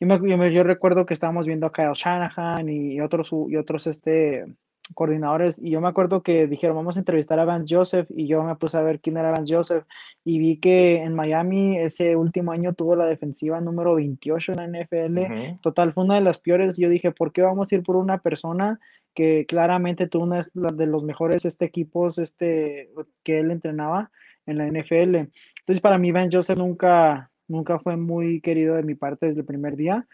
Yo, 0.00 0.06
me, 0.06 0.14
yo, 0.28 0.38
me, 0.38 0.52
yo 0.52 0.62
recuerdo 0.62 1.06
que 1.06 1.14
estábamos 1.14 1.46
viendo 1.46 1.66
a 1.66 1.72
Kyle 1.72 1.92
Shanahan 1.94 2.68
y 2.68 3.00
otros, 3.00 3.30
y 3.48 3.56
otros 3.56 3.86
este, 3.86 4.46
coordinadores 4.92 5.62
y 5.62 5.70
yo 5.70 5.80
me 5.80 5.88
acuerdo 5.88 6.22
que 6.22 6.46
dijeron 6.46 6.76
vamos 6.76 6.96
a 6.96 6.98
entrevistar 6.98 7.38
a 7.38 7.46
Vance 7.46 7.74
Joseph 7.74 8.06
y 8.14 8.26
yo 8.26 8.42
me 8.42 8.54
puse 8.56 8.76
a 8.76 8.82
ver 8.82 9.00
quién 9.00 9.16
era 9.16 9.30
Vance 9.30 9.54
Joseph 9.54 9.84
y 10.24 10.38
vi 10.38 10.58
que 10.58 10.96
en 10.96 11.14
Miami 11.14 11.78
ese 11.78 12.16
último 12.16 12.52
año 12.52 12.74
tuvo 12.74 12.94
la 12.94 13.06
defensiva 13.06 13.60
número 13.60 13.94
28 13.94 14.52
en 14.52 14.58
la 14.58 14.66
NFL, 14.66 15.18
uh 15.18 15.24
-huh. 15.24 15.60
total 15.62 15.92
fue 15.94 16.04
una 16.04 16.16
de 16.16 16.20
las 16.20 16.38
peores, 16.38 16.76
yo 16.76 16.90
dije, 16.90 17.12
¿por 17.12 17.32
qué 17.32 17.42
vamos 17.42 17.72
a 17.72 17.76
ir 17.76 17.82
por 17.82 17.96
una 17.96 18.18
persona 18.18 18.78
que 19.14 19.46
claramente 19.46 20.06
tuvo 20.06 20.24
una 20.24 20.42
de 20.52 20.86
los 20.86 21.02
mejores 21.02 21.44
este, 21.44 21.64
equipos 21.64 22.18
este, 22.18 22.90
que 23.22 23.40
él 23.40 23.50
entrenaba 23.50 24.10
en 24.44 24.58
la 24.58 24.66
NFL? 24.66 25.16
Entonces 25.60 25.80
para 25.80 25.96
mí 25.96 26.12
Vance 26.12 26.36
Joseph 26.36 26.58
nunca, 26.58 27.30
nunca 27.48 27.78
fue 27.78 27.96
muy 27.96 28.42
querido 28.42 28.74
de 28.74 28.82
mi 28.82 28.94
parte 28.94 29.26
desde 29.26 29.40
el 29.40 29.46
primer 29.46 29.76
día 29.76 30.06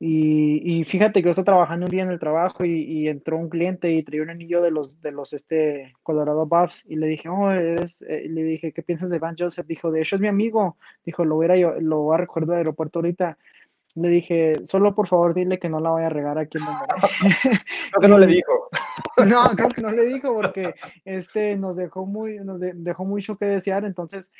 y, 0.00 0.78
y, 0.80 0.84
fíjate 0.84 1.20
que 1.20 1.24
yo 1.24 1.30
estaba 1.30 1.44
trabajando 1.44 1.86
un 1.86 1.90
día 1.90 2.04
en 2.04 2.10
el 2.10 2.20
trabajo 2.20 2.64
y, 2.64 2.82
y, 2.82 3.08
entró 3.08 3.36
un 3.36 3.48
cliente 3.48 3.90
y 3.90 4.04
traía 4.04 4.22
un 4.22 4.30
anillo 4.30 4.62
de 4.62 4.70
los, 4.70 5.00
de 5.00 5.10
los 5.10 5.32
este, 5.32 5.92
Colorado 6.04 6.46
Buffs 6.46 6.86
y 6.88 6.94
le 6.94 7.08
dije, 7.08 7.28
oh, 7.28 7.50
eres, 7.50 8.02
eh, 8.02 8.28
le 8.28 8.44
dije, 8.44 8.70
¿qué 8.72 8.82
piensas 8.84 9.10
de 9.10 9.18
Van 9.18 9.34
Joseph? 9.36 9.66
Dijo, 9.66 9.90
de 9.90 10.00
hecho 10.00 10.14
es 10.14 10.22
mi 10.22 10.28
amigo. 10.28 10.76
Dijo, 11.04 11.24
lo 11.24 11.34
voy 11.34 11.46
a, 11.46 11.80
lo 11.80 11.98
voy 12.02 12.14
a 12.14 12.18
recuerdo 12.18 12.52
del 12.52 12.58
aeropuerto 12.58 13.00
ahorita. 13.00 13.38
Le 13.96 14.08
dije, 14.08 14.52
solo 14.64 14.94
por 14.94 15.08
favor 15.08 15.34
dile 15.34 15.58
que 15.58 15.68
no 15.68 15.80
la 15.80 15.90
vaya 15.90 16.06
a 16.06 16.10
regar 16.10 16.38
aquí 16.38 16.58
en 16.58 16.64
Monterrey. 16.64 17.00
creo 17.90 18.00
que 18.00 18.08
no 18.08 18.18
le 18.18 18.26
dijo. 18.28 18.68
no, 19.28 19.48
creo 19.56 19.68
que 19.68 19.82
no 19.82 19.90
le 19.90 20.04
dijo 20.06 20.32
porque 20.32 20.76
este 21.04 21.56
nos 21.56 21.76
dejó 21.76 22.06
muy, 22.06 22.38
nos 22.38 22.60
de, 22.60 22.72
dejó 22.72 23.04
mucho 23.04 23.36
que 23.36 23.46
desear. 23.46 23.84
Entonces, 23.84 24.32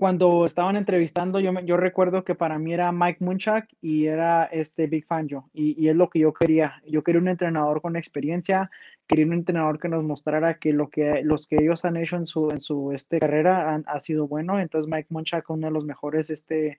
cuando 0.00 0.46
estaban 0.46 0.76
entrevistando, 0.76 1.40
yo, 1.40 1.52
yo 1.60 1.76
recuerdo 1.76 2.24
que 2.24 2.34
para 2.34 2.58
mí 2.58 2.72
era 2.72 2.90
Mike 2.90 3.22
Munchak 3.22 3.68
y 3.82 4.06
era 4.06 4.44
este 4.46 4.86
Big 4.86 5.04
Fangio, 5.04 5.50
y, 5.52 5.78
y, 5.78 5.90
es 5.90 5.94
lo 5.94 6.08
que 6.08 6.20
yo 6.20 6.32
quería. 6.32 6.80
Yo 6.86 7.04
quería 7.04 7.20
un 7.20 7.28
entrenador 7.28 7.82
con 7.82 7.96
experiencia, 7.96 8.70
quería 9.06 9.26
un 9.26 9.34
entrenador 9.34 9.78
que 9.78 9.90
nos 9.90 10.02
mostrara 10.02 10.58
que 10.58 10.72
lo 10.72 10.88
que 10.88 11.20
los 11.22 11.46
que 11.46 11.56
ellos 11.56 11.84
han 11.84 11.98
hecho 11.98 12.16
en 12.16 12.24
su, 12.24 12.50
en 12.50 12.62
su 12.62 12.92
este, 12.92 13.18
carrera 13.18 13.74
han, 13.74 13.84
ha 13.86 14.00
sido 14.00 14.26
bueno. 14.26 14.58
Entonces, 14.58 14.90
Mike 14.90 15.08
Munchak, 15.10 15.50
uno 15.50 15.66
de 15.66 15.72
los 15.74 15.84
mejores 15.84 16.30
este, 16.30 16.78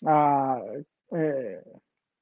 uh, 0.00 0.82
eh, 1.14 1.62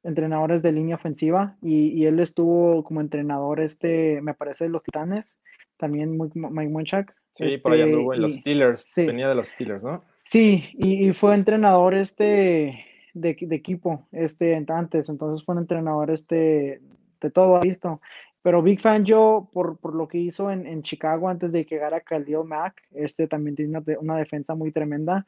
entrenadores 0.02 0.60
de 0.60 0.72
línea 0.72 0.96
ofensiva, 0.96 1.56
y, 1.62 1.90
y, 1.90 2.06
él 2.06 2.18
estuvo 2.18 2.82
como 2.82 3.00
entrenador, 3.00 3.60
este, 3.60 4.20
me 4.20 4.34
parece, 4.34 4.64
de 4.64 4.70
los 4.70 4.82
Titanes, 4.82 5.40
también 5.76 6.18
Mike 6.18 6.68
Munchak. 6.68 7.14
Sí, 7.30 7.44
este, 7.44 7.62
por 7.62 7.74
ahí 7.74 7.82
anduvo 7.82 8.12
en 8.12 8.22
los 8.22 8.34
Steelers, 8.34 8.80
sí. 8.80 9.06
venía 9.06 9.28
de 9.28 9.36
los 9.36 9.46
Steelers, 9.46 9.84
¿no? 9.84 10.02
Sí, 10.24 10.64
y, 10.74 11.12
fue 11.12 11.34
entrenador 11.34 11.94
este 11.94 12.84
de, 13.14 13.36
equipo 13.50 14.06
este 14.12 14.54
antes, 14.68 15.08
entonces 15.08 15.44
fue 15.44 15.54
un 15.54 15.62
entrenador 15.62 16.10
este 16.10 16.80
de 17.20 17.30
todo 17.30 17.60
visto. 17.60 18.00
Pero 18.42 18.62
Big 18.62 18.80
Fan 18.80 19.04
yo, 19.04 19.48
por, 19.52 19.94
lo 19.94 20.08
que 20.08 20.18
hizo 20.18 20.50
en, 20.50 20.82
Chicago 20.82 21.28
antes 21.28 21.52
de 21.52 21.64
que 21.64 21.76
llegara 21.76 22.00
Khalil 22.00 22.44
Mack, 22.44 22.82
este 22.92 23.28
también 23.28 23.56
tiene 23.56 23.78
una, 24.00 24.16
defensa 24.16 24.54
muy 24.54 24.72
tremenda. 24.72 25.26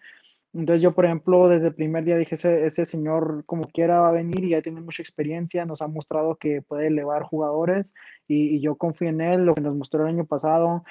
Entonces 0.53 0.83
yo, 0.83 0.95
por 0.95 1.05
ejemplo, 1.05 1.49
desde 1.49 1.69
el 1.69 1.75
primer 1.75 2.05
día 2.05 2.17
dije, 2.17 2.35
ese, 2.35 2.87
señor 2.87 3.45
como 3.47 3.65
quiera 3.65 4.01
va 4.01 4.09
a 4.09 4.13
venir 4.13 4.45
y 4.45 4.51
ya 4.51 4.63
tiene 4.63 4.81
mucha 4.81 5.03
experiencia, 5.03 5.65
nos 5.65 5.83
ha 5.83 5.89
mostrado 5.89 6.37
que 6.37 6.63
puede 6.63 6.89
elevar 6.89 7.23
jugadores 7.23 7.95
y 8.29 8.61
yo 8.61 8.77
confío 8.77 9.09
en 9.09 9.21
él, 9.21 9.45
lo 9.45 9.55
que 9.55 9.61
nos 9.61 9.75
mostró 9.77 10.03
el 10.03 10.09
año 10.15 10.27
pasado, 10.27 10.85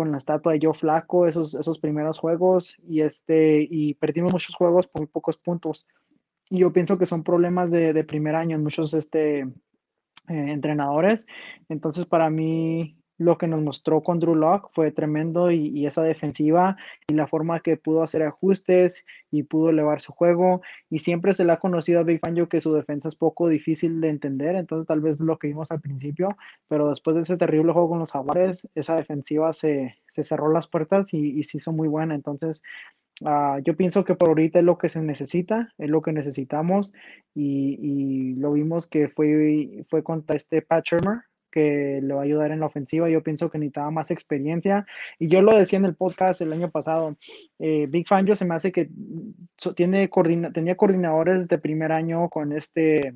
con 0.00 0.12
la 0.12 0.16
estatua 0.16 0.54
de 0.54 0.60
Joe 0.62 0.72
Flaco, 0.72 1.26
esos, 1.26 1.54
esos 1.54 1.78
primeros 1.78 2.18
juegos, 2.18 2.80
y, 2.88 3.02
este, 3.02 3.68
y 3.70 3.92
perdimos 3.92 4.32
muchos 4.32 4.54
juegos 4.54 4.86
por 4.86 5.06
pocos 5.10 5.36
puntos. 5.36 5.86
Y 6.48 6.60
yo 6.60 6.72
pienso 6.72 6.96
que 6.96 7.04
son 7.04 7.22
problemas 7.22 7.70
de, 7.70 7.92
de 7.92 8.02
primer 8.02 8.34
año 8.34 8.56
en 8.56 8.62
muchos 8.62 8.94
este, 8.94 9.40
eh, 9.40 9.50
entrenadores. 10.26 11.26
Entonces, 11.68 12.06
para 12.06 12.30
mí, 12.30 12.96
lo 13.20 13.36
que 13.36 13.46
nos 13.46 13.60
mostró 13.60 14.02
con 14.02 14.18
Drew 14.18 14.34
Lock 14.34 14.70
fue 14.72 14.92
tremendo 14.92 15.50
y, 15.50 15.86
esa 15.86 16.02
defensiva 16.02 16.78
y 17.06 17.12
la 17.12 17.26
forma 17.26 17.60
que 17.60 17.76
pudo 17.76 18.02
hacer 18.02 18.22
ajustes 18.22 19.04
y 19.30 19.42
pudo 19.42 19.68
elevar 19.68 20.00
su 20.00 20.12
juego. 20.12 20.62
Y 20.88 21.00
siempre 21.00 21.34
se 21.34 21.44
le 21.44 21.52
ha 21.52 21.58
conocido 21.58 22.00
a 22.00 22.02
Big 22.02 22.20
Fangio 22.20 22.48
que 22.48 22.60
su 22.60 22.72
defensa 22.72 23.08
es 23.08 23.16
poco 23.16 23.48
difícil 23.48 24.00
de 24.00 24.08
entender, 24.08 24.56
entonces 24.56 24.86
tal 24.86 25.02
vez 25.02 25.20
lo 25.20 25.38
que 25.38 25.48
vimos 25.48 25.70
al 25.70 25.82
principio, 25.82 26.34
pero 26.66 26.88
después 26.88 27.14
de 27.14 27.20
ese 27.20 27.36
terrible 27.36 27.72
juego 27.74 27.90
con 27.90 27.98
los 27.98 28.10
Jaguares, 28.10 28.66
esa 28.74 28.96
defensiva 28.96 29.52
se, 29.52 29.96
cerró 30.08 30.50
las 30.50 30.66
puertas 30.66 31.12
y, 31.12 31.38
y, 31.38 31.44
se 31.44 31.58
hizo 31.58 31.72
muy 31.72 31.88
buena, 31.88 32.14
entonces 32.14 32.62
uh, 33.20 33.60
yo 33.62 33.76
pienso 33.76 34.02
que 34.06 34.14
por 34.14 34.28
ahorita 34.28 34.60
es 34.60 34.64
lo 34.64 34.78
que 34.78 34.88
se 34.88 35.02
necesita, 35.02 35.74
es 35.76 35.90
lo 35.90 36.00
que 36.00 36.12
necesitamos 36.12 36.94
y, 37.34 37.76
y 37.82 38.34
lo 38.36 38.52
vimos 38.52 38.88
que 38.88 39.08
fue, 39.08 39.84
fue 39.90 40.02
contra 40.02 40.36
este 40.36 40.62
Pat 40.62 40.86
Shermer, 40.86 41.20
que 41.50 42.00
le 42.02 42.14
va 42.14 42.20
a 42.20 42.24
ayudar 42.24 42.50
en 42.50 42.60
la 42.60 42.66
ofensiva. 42.66 43.08
Yo 43.08 43.22
pienso 43.22 43.50
que 43.50 43.58
necesitaba 43.58 43.90
más 43.90 44.10
experiencia. 44.10 44.86
Y 45.18 45.28
yo 45.28 45.42
lo 45.42 45.56
decía 45.56 45.78
en 45.78 45.84
el 45.84 45.94
podcast 45.94 46.40
el 46.40 46.52
año 46.52 46.70
pasado. 46.70 47.16
Eh, 47.58 47.86
Big 47.88 48.06
Fangio 48.08 48.34
se 48.34 48.44
me 48.44 48.54
hace 48.54 48.72
que 48.72 48.90
tiene 49.74 50.08
coordina 50.08 50.52
tenía 50.52 50.76
coordinadores 50.76 51.48
de 51.48 51.58
primer 51.58 51.92
año 51.92 52.28
con 52.28 52.52
este. 52.52 53.14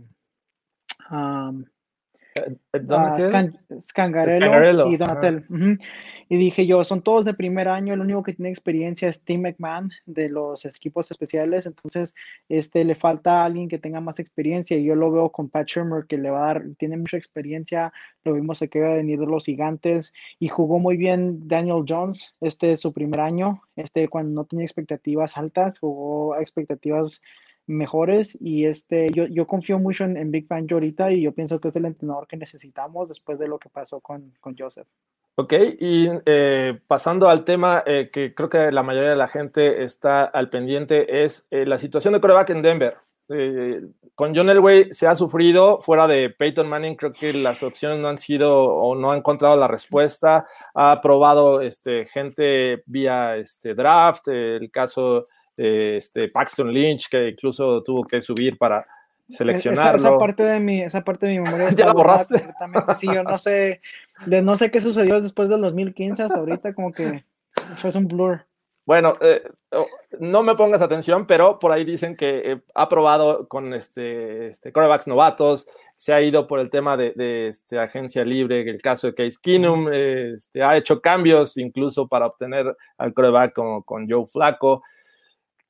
Um, 1.10 1.64
uh, 2.40 3.20
Scan 3.20 3.58
Scangarello, 3.78 4.46
Scangarello, 4.46 4.88
y 4.88 4.96
Donatel. 4.96 5.44
Uh 5.48 5.54
-huh. 5.54 5.78
Y 6.28 6.36
dije 6.36 6.66
yo, 6.66 6.82
son 6.84 7.02
todos 7.02 7.24
de 7.24 7.34
primer 7.34 7.68
año, 7.68 7.94
el 7.94 8.00
único 8.00 8.22
que 8.22 8.32
tiene 8.32 8.48
experiencia 8.48 9.08
es 9.08 9.24
Tim 9.24 9.42
McMahon 9.42 9.90
de 10.06 10.28
los 10.28 10.64
equipos 10.64 11.10
especiales, 11.10 11.66
entonces 11.66 12.14
este, 12.48 12.82
le 12.84 12.94
falta 12.94 13.42
a 13.42 13.44
alguien 13.44 13.68
que 13.68 13.78
tenga 13.78 14.00
más 14.00 14.18
experiencia 14.18 14.76
y 14.76 14.84
yo 14.84 14.94
lo 14.94 15.12
veo 15.12 15.30
con 15.30 15.50
Pat 15.50 15.68
Shermer 15.68 16.06
que 16.06 16.16
le 16.16 16.30
va 16.30 16.44
a 16.44 16.46
dar, 16.46 16.64
tiene 16.78 16.96
mucha 16.96 17.18
experiencia, 17.18 17.92
lo 18.24 18.32
vimos 18.32 18.60
que 18.70 18.80
va 18.80 18.92
a 18.92 18.96
venir 18.96 19.20
de 19.20 19.26
los 19.26 19.44
gigantes 19.44 20.14
y 20.38 20.48
jugó 20.48 20.78
muy 20.78 20.96
bien 20.96 21.46
Daniel 21.46 21.84
Jones, 21.86 22.34
este 22.40 22.72
es 22.72 22.80
su 22.80 22.92
primer 22.92 23.20
año, 23.20 23.60
este 23.76 24.08
cuando 24.08 24.32
no 24.32 24.46
tenía 24.46 24.64
expectativas 24.64 25.36
altas, 25.36 25.78
jugó 25.78 26.36
expectativas 26.36 27.22
mejores 27.66 28.38
y 28.40 28.66
este 28.66 29.10
yo, 29.12 29.26
yo 29.26 29.46
confío 29.46 29.78
mucho 29.78 30.04
en, 30.04 30.16
en 30.16 30.30
Big 30.30 30.46
Fan 30.46 30.66
ahorita 30.70 31.12
y 31.12 31.22
yo 31.22 31.32
pienso 31.32 31.60
que 31.60 31.68
es 31.68 31.76
el 31.76 31.86
entrenador 31.86 32.26
que 32.26 32.36
necesitamos 32.36 33.08
después 33.08 33.38
de 33.38 33.48
lo 33.48 33.58
que 33.58 33.68
pasó 33.68 34.00
con, 34.00 34.32
con 34.40 34.56
Joseph. 34.56 34.86
Ok, 35.36 35.52
y 35.80 36.08
eh, 36.26 36.78
pasando 36.86 37.28
al 37.28 37.44
tema 37.44 37.82
eh, 37.86 38.08
que 38.12 38.34
creo 38.34 38.48
que 38.48 38.70
la 38.70 38.84
mayoría 38.84 39.10
de 39.10 39.16
la 39.16 39.26
gente 39.26 39.82
está 39.82 40.24
al 40.24 40.48
pendiente, 40.48 41.24
es 41.24 41.46
eh, 41.50 41.66
la 41.66 41.76
situación 41.76 42.14
de 42.14 42.20
coreback 42.20 42.50
en 42.50 42.62
Denver. 42.62 42.96
con 44.14 44.32
John 44.36 44.48
Elway 44.48 44.90
se 44.90 45.08
ha 45.08 45.14
sufrido, 45.16 45.80
fuera 45.80 46.06
de 46.06 46.30
Peyton 46.30 46.68
Manning, 46.68 46.94
creo 46.94 47.12
que 47.12 47.32
las 47.32 47.64
opciones 47.64 47.98
no 47.98 48.08
han 48.08 48.18
sido 48.18 48.64
o 48.64 48.94
no 48.94 49.10
ha 49.10 49.16
encontrado 49.16 49.56
la 49.56 49.66
respuesta. 49.66 50.46
Ha 50.72 51.00
probado 51.00 51.60
este, 51.62 52.04
gente 52.06 52.84
vía 52.86 53.36
este, 53.36 53.74
draft, 53.74 54.28
el 54.28 54.70
caso 54.70 55.26
de 55.56 55.96
este, 55.98 56.28
Paxton 56.28 56.72
Lynch, 56.72 57.08
que 57.08 57.28
incluso 57.28 57.82
tuvo 57.82 58.04
que 58.04 58.20
subir 58.20 58.58
para, 58.58 58.86
seleccionarlo. 59.28 60.08
Esa, 60.08 60.18
parte 60.18 60.42
de 60.42 60.60
mi, 60.60 60.82
esa 60.82 61.02
parte 61.02 61.26
de 61.26 61.32
mi 61.32 61.40
memoria. 61.40 61.68
¿Ya 61.76 61.86
la 61.86 61.92
borraste? 61.92 62.46
Sí, 62.96 63.06
yo 63.06 63.22
no 63.22 63.38
sé, 63.38 63.80
de, 64.26 64.42
no 64.42 64.56
sé 64.56 64.70
qué 64.70 64.80
sucedió 64.80 65.20
después 65.20 65.48
del 65.48 65.60
2015 65.62 66.22
hasta 66.22 66.38
ahorita, 66.38 66.74
como 66.74 66.92
que 66.92 67.24
fue 67.76 67.90
un 67.96 68.08
blur. 68.08 68.46
Bueno, 68.86 69.14
eh, 69.22 69.42
no 70.20 70.42
me 70.42 70.56
pongas 70.56 70.82
atención, 70.82 71.26
pero 71.26 71.58
por 71.58 71.72
ahí 71.72 71.84
dicen 71.86 72.16
que 72.16 72.52
eh, 72.52 72.60
ha 72.74 72.86
probado 72.86 73.48
con 73.48 73.72
este, 73.72 74.48
este 74.48 74.72
corebacks 74.72 75.06
novatos, 75.06 75.66
se 75.96 76.12
ha 76.12 76.20
ido 76.20 76.46
por 76.46 76.60
el 76.60 76.68
tema 76.68 76.94
de, 76.98 77.12
de 77.12 77.48
este, 77.48 77.78
agencia 77.78 78.26
libre, 78.26 78.68
el 78.68 78.82
caso 78.82 79.06
de 79.06 79.14
Case 79.14 79.38
Keenum, 79.40 79.88
este, 79.90 80.62
ha 80.62 80.76
hecho 80.76 81.00
cambios 81.00 81.56
incluso 81.56 82.06
para 82.08 82.26
obtener 82.26 82.76
al 82.98 83.14
coreback 83.14 83.54
con, 83.54 83.82
con 83.82 84.06
Joe 84.08 84.26
Flaco. 84.26 84.82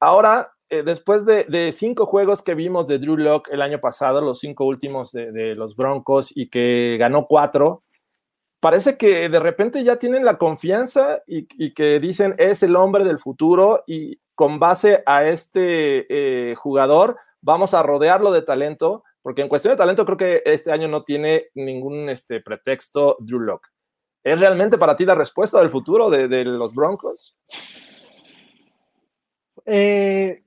Ahora 0.05 0.53
eh, 0.69 0.83
después 0.83 1.25
de, 1.25 1.73
cinco 1.73 2.05
juegos 2.05 2.43
que 2.43 2.55
vimos 2.55 2.87
de 2.87 2.99
Drew 2.99 3.17
Locke 3.17 3.51
el 3.51 3.63
año 3.63 3.81
pasado, 3.81 4.21
los 4.21 4.39
cinco 4.39 4.67
últimos 4.67 5.13
de, 5.13 5.55
los 5.55 5.77
Broncos 5.77 6.31
y 6.37 6.51
que 6.51 6.99
ganó 7.01 7.27
cuatro, 7.27 7.85
parece 8.61 8.99
que 8.99 9.31
de 9.31 9.41
repente 9.41 9.83
ya 9.83 9.97
tienen 9.97 10.27
la 10.27 10.37
confianza 10.37 11.23
y, 11.27 11.47
que 11.73 12.01
dicen 12.01 12.35
es 12.37 12.63
el 12.63 12.77
hombre 12.77 13.03
del 13.03 13.19
futuro 13.19 13.83
y 13.87 14.21
con 14.35 14.59
base 14.59 15.03
a 15.07 15.25
este 15.25 16.05
eh, 16.11 16.55
jugador 16.55 17.17
vamos 17.41 17.73
a 17.73 17.83
rodearlo 17.83 18.31
de 18.31 18.43
talento, 18.43 19.05
porque 19.23 19.41
en 19.41 19.49
cuestión 19.49 19.73
de 19.73 19.79
talento 19.79 20.05
creo 20.05 20.19
que 20.19 20.43
este 20.45 20.71
año 20.71 20.87
no 20.87 21.03
tiene 21.03 21.47
ningún 21.55 22.11
este, 22.11 22.43
pretexto 22.43 23.17
Drew 23.21 23.41
Locke. 23.41 23.71
¿Es 24.23 24.39
realmente 24.39 24.77
para 24.77 24.97
ti 24.97 25.07
la 25.07 25.15
respuesta 25.15 25.61
del 25.61 25.71
futuro 25.71 26.11
de, 26.11 26.45
los 26.45 26.75
Broncos? 26.75 27.39
Eh, 29.67 30.43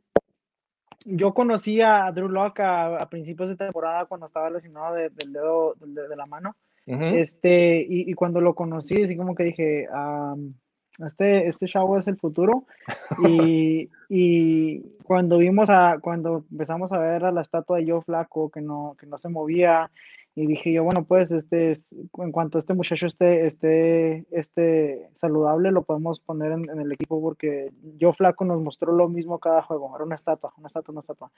yo 1.06 1.34
conocí 1.34 1.82
a 1.82 2.12
Drew 2.12 2.28
Locke 2.28 2.62
a, 2.62 3.08
principios 3.10 3.50
de 3.50 3.56
temporada 3.56 4.06
cuando 4.06 4.26
estaba 4.26 4.50
lesionado 4.50 4.96
del 4.96 5.34
dedo 5.34 5.76
de, 5.80 6.16
la 6.16 6.26
mano. 6.26 6.56
este, 6.86 7.86
y, 7.88 8.14
cuando 8.14 8.42
lo 8.42 8.56
conocí, 8.56 9.02
así 9.04 9.16
como 9.16 9.34
que 9.34 9.44
dije, 9.44 9.88
este, 11.06 11.48
este 11.48 11.68
chavo 11.68 11.98
es 11.98 12.08
el 12.08 12.18
futuro. 12.18 12.66
y, 13.30 13.90
y, 14.10 14.82
cuando 15.04 15.38
vimos 15.38 15.70
a, 15.70 16.00
cuando 16.02 16.46
empezamos 16.52 16.92
a 16.92 16.98
ver 16.98 17.24
a 17.24 17.32
la 17.32 17.42
estatua 17.42 17.78
de 17.78 17.90
Joe 17.90 18.02
Flaco 18.02 18.50
que 18.50 18.62
no, 18.62 18.96
que 19.00 19.06
no 19.06 19.18
se 19.18 19.30
movía, 19.30 19.90
y 20.38 20.46
dije 20.46 20.72
yo, 20.72 20.84
bueno, 20.84 21.04
pues 21.04 21.32
este 21.32 21.72
es, 21.72 21.94
en 21.94 22.32
cuanto 22.32 22.60
este 22.60 22.76
muchacho 22.76 23.08
esté, 23.08 23.48
esté, 23.48 24.28
esté 24.30 25.10
saludable, 25.16 25.72
lo 25.72 25.82
podemos 25.82 26.20
poner 26.20 26.52
en, 26.52 26.80
el 26.80 26.92
equipo 26.92 27.20
porque 27.20 27.72
yo 27.98 28.14
flaco 28.14 28.46
nos 28.46 28.62
mostró 28.62 28.94
lo 28.94 29.10
mismo 29.10 29.40
cada 29.40 29.64
juego, 29.64 29.92
era 29.96 30.06
una 30.06 30.16
estatua, 30.16 30.54
una 30.60 30.68
estatua, 30.68 30.92
una 30.92 31.02
estatua. 31.02 31.32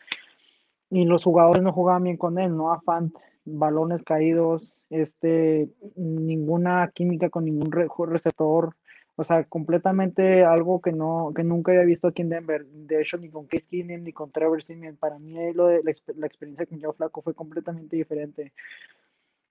Y 0.89 1.05
los 1.05 1.23
jugadores 1.23 1.63
no 1.63 1.71
jugaban 1.71 2.03
bien 2.03 2.17
con 2.17 2.39
él, 2.39 2.57
no 2.57 2.73
afán, 2.73 3.13
balones 3.45 4.03
caídos, 4.03 4.83
este, 4.89 5.69
ninguna 5.95 6.91
química 6.93 7.29
con 7.29 7.45
ningún 7.45 7.71
receptor, 7.71 8.75
o 9.19 9.23
sea, 9.25 9.43
completamente 9.43 10.45
algo 10.45 10.79
que 10.79 10.93
no, 10.93 11.33
que 11.35 11.43
nunca 11.43 11.73
había 11.73 11.83
visto 11.83 12.07
aquí 12.07 12.21
en 12.21 12.29
Denver. 12.29 12.65
De 12.65 13.01
hecho, 13.01 13.17
ni 13.17 13.29
con 13.29 13.47
Case 13.47 13.67
Keenum 13.69 14.01
ni 14.01 14.13
con 14.13 14.31
Trevor 14.31 14.63
Simeon. 14.63 14.95
Para 14.95 15.19
mí 15.19 15.35
lo 15.53 15.67
de, 15.67 15.81
la, 15.83 16.25
experiencia 16.25 16.65
con 16.65 16.81
Joe 16.81 16.93
Flaco 16.93 17.21
fue 17.21 17.33
completamente 17.33 17.97
diferente. 17.97 18.53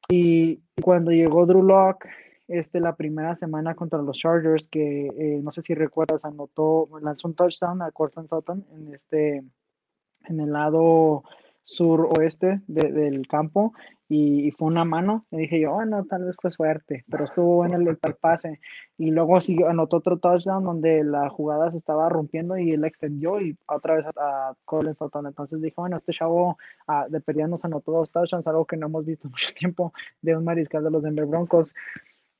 Y 0.08 0.62
cuando 0.82 1.10
llegó 1.10 1.44
Drew 1.44 1.62
Locke, 1.62 2.08
este, 2.46 2.80
la 2.80 2.96
primera 2.96 3.34
semana 3.34 3.74
contra 3.74 4.00
los 4.00 4.16
Chargers, 4.16 4.68
que 4.68 5.08
eh, 5.08 5.40
no 5.42 5.52
sé 5.52 5.60
si 5.60 5.74
recuerdas, 5.74 6.24
anotó, 6.24 6.88
lanzó 7.02 7.28
un 7.28 7.34
touchdown 7.34 7.82
a 7.82 7.90
Cortland 7.90 8.30
Sutton 8.30 8.64
en, 8.72 8.94
este, 8.94 9.44
en 10.24 10.40
el 10.40 10.50
lado 10.50 11.24
sur-oeste 11.64 12.62
del 12.68 13.28
campo 13.28 13.74
y, 14.08 14.50
fue 14.52 14.68
una 14.68 14.84
mano. 14.84 15.26
Y 15.30 15.36
dije 15.38 15.60
yo, 15.60 15.72
bueno, 15.72 16.04
tal 16.06 16.24
vez 16.24 16.36
fue 16.40 16.50
suerte, 16.50 17.04
pero 17.10 17.24
estuvo 17.24 17.64
en 17.66 17.74
el, 17.74 17.96
pase. 18.20 18.60
Y 18.96 19.10
luego 19.10 19.40
siguió, 19.40 19.68
anotó 19.68 19.98
otro 19.98 20.18
touchdown 20.18 20.64
donde 20.64 21.04
la 21.04 21.28
jugada 21.28 21.70
se 21.70 21.76
estaba 21.76 22.08
rompiendo 22.08 22.56
y 22.56 22.72
él 22.72 22.84
extendió 22.84 23.40
y 23.40 23.56
otra 23.66 23.96
vez 23.96 24.06
a, 24.06 24.48
a 24.50 24.54
Colin 24.64 24.96
Sutton. 24.96 25.26
Entonces 25.26 25.60
dije, 25.60 25.74
bueno, 25.76 25.98
este 25.98 26.12
chavo 26.12 26.56
ah, 26.86 27.06
de 27.08 27.20
pérdida 27.20 27.46
nos 27.48 27.64
anotó 27.64 27.92
dos 27.92 28.10
touchdowns, 28.10 28.46
algo 28.46 28.64
que 28.64 28.76
no 28.76 28.86
hemos 28.86 29.04
visto 29.04 29.28
mucho 29.30 29.52
tiempo 29.54 29.92
de 30.22 30.36
un 30.36 30.44
mariscal 30.44 30.82
de 30.84 30.90
los 30.90 31.02
Denver 31.02 31.26
Broncos. 31.26 31.74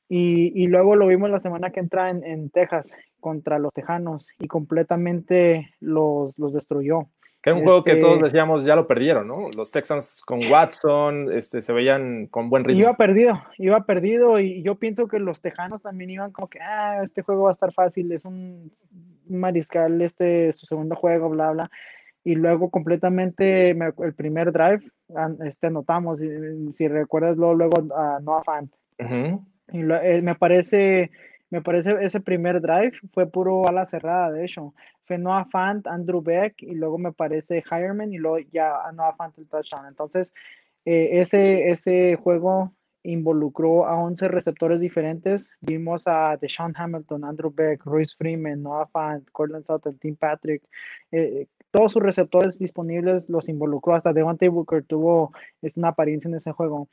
Y, 0.09 0.53
y 0.63 0.69
luego 0.69 0.97
lo 0.97 1.07
vimos 1.07 1.29
la 1.29 1.39
semana 1.39 1.71
que 1.71 1.81
entra 1.81 2.09
en, 2.09 2.25
en 2.25 2.49
Texas 2.49 2.97
contra 3.21 3.59
los 3.59 3.75
Tejanos 3.75 4.31
y 4.39 4.49
completamente 4.49 5.75
los, 5.81 6.39
los 6.39 6.55
destruyó. 6.55 7.09
Que 7.41 7.51
era 7.51 7.59
un 7.59 7.65
juego 7.65 7.85
que 7.85 7.97
todos 7.97 8.15
este 8.15 8.25
decíamos 8.25 8.65
ya 8.65 8.75
lo 8.75 8.89
perdieron, 8.89 9.29
¿no? 9.29 9.49
Los 9.57 9.71
Texans 9.71 10.23
con 10.27 10.45
Watson 10.51 11.33
este, 11.33 11.63
se 11.63 11.73
veían 11.73 12.27
con 12.27 12.51
buen 12.51 12.65
ritmo. 12.65 12.81
Iba 12.81 12.97
perdido, 12.97 13.41
iba 13.59 13.85
perdido 13.85 14.41
y 14.41 14.63
yo 14.63 14.75
pienso 14.75 15.07
que 15.07 15.21
los 15.21 15.41
Tejanos 15.41 15.83
también 15.83 16.11
iban 16.11 16.33
como 16.33 16.49
que, 16.49 16.59
ah, 16.61 17.01
este 17.05 17.23
juego 17.23 17.45
va 17.45 17.51
a 17.51 17.53
estar 17.53 17.73
fácil, 17.73 18.11
es 18.11 18.25
un 18.25 18.73
mariscal, 19.29 20.03
este 20.03 20.53
su 20.53 20.67
segundo 20.67 20.97
juego, 20.97 21.29
bla, 21.29 21.53
bla. 21.53 21.71
Y 22.25 22.35
luego 22.35 22.71
completamente 22.71 23.71
el 23.71 24.15
primer 24.17 24.53
drive, 24.53 24.83
este 25.45 25.69
anotamos, 25.69 26.21
si, 26.73 26.89
recuerdas 26.89 27.37
luego, 27.37 27.55
luego 27.55 27.95
a 27.95 28.19
Noah 28.21 28.43
Fant. 28.43 28.73
Y 29.73 29.81
eh, 29.81 30.21
me 30.23 30.35
parece 30.35 31.11
me 31.51 31.63
parece 31.63 31.97
ese 32.03 32.21
primer 32.21 32.61
drive 32.61 32.93
fue 33.13 33.27
puro 33.31 33.69
a 33.69 33.73
la 33.73 33.87
cerrada, 33.87 34.31
de 34.31 34.45
hecho. 34.45 34.75
Fue 35.05 35.17
Noah 35.17 35.47
Fant, 35.47 35.87
Andrew 35.87 36.21
Beck 36.21 36.63
y 36.63 36.75
luego 36.75 36.99
me 36.99 37.13
parece 37.13 37.65
Hireman 37.71 38.13
y 38.13 38.19
luego 38.19 38.39
ya 38.53 38.75
Noah 38.93 39.15
Fant 39.17 39.37
el 39.39 39.49
touchdown. 39.49 39.87
Entonces, 39.87 40.35
eh, 40.85 41.21
ese, 41.21 41.71
ese 41.71 42.17
juego 42.17 42.73
involucró 43.03 43.87
a 43.87 43.97
11 43.97 44.29
receptores 44.29 44.81
diferentes. 44.81 45.51
Vimos 45.61 46.07
a 46.07 46.37
Deshaun 46.37 46.75
Hamilton, 46.77 47.25
Andrew 47.25 47.51
Beck, 47.55 47.85
Royce 47.85 48.15
Freeman, 48.17 48.63
Noah 48.63 48.87
Fant, 48.89 49.27
Cortland 49.31 49.65
Sutton, 49.65 49.99
Tim 49.99 50.17
Patrick. 50.17 50.63
Eh, 51.13 51.47
todos 51.71 51.93
sus 51.93 52.03
receptores 52.03 52.59
disponibles 52.59 53.29
los 53.29 53.49
involucró. 53.49 53.95
Hasta 53.95 54.13
Devontae 54.13 54.49
Booker 54.49 54.85
tuvo 54.85 55.33
una 55.77 55.89
apariencia 55.89 56.29
en 56.29 56.35
ese 56.35 56.53
juego. 56.53 56.89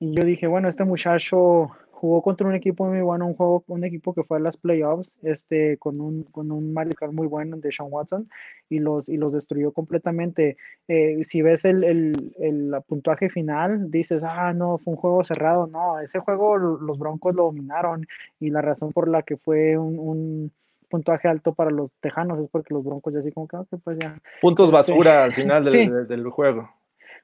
Y 0.00 0.14
yo 0.14 0.24
dije, 0.24 0.46
bueno, 0.46 0.68
este 0.68 0.84
muchacho 0.84 1.70
jugó 1.98 2.22
contra 2.22 2.46
un 2.46 2.54
equipo 2.54 2.86
muy 2.86 3.00
bueno, 3.00 3.26
un 3.26 3.34
juego, 3.34 3.64
un 3.66 3.84
equipo 3.84 4.14
que 4.14 4.22
fue 4.22 4.36
a 4.36 4.40
las 4.40 4.56
playoffs, 4.56 5.16
este, 5.22 5.78
con 5.78 6.00
un, 6.00 6.22
con 6.22 6.52
un 6.52 6.72
mariscal 6.72 7.12
muy 7.12 7.26
bueno 7.26 7.56
de 7.56 7.72
Sean 7.72 7.88
Watson, 7.90 8.28
y 8.70 8.78
los, 8.78 9.08
y 9.08 9.16
los 9.16 9.32
destruyó 9.32 9.72
completamente. 9.72 10.56
Eh, 10.86 11.18
si 11.24 11.42
ves 11.42 11.64
el, 11.64 11.82
el, 11.82 12.34
el, 12.38 12.72
puntuaje 12.86 13.28
final, 13.28 13.90
dices, 13.90 14.22
ah, 14.24 14.52
no, 14.52 14.78
fue 14.78 14.92
un 14.92 14.96
juego 14.96 15.24
cerrado. 15.24 15.66
No, 15.66 15.98
ese 15.98 16.20
juego 16.20 16.56
los 16.56 16.98
Broncos 17.00 17.34
lo 17.34 17.44
dominaron, 17.44 18.06
y 18.38 18.50
la 18.50 18.62
razón 18.62 18.92
por 18.92 19.08
la 19.08 19.22
que 19.24 19.36
fue 19.36 19.76
un, 19.76 19.98
un 19.98 20.52
puntuaje 20.88 21.26
alto 21.26 21.52
para 21.52 21.72
los 21.72 21.92
Tejanos 21.94 22.38
es 22.38 22.46
porque 22.46 22.74
los 22.74 22.84
Broncos 22.84 23.12
ya 23.12 23.18
así 23.18 23.32
como 23.32 23.48
que, 23.48 23.56
pues 23.82 23.98
ya. 23.98 24.16
Puntos 24.40 24.66
este, 24.68 24.76
basura 24.76 25.24
al 25.24 25.34
final 25.34 25.64
del, 25.64 26.06
del 26.06 26.28
juego 26.28 26.77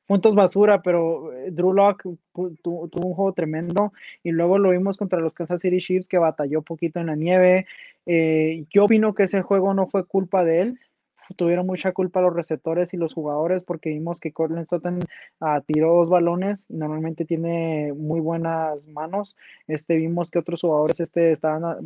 puntos 0.06 0.34
basura, 0.34 0.82
pero 0.82 1.32
eh, 1.32 1.50
Drew 1.50 1.72
Locke 1.72 2.08
tuvo 2.62 2.88
un 2.92 3.14
juego 3.14 3.32
tremendo 3.32 3.92
y 4.22 4.30
luego 4.30 4.58
lo 4.58 4.70
vimos 4.70 4.98
contra 4.98 5.20
los 5.20 5.34
Kansas 5.34 5.60
City 5.60 5.78
Chiefs 5.78 6.08
que 6.08 6.18
batalló 6.18 6.62
poquito 6.62 7.00
en 7.00 7.06
la 7.06 7.16
nieve. 7.16 7.66
Eh, 8.06 8.66
yo 8.70 8.84
opino 8.84 9.14
que 9.14 9.24
ese 9.24 9.42
juego 9.42 9.74
no 9.74 9.86
fue 9.86 10.06
culpa 10.06 10.44
de 10.44 10.60
él, 10.60 10.78
tuvieron 11.36 11.66
mucha 11.66 11.92
culpa 11.92 12.20
los 12.20 12.34
receptores 12.34 12.92
y 12.94 12.96
los 12.96 13.14
jugadores 13.14 13.64
porque 13.64 13.90
vimos 13.90 14.20
que 14.20 14.32
Cortland 14.32 14.68
Sutton 14.68 15.00
uh, 15.40 15.60
tiró 15.66 15.94
dos 15.94 16.10
balones 16.10 16.66
y 16.68 16.74
normalmente 16.76 17.24
tiene 17.24 17.92
muy 17.94 18.20
buenas 18.20 18.86
manos. 18.88 19.36
Este, 19.66 19.96
vimos 19.96 20.30
que 20.30 20.38
otros 20.38 20.60
jugadores 20.60 21.00
este, 21.00 21.32
estaban 21.32 21.64
ah, 21.64 21.78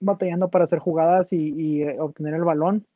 batallando 0.00 0.48
para 0.50 0.64
hacer 0.64 0.78
jugadas 0.78 1.32
y, 1.32 1.52
y 1.54 1.82
eh, 1.82 2.00
obtener 2.00 2.34
el 2.34 2.44
balón. 2.44 2.86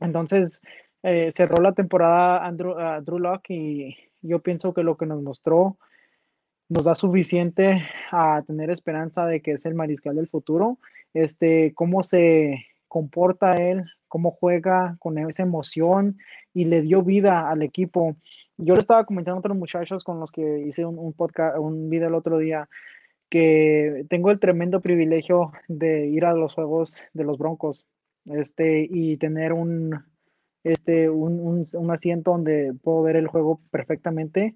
Entonces, 0.00 0.62
eh, 1.02 1.30
cerró 1.32 1.62
la 1.62 1.72
temporada 1.72 2.44
Andrew, 2.44 2.74
Drew 3.02 3.18
Locke 3.18 3.50
y 3.50 3.96
yo 4.22 4.40
pienso 4.40 4.74
que 4.74 4.82
lo 4.82 4.96
que 4.96 5.06
nos 5.06 5.22
mostró 5.22 5.78
nos 6.68 6.84
da 6.84 6.94
suficiente 6.94 7.82
a 8.12 8.42
tener 8.46 8.70
esperanza 8.70 9.26
de 9.26 9.40
que 9.42 9.52
es 9.52 9.66
el 9.66 9.74
mariscal 9.74 10.16
del 10.16 10.28
futuro. 10.28 10.78
Este, 11.14 11.72
cómo 11.74 12.02
se 12.02 12.66
comporta 12.86 13.52
él, 13.52 13.84
cómo 14.08 14.30
juega 14.30 14.96
con 15.00 15.18
esa 15.18 15.42
emoción 15.42 16.18
y 16.54 16.66
le 16.66 16.82
dio 16.82 17.02
vida 17.02 17.50
al 17.50 17.62
equipo. 17.62 18.16
Yo 18.56 18.74
le 18.74 18.80
estaba 18.80 19.04
comentando 19.04 19.36
a 19.36 19.40
otros 19.40 19.56
muchachos 19.56 20.04
con 20.04 20.20
los 20.20 20.30
que 20.30 20.60
hice 20.60 20.84
un, 20.84 20.98
un 20.98 21.12
podcast, 21.12 21.58
un 21.58 21.90
video 21.90 22.08
el 22.08 22.14
otro 22.14 22.38
día, 22.38 22.68
que 23.30 24.04
tengo 24.08 24.30
el 24.30 24.40
tremendo 24.40 24.80
privilegio 24.80 25.52
de 25.68 26.06
ir 26.08 26.24
a 26.24 26.34
los 26.34 26.54
juegos 26.54 27.02
de 27.14 27.24
los 27.24 27.38
Broncos 27.38 27.86
este, 28.26 28.86
y 28.90 29.16
tener 29.16 29.52
un, 29.52 30.04
este, 30.64 31.08
un, 31.08 31.64
un, 31.74 31.90
asiento 31.90 32.32
donde 32.32 32.74
puedo 32.82 33.02
ver 33.02 33.16
el 33.16 33.28
juego 33.28 33.60
perfectamente 33.70 34.54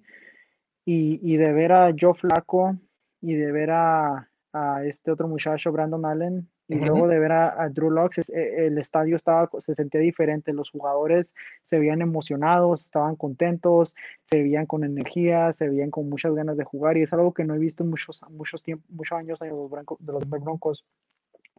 y, 0.85 1.19
y, 1.21 1.37
de 1.37 1.51
ver 1.53 1.71
a 1.71 1.93
Joe 1.99 2.13
Flaco 2.13 2.77
y 3.21 3.33
de 3.33 3.51
ver 3.51 3.71
a, 3.71 4.29
a 4.53 4.85
este 4.85 5.11
otro 5.11 5.27
muchacho, 5.27 5.71
Brandon 5.71 6.05
Allen, 6.05 6.47
y 6.67 6.75
luego 6.75 7.07
de 7.07 7.19
ver 7.19 7.31
a, 7.31 7.69
Drew 7.69 7.91
Locks, 7.91 8.29
e, 8.29 8.65
el 8.65 8.77
estadio 8.77 9.15
estaba, 9.15 9.49
se 9.59 9.75
sentía 9.75 10.01
diferente, 10.01 10.51
los 10.53 10.71
jugadores 10.71 11.35
se 11.63 11.77
veían 11.77 12.01
emocionados, 12.01 12.81
estaban 12.81 13.15
contentos, 13.15 13.93
se 14.25 14.41
veían 14.41 14.65
con 14.65 14.83
energía, 14.83 15.51
se 15.51 15.69
veían 15.69 15.91
con 15.91 16.09
muchas 16.09 16.33
ganas 16.33 16.57
de 16.57 16.63
jugar 16.63 16.97
y 16.97 17.03
es 17.03 17.13
algo 17.13 17.33
que 17.33 17.43
no 17.43 17.53
he 17.53 17.59
visto 17.59 17.83
en 17.83 17.89
muchos, 17.91 18.23
muchos, 18.31 18.63
tiempos, 18.63 18.89
muchos 18.89 19.17
años 19.17 19.39
de 19.39 19.49
los, 19.49 19.69
de 19.71 20.13
los 20.13 20.27
Broncos, 20.27 20.85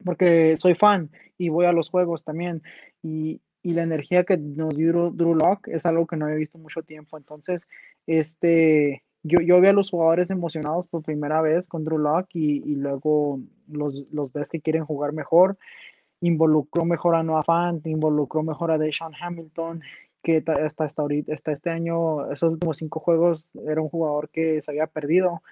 porque 0.05 0.57
soy 0.57 0.75
fan 0.75 1.11
y 1.39 1.51
voy 1.51 1.67
a 1.67 1.73
los 1.73 1.89
juegos 1.91 2.25
también 2.25 2.63
y, 3.03 3.41
y 3.67 3.73
la 3.73 3.83
energía 3.83 4.23
que 4.23 4.37
nos 4.37 4.77
dio 4.77 5.11
Drew 5.11 5.35
Lock 5.35 5.67
es 5.67 5.87
algo 5.87 6.07
que 6.07 6.17
no 6.17 6.29
he 6.29 6.37
visto 6.37 6.57
mucho 6.57 6.85
tiempo, 6.85 7.19
entonces, 7.19 7.69
este, 8.07 9.03
yo, 9.25 9.41
yo 9.41 9.61
vi 9.61 9.67
a 9.67 9.73
los 9.73 9.91
jugadores 9.91 10.31
emocionados 10.31 10.87
por 10.87 11.03
primera 11.03 11.41
vez 11.41 11.67
con 11.67 11.85
Drew 11.85 11.99
Lock 11.99 12.29
y, 12.35 12.63
y 12.65 12.77
luego 12.77 13.41
los, 13.67 14.07
los, 14.13 14.33
ves 14.33 14.51
que 14.51 14.61
quieren 14.61 14.85
jugar 14.85 15.13
mejor. 15.13 15.59
Involucró 16.21 16.85
mejor 16.85 17.17
a 17.17 17.25
Noah 17.25 17.43
Fant, 17.43 17.85
involucró 17.89 18.45
mejor 18.45 18.71
a 18.71 18.79
Deshaun 18.79 19.15
Hamilton, 19.21 19.81
que 20.23 20.45
hasta, 20.47 20.85
hasta, 20.85 21.03
ahorita, 21.03 21.35
hasta 21.35 21.51
este 21.51 21.71
año, 21.71 22.31
esos 22.31 22.53
últimos 22.53 22.77
cinco 22.77 23.01
juegos, 23.01 23.51
era 23.67 23.83
un 23.83 23.89
jugador 23.89 24.29
que 24.29 24.63
se 24.63 24.71
había 24.71 24.87
perdido. 24.87 25.43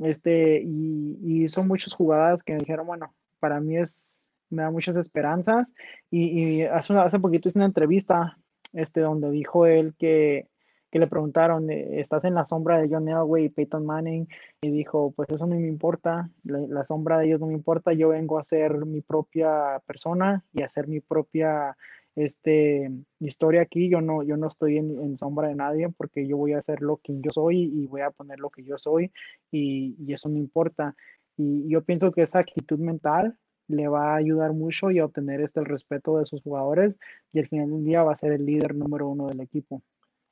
Este, 0.00 0.60
y, 0.60 1.18
y 1.22 1.48
son 1.48 1.68
muchas 1.68 1.94
jugadas 1.94 2.42
que 2.42 2.54
me 2.54 2.58
dijeron, 2.58 2.84
bueno, 2.88 3.14
para 3.38 3.60
mí 3.60 3.76
es, 3.76 4.23
me 4.50 4.62
da 4.62 4.70
muchas 4.70 4.96
esperanzas. 4.96 5.74
Y, 6.10 6.60
y 6.60 6.62
hace, 6.62 6.94
hace 6.96 7.18
poquito 7.18 7.48
hice 7.48 7.58
una 7.58 7.66
entrevista 7.66 8.38
este, 8.72 9.00
donde 9.00 9.30
dijo 9.30 9.66
él 9.66 9.94
que 9.98 10.48
que 10.94 11.00
le 11.00 11.08
preguntaron, 11.08 11.68
eh, 11.72 11.98
¿estás 11.98 12.22
en 12.22 12.36
la 12.36 12.46
sombra 12.46 12.78
de 12.78 12.88
John 12.88 13.08
Elway 13.08 13.46
y 13.46 13.48
Peyton 13.48 13.84
Manning? 13.84 14.28
Y 14.60 14.70
dijo, 14.70 15.10
pues 15.10 15.28
eso 15.28 15.44
no 15.44 15.56
me 15.56 15.66
importa, 15.66 16.30
la, 16.44 16.84
sombra 16.84 17.18
de 17.18 17.26
ellos 17.26 17.40
no 17.40 17.48
me 17.48 17.54
importa, 17.54 17.92
yo 17.92 18.10
vengo 18.10 18.38
a 18.38 18.44
ser 18.44 18.86
mi 18.86 19.00
propia 19.00 19.82
persona 19.88 20.44
y 20.52 20.62
a 20.62 20.66
hacer 20.66 20.86
mi 20.86 21.00
propia 21.00 21.76
este, 22.14 22.92
historia 23.18 23.62
aquí, 23.62 23.90
yo 23.90 24.00
no, 24.00 24.22
yo 24.22 24.36
no 24.36 24.46
estoy 24.46 24.78
en, 24.78 25.18
sombra 25.18 25.48
de 25.48 25.56
nadie 25.56 25.88
porque 25.88 26.28
yo 26.28 26.36
voy 26.36 26.52
a 26.52 26.58
hacer 26.58 26.80
lo 26.80 26.98
que 26.98 27.12
yo 27.20 27.32
soy 27.32 27.64
y 27.74 27.88
voy 27.88 28.02
a 28.02 28.12
poner 28.12 28.38
lo 28.38 28.50
que 28.50 28.62
yo 28.62 28.78
soy 28.78 29.10
y, 29.50 29.96
y 29.98 30.12
eso 30.12 30.28
me 30.28 30.38
importa. 30.38 30.94
Y 31.36 31.68
yo 31.68 31.82
pienso 31.82 32.12
que 32.12 32.22
esa 32.22 32.38
actitud 32.38 32.78
mental 32.78 33.36
le 33.68 33.88
va 33.88 34.12
a 34.12 34.16
ayudar 34.16 34.52
mucho 34.52 34.90
y 34.90 34.98
a 34.98 35.04
obtener 35.04 35.40
este 35.40 35.62
respeto 35.62 36.18
de 36.18 36.26
sus 36.26 36.42
jugadores 36.42 36.98
y 37.32 37.40
al 37.40 37.48
final 37.48 37.70
del 37.70 37.84
día 37.84 38.02
va 38.02 38.12
a 38.12 38.16
ser 38.16 38.32
el 38.32 38.44
líder 38.44 38.74
número 38.74 39.08
uno 39.08 39.26
del 39.28 39.40
equipo. 39.40 39.80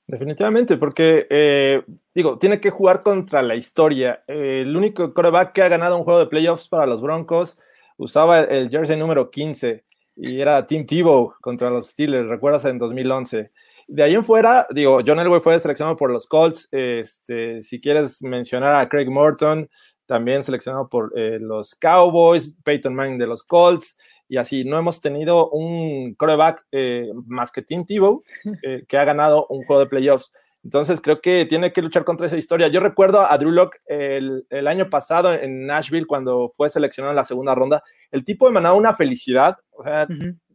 Definitivamente, 0.06 0.76
porque 0.76 1.26
eh, 1.30 1.82
digo, 2.14 2.38
tiene 2.38 2.60
que 2.60 2.70
jugar 2.70 3.02
contra 3.02 3.40
la 3.40 3.54
historia. 3.54 4.22
Eh, 4.26 4.62
el 4.62 4.76
único 4.76 5.14
coreback 5.14 5.52
que 5.52 5.62
ha 5.62 5.68
ganado 5.68 5.96
un 5.96 6.04
juego 6.04 6.20
de 6.20 6.26
playoffs 6.26 6.68
para 6.68 6.86
los 6.86 7.00
Broncos 7.00 7.56
usaba 7.96 8.40
el 8.40 8.68
jersey 8.68 8.96
número 8.96 9.30
15 9.30 9.84
y 10.16 10.40
era 10.40 10.66
Tim 10.66 10.84
Tebow 10.84 11.34
contra 11.40 11.70
los 11.70 11.88
Steelers, 11.88 12.28
recuerdas 12.28 12.64
en 12.66 12.78
2011. 12.78 13.50
De 13.88 14.02
ahí 14.02 14.14
en 14.14 14.24
fuera, 14.24 14.66
digo, 14.70 15.00
John 15.06 15.18
Elway 15.18 15.40
fue 15.40 15.58
seleccionado 15.58 15.96
por 15.96 16.10
los 16.10 16.26
Colts. 16.26 16.68
Este, 16.70 17.62
si 17.62 17.80
quieres 17.80 18.22
mencionar 18.22 18.74
a 18.74 18.88
Craig 18.88 19.08
Morton, 19.08 19.68
también 20.06 20.42
seleccionado 20.44 20.88
por 20.88 21.12
eh, 21.16 21.38
los 21.40 21.74
Cowboys, 21.74 22.58
Peyton 22.64 22.94
Manning 22.94 23.18
de 23.18 23.26
los 23.26 23.42
Colts 23.44 23.96
y 24.28 24.36
así 24.36 24.64
no 24.64 24.78
hemos 24.78 25.00
tenido 25.00 25.50
un 25.50 26.14
coreback 26.14 26.64
eh, 26.72 27.10
más 27.26 27.52
que 27.52 27.62
Tim 27.62 27.84
Tebow 27.84 28.22
eh, 28.62 28.84
que 28.88 28.98
ha 28.98 29.04
ganado 29.04 29.46
un 29.48 29.64
juego 29.64 29.80
de 29.80 29.88
playoffs. 29.88 30.32
Entonces 30.64 31.00
creo 31.00 31.20
que 31.20 31.44
tiene 31.44 31.72
que 31.72 31.82
luchar 31.82 32.04
contra 32.04 32.26
esa 32.26 32.36
historia. 32.36 32.68
Yo 32.68 32.78
recuerdo 32.78 33.20
a 33.28 33.36
Drew 33.36 33.50
Locke 33.50 33.80
el, 33.86 34.46
el, 34.48 34.68
año 34.68 34.88
pasado 34.88 35.34
en 35.34 35.66
Nashville 35.66 36.06
cuando 36.06 36.52
fue 36.56 36.70
seleccionado 36.70 37.10
en 37.10 37.16
la 37.16 37.24
segunda 37.24 37.54
ronda. 37.54 37.82
El 38.12 38.24
tipo 38.24 38.48
emanaba 38.48 38.76
una 38.76 38.94
felicidad. 38.94 39.56
O 39.72 39.82
sea, 39.82 40.06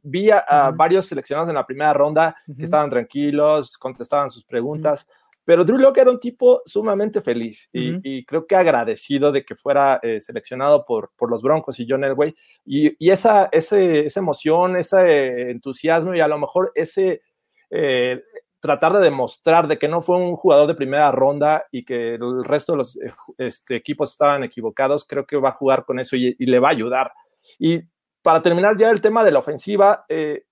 Vi 0.09 0.31
a, 0.31 0.71
varios 0.73 1.05
seleccionados 1.05 1.49
en 1.49 1.55
la 1.55 1.65
primera 1.65 1.91
ronda 1.91 2.33
que 2.57 2.63
estaban 2.63 2.89
tranquilos, 2.89 3.77
contestaban 3.77 4.29
sus 4.29 4.45
preguntas. 4.45 5.05
Pero 5.47 5.63
Drew 5.63 5.77
Locke 5.77 6.01
era 6.01 6.11
un 6.11 6.19
tipo 6.19 6.61
sumamente 6.65 7.21
feliz 7.21 7.69
y, 7.71 8.25
creo 8.25 8.45
que 8.45 8.57
agradecido 8.57 9.31
de 9.31 9.45
que 9.45 9.55
fuera 9.55 9.97
eh, 10.03 10.19
seleccionado 10.19 10.83
por, 10.83 11.11
por 11.15 11.31
los 11.31 11.41
Broncos 11.41 11.79
y 11.79 11.87
John 11.89 12.03
Elway. 12.03 12.35
Y, 12.65 12.97
y 12.99 13.11
esa, 13.11 13.47
ese, 13.53 14.07
esa 14.07 14.19
emoción, 14.19 14.75
ese 14.75 15.49
entusiasmo 15.49 16.13
y 16.13 16.19
a 16.19 16.27
lo 16.27 16.37
mejor 16.37 16.73
ese 16.75 17.21
eh, 17.69 18.21
tratar 18.59 18.91
de 18.91 18.99
demostrar 18.99 19.69
de 19.69 19.77
que 19.77 19.87
no 19.87 20.01
fue 20.01 20.17
un 20.17 20.35
jugador 20.35 20.67
de 20.67 20.75
primera 20.75 21.13
ronda 21.13 21.65
y 21.71 21.85
que 21.85 22.15
el 22.15 22.43
resto 22.43 22.73
de 22.73 22.77
los 22.79 22.99
este, 23.37 23.77
equipos 23.77 24.11
estaban 24.11 24.43
equivocados, 24.43 25.05
creo 25.07 25.25
que 25.25 25.37
va 25.37 25.47
a 25.47 25.53
jugar 25.53 25.85
con 25.85 25.97
eso 25.97 26.17
y, 26.17 26.35
le 26.39 26.59
va 26.59 26.67
a 26.67 26.71
ayudar. 26.71 27.13
Y 27.57 27.83
para 28.21 28.41
terminar 28.41 28.75
ya 28.75 28.89
el 28.89 28.99
tema 28.99 29.23
de 29.23 29.31
la 29.31 29.39
ofensiva, 29.39 30.03
eh, 30.09 30.43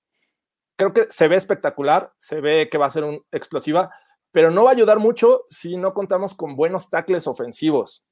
creo 0.77 0.93
que 0.93 1.07
se 1.09 1.27
ve 1.27 1.35
espectacular, 1.35 2.13
se 2.17 2.39
ve 2.39 2.69
que 2.71 2.77
va 2.77 2.85
a 2.85 2.91
ser 2.91 3.03
un 3.03 3.21
explosiva 3.33 3.91
pero 4.35 4.51
no 4.51 4.65
va 4.65 4.71
a 4.71 4.73
ayudar 4.73 4.99
mucho 4.99 5.45
si 5.47 5.77
no 5.77 5.93
contamos 5.93 6.35
con 6.35 6.57
buenos 6.57 6.89
tackles 6.89 7.25
ofensivos. 7.25 8.03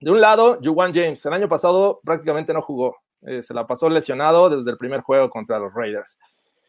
De 0.00 0.10
un 0.10 0.18
lado, 0.18 0.58
Juwan 0.64 0.94
James, 0.94 1.26
el 1.26 1.34
año 1.34 1.46
pasado 1.46 2.00
prácticamente 2.02 2.54
no 2.54 2.62
jugó, 2.62 2.96
eh, 3.20 3.42
se 3.42 3.52
la 3.52 3.66
pasó 3.66 3.90
lesionado 3.90 4.48
desde 4.48 4.70
el 4.70 4.78
primer 4.78 5.02
juego 5.02 5.28
contra 5.28 5.58
los 5.58 5.74
Raiders. 5.74 6.18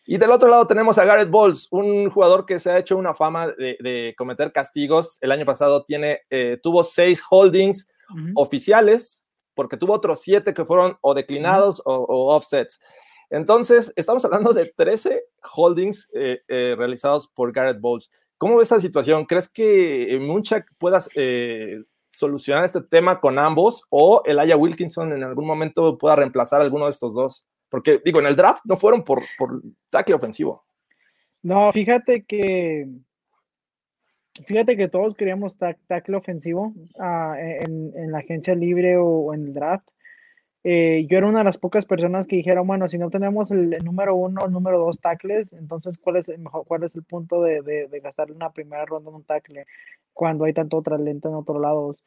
Y 0.06 0.18
del 0.18 0.32
otro 0.32 0.50
lado 0.50 0.68
tenemos 0.68 0.98
a 0.98 1.06
Garrett 1.06 1.30
Bowles, 1.30 1.70
un 1.72 2.10
jugador 2.10 2.46
que 2.46 2.60
se 2.60 2.72
ha 2.72 2.78
hecho 2.78 2.98
una 2.98 3.14
fama 3.14 3.48
de, 3.48 4.14
cometer 4.18 4.52
castigos. 4.52 5.18
El 5.22 5.32
año 5.32 5.46
pasado 5.46 5.86
tiene, 5.86 6.20
eh, 6.30 6.60
tuvo 6.62 6.84
seis 6.84 7.24
holdings 7.30 7.88
oficiales, 8.36 9.24
porque 9.54 9.78
tuvo 9.78 9.94
otros 9.94 10.20
siete 10.20 10.54
que 10.54 10.66
fueron 10.66 10.98
o 11.00 11.14
declinados 11.14 11.82
o, 11.86 12.36
offsets. 12.36 12.82
Entonces, 13.30 13.94
estamos 13.96 14.26
hablando 14.26 14.52
de 14.52 14.74
13 14.76 15.24
holdings 15.56 16.10
eh, 16.14 16.76
realizados 16.78 17.30
por 17.30 17.54
Garrett 17.54 17.80
Bowles. 17.80 18.12
¿Cómo 18.38 18.58
ves 18.58 18.68
esa 18.68 18.82
situación? 18.82 19.26
¿Crees 19.26 19.50
que 19.50 20.18
Munchak 20.22 20.68
puedas 20.78 21.10
eh, 21.16 21.82
solucionar 22.10 22.66
este 22.66 22.82
tema 22.82 23.20
con 23.20 23.40
ambos 23.40 23.84
o 23.90 24.22
el 24.26 24.40
Aya 24.40 24.58
Wilkinson 24.58 25.14
en 25.14 25.24
algún 25.24 25.46
momento 25.46 25.98
pueda 25.98 26.16
reemplazar 26.16 26.62
alguno 26.62 26.86
de 26.86 26.92
estos 26.92 27.14
dos? 27.14 27.48
Porque, 27.70 28.02
digo, 28.04 28.20
en 28.20 28.28
el 28.28 28.36
draft 28.36 28.62
no 28.66 28.78
fueron 28.78 29.04
por, 29.04 29.24
por 29.38 29.62
tackle 29.90 30.16
ofensivo. 30.16 30.64
No, 31.42 31.72
fíjate 31.72 32.24
que 32.24 32.88
fíjate 34.46 34.76
que 34.78 34.88
todos 34.88 35.16
queríamos 35.16 35.58
tackle 35.58 36.18
ofensivo 36.18 36.74
uh, 36.96 37.34
en, 37.36 37.92
en, 37.96 38.12
la 38.12 38.20
agencia 38.20 38.56
libre 38.56 38.98
o 38.98 39.34
en 39.34 39.48
el 39.48 39.54
draft. 39.54 39.88
Eh, 40.64 41.06
yo 41.10 41.18
era 41.18 41.28
una 41.28 41.40
de 41.40 41.44
las 41.46 41.58
pocas 41.58 41.86
personas 41.86 42.26
que 42.26 42.38
dijeron, 42.38 42.66
bueno, 42.66 42.88
si 42.88 42.98
no 42.98 43.10
tenemos 43.10 43.52
el, 43.52 43.72
número 43.84 44.16
uno, 44.16 44.46
el 44.46 44.52
número 44.52 44.80
dos 44.80 45.00
tackles, 45.00 45.52
entonces 45.54 45.98
¿cuál 45.98 46.18
es 46.18 46.30
el, 46.30 46.40
mejor, 46.40 46.66
cuál 46.66 46.84
es 46.84 46.96
el 46.96 47.04
punto 47.04 47.42
de, 47.42 47.62
de, 47.62 47.88
de 47.88 48.00
gastar 48.00 48.32
una 48.32 48.52
primera 48.52 48.86
ronda 48.86 49.10
en 49.10 49.16
un 49.18 49.24
tackle 49.24 49.66
cuando 50.14 50.46
hay 50.46 50.54
tanto 50.54 50.82
talento 50.82 51.28
en 51.28 51.36
otros 51.36 51.60
lados? 51.62 52.04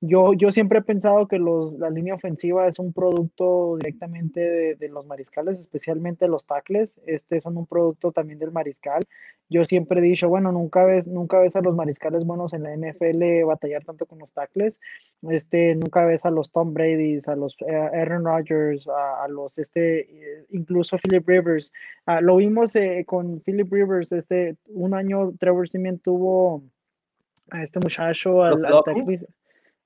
Yo, 0.00 0.34
yo 0.34 0.50
siempre 0.50 0.80
he 0.80 0.82
pensado 0.82 1.26
que 1.28 1.38
los, 1.38 1.78
la 1.78 1.88
línea 1.88 2.14
ofensiva 2.14 2.68
es 2.68 2.78
un 2.78 2.92
producto 2.92 3.76
directamente 3.78 4.76
de, 4.76 4.88
los 4.88 5.06
mariscales, 5.06 5.58
especialmente 5.58 6.28
los 6.28 6.46
tackles. 6.46 7.00
Este 7.06 7.40
son 7.40 7.56
un 7.56 7.66
producto 7.66 8.12
también 8.12 8.38
del 8.38 8.52
mariscal. 8.52 9.02
Yo 9.48 9.64
siempre 9.64 10.00
he 10.00 10.02
dicho, 10.02 10.28
bueno, 10.28 10.52
nunca 10.52 10.84
ves, 10.84 11.08
nunca 11.08 11.38
ves 11.38 11.56
a 11.56 11.62
los 11.62 11.74
mariscales 11.74 12.24
buenos 12.26 12.52
en 12.52 12.64
la 12.64 12.76
NFL 12.76 13.44
batallar 13.46 13.84
tanto 13.84 14.04
con 14.04 14.18
los 14.18 14.32
tackles. 14.32 14.80
Este, 15.22 15.74
nunca 15.74 16.04
ves 16.04 16.26
a 16.26 16.30
los 16.30 16.50
Tom 16.50 16.74
Brady's, 16.74 17.26
a 17.28 17.36
los 17.36 17.56
eh, 17.66 17.74
Aaron 17.74 18.24
Rodgers, 18.24 18.86
a, 18.88 19.26
los, 19.28 19.58
este, 19.58 20.46
incluso 20.50 20.98
Philip 20.98 21.26
Rivers. 21.26 21.72
Ah, 22.04 22.20
lo 22.20 22.36
vimos 22.36 22.76
eh, 22.76 23.04
con 23.06 23.40
Philip 23.40 23.72
Rivers, 23.72 24.12
este, 24.12 24.56
un 24.66 24.92
año 24.92 25.32
Trevor 25.38 25.68
Simeon 25.68 25.98
tuvo 25.98 26.62
a 27.50 27.62
este 27.62 27.78
muchacho, 27.80 28.42
al, 28.42 28.64
al 28.64 28.82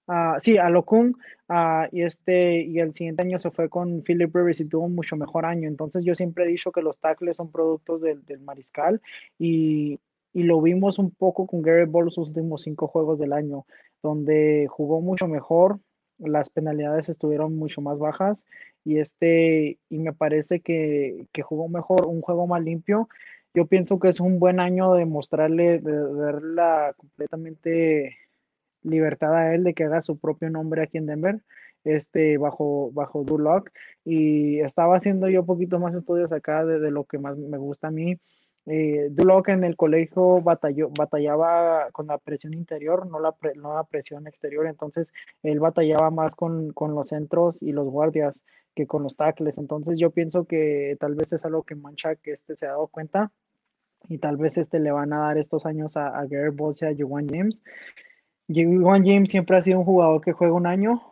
Uh, 0.09 0.41
sí, 0.41 0.57
a 0.57 0.71
Lokun, 0.71 1.15
uh, 1.51 1.87
y, 1.93 2.01
este, 2.01 2.63
y 2.63 2.79
el 2.79 2.95
siguiente 2.95 3.23
año 3.23 3.39
se 3.39 3.51
fue 3.51 3.69
con 3.69 4.03
Philip 4.03 4.35
Rivers 4.35 4.61
y 4.61 4.67
tuvo 4.67 4.87
un 4.87 4.95
mucho 4.95 5.17
mejor 5.17 5.45
año. 5.45 5.69
Entonces 5.69 6.03
yo 6.03 6.15
siempre 6.15 6.45
he 6.45 6.49
dicho 6.49 6.73
que 6.73 6.81
los 6.81 6.99
tackles 6.99 7.37
son 7.37 7.53
productos 7.53 8.01
del, 8.01 8.25
del 8.25 8.41
mariscal 8.41 9.03
y, 9.39 10.01
y, 10.33 10.45
lo 10.45 10.63
vimos 10.63 10.99
un 10.99 11.11
poco 11.11 11.47
con 11.47 11.61
Gary 11.61 11.85
Ball 11.85 12.11
sus 12.11 12.29
últimos 12.29 12.63
cinco 12.63 12.89
juegos 12.89 13.19
del 13.19 13.35
año, 13.35 13.67
donde 14.03 14.67
jugó 14.71 15.03
mucho 15.03 15.29
mejor, 15.29 15.79
las 16.19 16.49
penalidades 16.49 17.11
estuvieron 17.11 17.57
mucho 17.57 17.83
más 17.83 17.99
bajas 17.99 18.47
y, 18.85 18.99
este, 19.01 19.79
y 19.91 19.99
me 19.99 20.15
parece 20.15 20.61
que, 20.61 21.27
que 21.33 21.43
jugó 21.43 21.69
mejor, 21.69 22.07
un 22.07 22.23
juego 22.23 22.47
más 22.47 22.63
limpio. 22.63 23.11
Yo 23.53 23.67
pienso 23.67 23.99
que 23.99 24.09
es 24.09 24.21
un 24.21 24.39
buen 24.39 24.59
año 24.59 24.95
de 24.95 25.05
mostrarle, 25.05 25.81
de 25.81 26.13
verla 26.15 26.95
completamente 26.97 28.17
libertad 28.83 29.35
a 29.35 29.55
él 29.55 29.65
de 29.65 29.75
que 29.75 29.85
haga 29.85 30.01
su 30.03 30.19
propio 30.19 30.51
nombre 30.51 30.83
aquí 30.83 30.99
en 30.99 31.07
Denver, 31.07 31.43
este, 31.85 32.39
bajo, 32.39 32.91
bajo 32.93 33.25
Drew 33.25 33.39
Lock. 33.39 33.71
Y 34.05 34.61
estaba 34.61 34.97
haciendo 34.97 35.29
yo 35.29 35.45
poquito 35.45 35.79
más 35.79 35.95
estudios 35.95 36.33
acá 36.33 36.65
de, 36.65 36.79
de 36.81 36.91
lo 36.91 37.05
que 37.05 37.19
más 37.19 37.37
me 37.37 37.59
gusta 37.59 37.89
a 37.89 37.91
mí. 37.91 38.19
Eh, 38.71 39.09
Duloc 39.11 39.49
en 39.49 39.65
el 39.65 39.77
colegio 39.77 40.43
batalló, 40.43 40.91
batallaba 40.91 41.91
con 41.91 42.07
la 42.09 42.19
presión 42.19 42.53
interior, 42.53 43.07
no 43.07 43.19
la, 43.19 43.35
no 43.57 43.75
la 43.75 43.85
presión 43.85 44.27
exterior, 44.27 44.67
entonces 44.67 45.11
él 45.43 45.59
batallaba 45.59 46.11
más 46.11 46.35
con, 46.35 46.75
con, 46.75 46.95
los 46.95 47.09
centros 47.09 47.63
y 47.63 47.73
los 47.73 47.89
guardias 47.89 48.45
que 48.75 48.87
con 48.87 49.03
los 49.05 49.17
tackles. 49.17 49.57
Entonces 49.57 49.99
yo 49.99 50.11
pienso 50.11 50.45
que 50.45 50.99
tal 51.01 51.15
vez 51.15 51.33
es 51.33 51.47
algo 51.47 51.63
que 51.63 51.77
Mancha 51.77 52.17
que 52.17 52.33
este 52.33 52.59
se 52.59 52.67
ha 52.67 52.71
dado 52.71 52.89
cuenta 52.89 53.33
y 54.07 54.19
tal 54.19 54.37
vez 54.37 54.59
este 54.59 54.81
le 54.81 54.91
van 54.91 55.15
a 55.15 55.21
dar 55.21 55.39
estos 55.39 55.65
años 55.65 55.97
a, 55.97 56.09
a 56.09 56.27
Garrett 56.27 56.55
Bowles 56.55 56.83
y 56.83 56.87
a 56.87 56.95
Juwan 56.95 57.27
James. 57.27 57.63
Juwan 58.49 59.05
James 59.05 59.31
siempre 59.31 59.57
ha 59.57 59.63
sido 59.63 59.81
un 59.81 59.85
jugador 59.85 60.21
que 60.21 60.33
juega 60.33 60.55
un 60.55 60.67
año, 60.67 61.03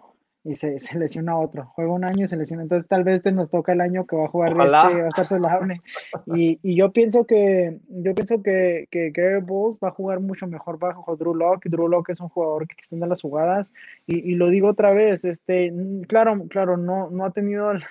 y 0.46 0.54
se, 0.54 0.78
se, 0.78 0.96
lesiona 0.96 1.36
otro. 1.36 1.66
Juega 1.74 1.92
un 1.92 2.04
año 2.04 2.24
y 2.24 2.28
se 2.28 2.36
lesiona. 2.36 2.62
Entonces, 2.62 2.88
tal 2.88 3.02
vez 3.02 3.16
este 3.16 3.32
nos 3.32 3.50
toca 3.50 3.72
el 3.72 3.80
año 3.80 4.06
que 4.06 4.14
va 4.14 4.26
a 4.26 4.28
jugar 4.28 4.50
este, 4.50 4.62
va 4.62 4.86
a 4.86 5.08
estar 5.08 5.26
saludable. 5.26 5.80
Y, 6.26 6.60
y, 6.62 6.76
yo 6.76 6.92
pienso 6.92 7.26
que 7.26 7.80
yo 7.88 8.14
pienso 8.14 8.40
que, 8.44 8.86
que 8.92 9.10
Gary 9.10 9.40
Bulls 9.40 9.80
va 9.82 9.88
a 9.88 9.90
jugar 9.90 10.20
mucho 10.20 10.46
mejor 10.46 10.78
bajo 10.78 11.16
Drew 11.16 11.34
Locke. 11.34 11.68
Drew 11.68 11.88
Locke 11.88 12.12
es 12.12 12.20
un 12.20 12.28
jugador 12.28 12.68
que 12.68 12.74
extiende 12.74 13.08
las 13.08 13.22
jugadas. 13.22 13.72
Y, 14.06 14.18
y 14.18 14.36
lo 14.36 14.48
digo 14.48 14.68
otra 14.68 14.92
vez, 14.92 15.24
este, 15.24 15.72
claro, 16.06 16.46
claro, 16.48 16.76
no, 16.76 17.10
no 17.10 17.24
ha 17.24 17.32
tenido 17.32 17.72
el, 17.72 17.82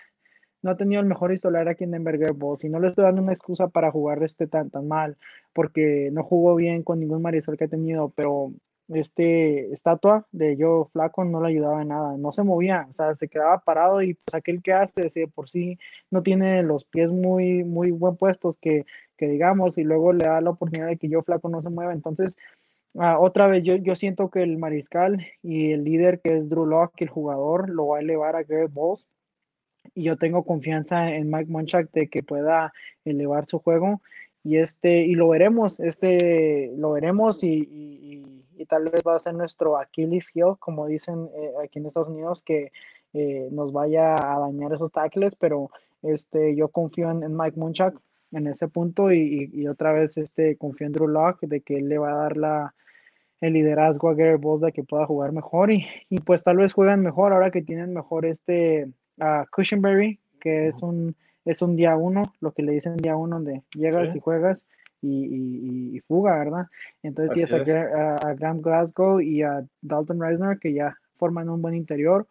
no 0.61 0.71
ha 0.71 0.77
tenido 0.77 1.01
el 1.01 1.07
mejor 1.07 1.33
historial 1.33 1.67
aquí 1.67 1.83
en 1.83 1.91
Denver 1.91 2.31
Bulls 2.31 2.63
y 2.63 2.69
no 2.69 2.79
le 2.79 2.87
estoy 2.87 3.03
dando 3.03 3.21
una 3.21 3.33
excusa 3.33 3.67
para 3.67 3.91
jugar 3.91 4.23
este 4.23 4.47
tan, 4.47 4.69
tan 4.69 4.87
mal, 4.87 5.17
porque 5.51 6.09
no 6.13 6.23
jugó 6.23 6.55
bien 6.55 6.83
con 6.83 7.01
ningún 7.01 7.21
marisol 7.21 7.57
que 7.57 7.65
ha 7.65 7.67
tenido, 7.67 8.13
pero 8.15 8.53
este 8.89 9.73
estatua 9.73 10.27
de 10.31 10.57
yo 10.57 10.89
flaco 10.93 11.25
no 11.25 11.41
le 11.41 11.49
ayudaba 11.49 11.81
en 11.81 11.89
nada, 11.89 12.17
no 12.17 12.31
se 12.31 12.43
movía, 12.43 12.87
o 12.89 12.93
sea, 12.93 13.15
se 13.15 13.27
quedaba 13.27 13.59
parado 13.59 14.01
y 14.01 14.13
pues 14.13 14.35
aquel 14.35 14.61
que 14.61 14.73
hace, 14.73 15.09
de 15.09 15.27
por 15.27 15.49
sí 15.49 15.79
no 16.11 16.21
tiene 16.23 16.61
los 16.63 16.85
pies 16.85 17.11
muy, 17.11 17.63
muy 17.63 17.91
buen 17.91 18.15
puestos 18.17 18.57
que, 18.57 18.85
que 19.17 19.27
digamos, 19.27 19.77
y 19.77 19.83
luego 19.83 20.13
le 20.13 20.25
da 20.25 20.41
la 20.41 20.51
oportunidad 20.51 20.87
de 20.87 20.97
que 20.97 21.09
yo 21.09 21.23
flaco 21.23 21.49
no 21.49 21.61
se 21.61 21.69
mueva, 21.69 21.93
entonces 21.93 22.37
uh, 22.93 23.17
otra 23.19 23.47
vez 23.47 23.63
yo, 23.65 23.75
yo 23.75 23.95
siento 23.95 24.29
que 24.29 24.43
el 24.43 24.57
mariscal 24.57 25.25
y 25.41 25.71
el 25.71 25.83
líder 25.83 26.21
que 26.21 26.37
es 26.37 26.49
Drew 26.49 26.65
Locke, 26.65 27.01
el 27.03 27.09
jugador, 27.09 27.69
lo 27.69 27.87
va 27.87 27.97
a 27.97 28.01
elevar 28.01 28.35
a 28.35 28.43
Garrett 28.43 28.73
Bowles. 28.73 29.05
Y 29.93 30.03
yo 30.03 30.17
tengo 30.17 30.43
confianza 30.43 31.13
en 31.13 31.29
Mike 31.29 31.51
Munchak 31.51 31.91
de 31.91 32.07
que 32.07 32.23
pueda 32.23 32.73
elevar 33.05 33.45
su 33.45 33.59
juego. 33.59 34.01
Y 34.43 34.57
este 34.57 35.03
y 35.03 35.15
lo 35.15 35.29
veremos 35.29 35.79
este 35.79 36.71
lo 36.77 36.91
veremos 36.91 37.43
y, 37.43 38.34
tal 38.67 38.89
vez 38.89 39.01
va 39.05 39.15
a 39.15 39.19
ser 39.19 39.33
nuestro 39.33 39.77
Achilles 39.77 40.31
heel 40.33 40.55
como 40.59 40.87
dicen 40.87 41.29
eh, 41.35 41.51
aquí 41.63 41.79
en 41.79 41.85
Estados 41.85 42.09
Unidos 42.09 42.43
que 42.43 42.71
eh, 43.13 43.49
nos 43.51 43.73
vaya 43.73 44.15
a 44.15 44.39
dañar 44.39 44.73
esos 44.73 44.91
tackles 44.91 45.35
pero 45.35 45.69
este 46.03 46.55
yo 46.55 46.69
confío 46.69 47.11
en, 47.11 47.23
en 47.23 47.35
Mike 47.35 47.59
Munchak 47.59 47.95
en 48.31 48.47
ese 48.47 48.67
punto 48.67 49.11
y, 49.11 49.49
y, 49.53 49.67
otra 49.67 49.93
vez 49.93 50.17
este 50.17 50.57
confío 50.57 50.87
en 50.87 50.93
Drew 50.93 51.07
Locke 51.07 51.47
de 51.47 51.61
que 51.61 51.77
él 51.77 51.89
le 51.89 51.97
va 51.97 52.11
a 52.11 52.15
dar 52.15 52.37
la 52.37 52.75
el 53.41 53.53
liderazgo 53.53 54.09
a 54.09 54.13
Gary 54.13 54.37
Bowles 54.37 54.61
de 54.61 54.71
que 54.71 54.83
pueda 54.83 55.05
jugar 55.05 55.31
mejor 55.31 55.71
y, 55.71 55.85
y 56.09 56.19
pues 56.19 56.43
tal 56.43 56.57
vez 56.57 56.73
juegan 56.73 57.01
mejor 57.01 57.33
ahora 57.33 57.51
que 57.51 57.61
tienen 57.61 57.93
mejor 57.93 58.25
este 58.25 58.87
a 59.19 59.45
Cushenberry 59.51 60.19
que 60.39 60.67
es 60.67 60.81
un 60.81 61.15
es 61.45 61.61
un 61.61 61.75
día 61.75 61.95
uno, 61.95 62.23
lo 62.41 62.51
que 62.51 62.63
le 62.63 62.73
dicen 62.73 62.97
día 62.97 63.15
uno, 63.15 63.35
donde 63.37 63.63
llegas 63.73 64.11
sí. 64.11 64.17
y 64.17 64.21
juegas 64.21 64.65
y, 65.05 65.91
y, 65.91 65.97
y, 65.97 65.99
fuga, 66.01 66.37
¿verdad? 66.39 66.65
Entonces 67.03 67.31
Así 67.31 67.63
tienes 67.63 67.93
a, 67.93 68.15
a, 68.15 68.33
Graham 68.33 68.61
Glasgow 68.61 69.19
y 69.21 69.43
a 69.43 69.65
Dalton 69.81 70.19
Reisner 70.19 70.57
que 70.59 70.73
ya 70.73 70.97
forman 71.17 71.49
un 71.49 71.61
buen 71.61 71.75
interior 71.75 72.27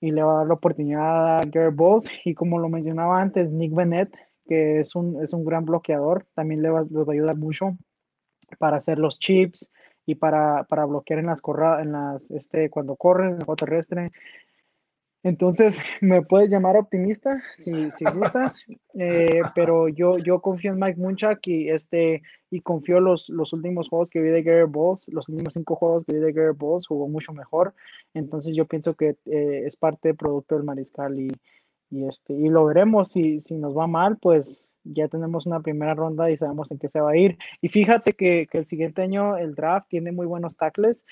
y 0.00 0.10
le 0.10 0.22
va 0.22 0.34
a 0.34 0.36
dar 0.38 0.46
la 0.46 0.54
oportunidad 0.54 1.38
a 1.38 1.44
Garrett 1.44 1.74
Bowles. 1.74 2.10
Y 2.24 2.34
como 2.34 2.58
lo 2.58 2.68
mencionaba 2.68 3.20
antes, 3.20 3.52
Nick 3.52 3.74
Bennett, 3.74 4.16
que 4.46 4.80
es 4.80 4.94
un, 4.94 5.22
es 5.22 5.32
un 5.32 5.44
gran 5.44 5.64
bloqueador, 5.64 6.26
también 6.34 6.62
le 6.62 6.70
va, 6.70 6.82
les 6.82 7.06
va 7.06 7.12
a 7.12 7.12
ayudar 7.12 7.36
mucho 7.36 7.76
para 8.58 8.76
hacer 8.76 8.98
los 8.98 9.18
chips 9.18 9.72
y 10.06 10.14
para, 10.14 10.64
para 10.64 10.84
bloquear 10.84 11.18
en 11.18 11.26
las 11.26 11.40
corradas, 11.40 11.84
en 11.84 11.92
las, 11.92 12.30
este, 12.30 12.70
cuando 12.70 12.96
corren, 12.96 13.34
en 13.34 13.40
el 13.40 13.56
terrestre, 13.56 14.12
entonces, 15.26 15.80
me 16.00 16.22
puedes 16.22 16.52
llamar 16.52 16.76
optimista 16.76 17.42
si, 17.52 17.90
si 17.90 18.04
gustas, 18.04 18.54
eh, 18.94 19.42
pero 19.56 19.88
yo, 19.88 20.18
yo 20.18 20.40
confío 20.40 20.70
en 20.72 20.78
Mike 20.78 21.00
Munchak 21.00 21.44
y, 21.48 21.68
este, 21.68 22.22
y 22.48 22.60
confío 22.60 23.00
los, 23.00 23.28
los 23.28 23.52
últimos 23.52 23.88
juegos 23.88 24.08
que 24.08 24.20
vi 24.20 24.28
de 24.28 24.44
Gary 24.44 24.70
Balls, 24.70 25.08
los 25.08 25.28
últimos 25.28 25.54
cinco 25.54 25.74
juegos 25.74 26.04
que 26.04 26.12
vi 26.12 26.20
de 26.20 26.32
Gary 26.32 26.54
Balls, 26.56 26.86
jugó 26.86 27.08
mucho 27.08 27.32
mejor. 27.32 27.74
Entonces, 28.14 28.54
yo 28.54 28.66
pienso 28.66 28.94
que 28.94 29.16
eh, 29.26 29.64
es 29.66 29.76
parte 29.76 30.10
del 30.10 30.16
producto 30.16 30.54
del 30.54 30.62
mariscal 30.62 31.18
y, 31.18 31.28
y, 31.90 32.06
este, 32.06 32.32
y 32.32 32.48
lo 32.48 32.64
veremos. 32.66 33.08
Si, 33.08 33.40
si 33.40 33.56
nos 33.56 33.76
va 33.76 33.88
mal, 33.88 34.18
pues 34.18 34.68
ya 34.84 35.08
tenemos 35.08 35.44
una 35.44 35.58
primera 35.58 35.94
ronda 35.94 36.30
y 36.30 36.36
sabemos 36.36 36.70
en 36.70 36.78
qué 36.78 36.88
se 36.88 37.00
va 37.00 37.10
a 37.10 37.16
ir. 37.16 37.36
Y 37.60 37.68
fíjate 37.68 38.12
que, 38.12 38.46
que 38.48 38.58
el 38.58 38.66
siguiente 38.66 39.02
año 39.02 39.36
el 39.36 39.56
draft 39.56 39.88
tiene 39.88 40.12
muy 40.12 40.26
buenos 40.26 40.56
tackles. 40.56 41.04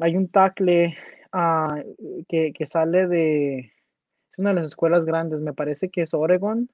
Hay 0.00 0.18
un 0.18 0.28
tackle 0.28 0.94
uh, 1.34 2.24
que, 2.28 2.52
que, 2.52 2.66
sale 2.66 3.06
de 3.06 3.58
es 3.58 4.38
una 4.38 4.50
de 4.50 4.56
las 4.56 4.66
escuelas 4.66 5.04
grandes, 5.04 5.40
me 5.40 5.52
parece 5.52 5.90
que 5.90 6.02
es 6.02 6.14
Oregon. 6.14 6.68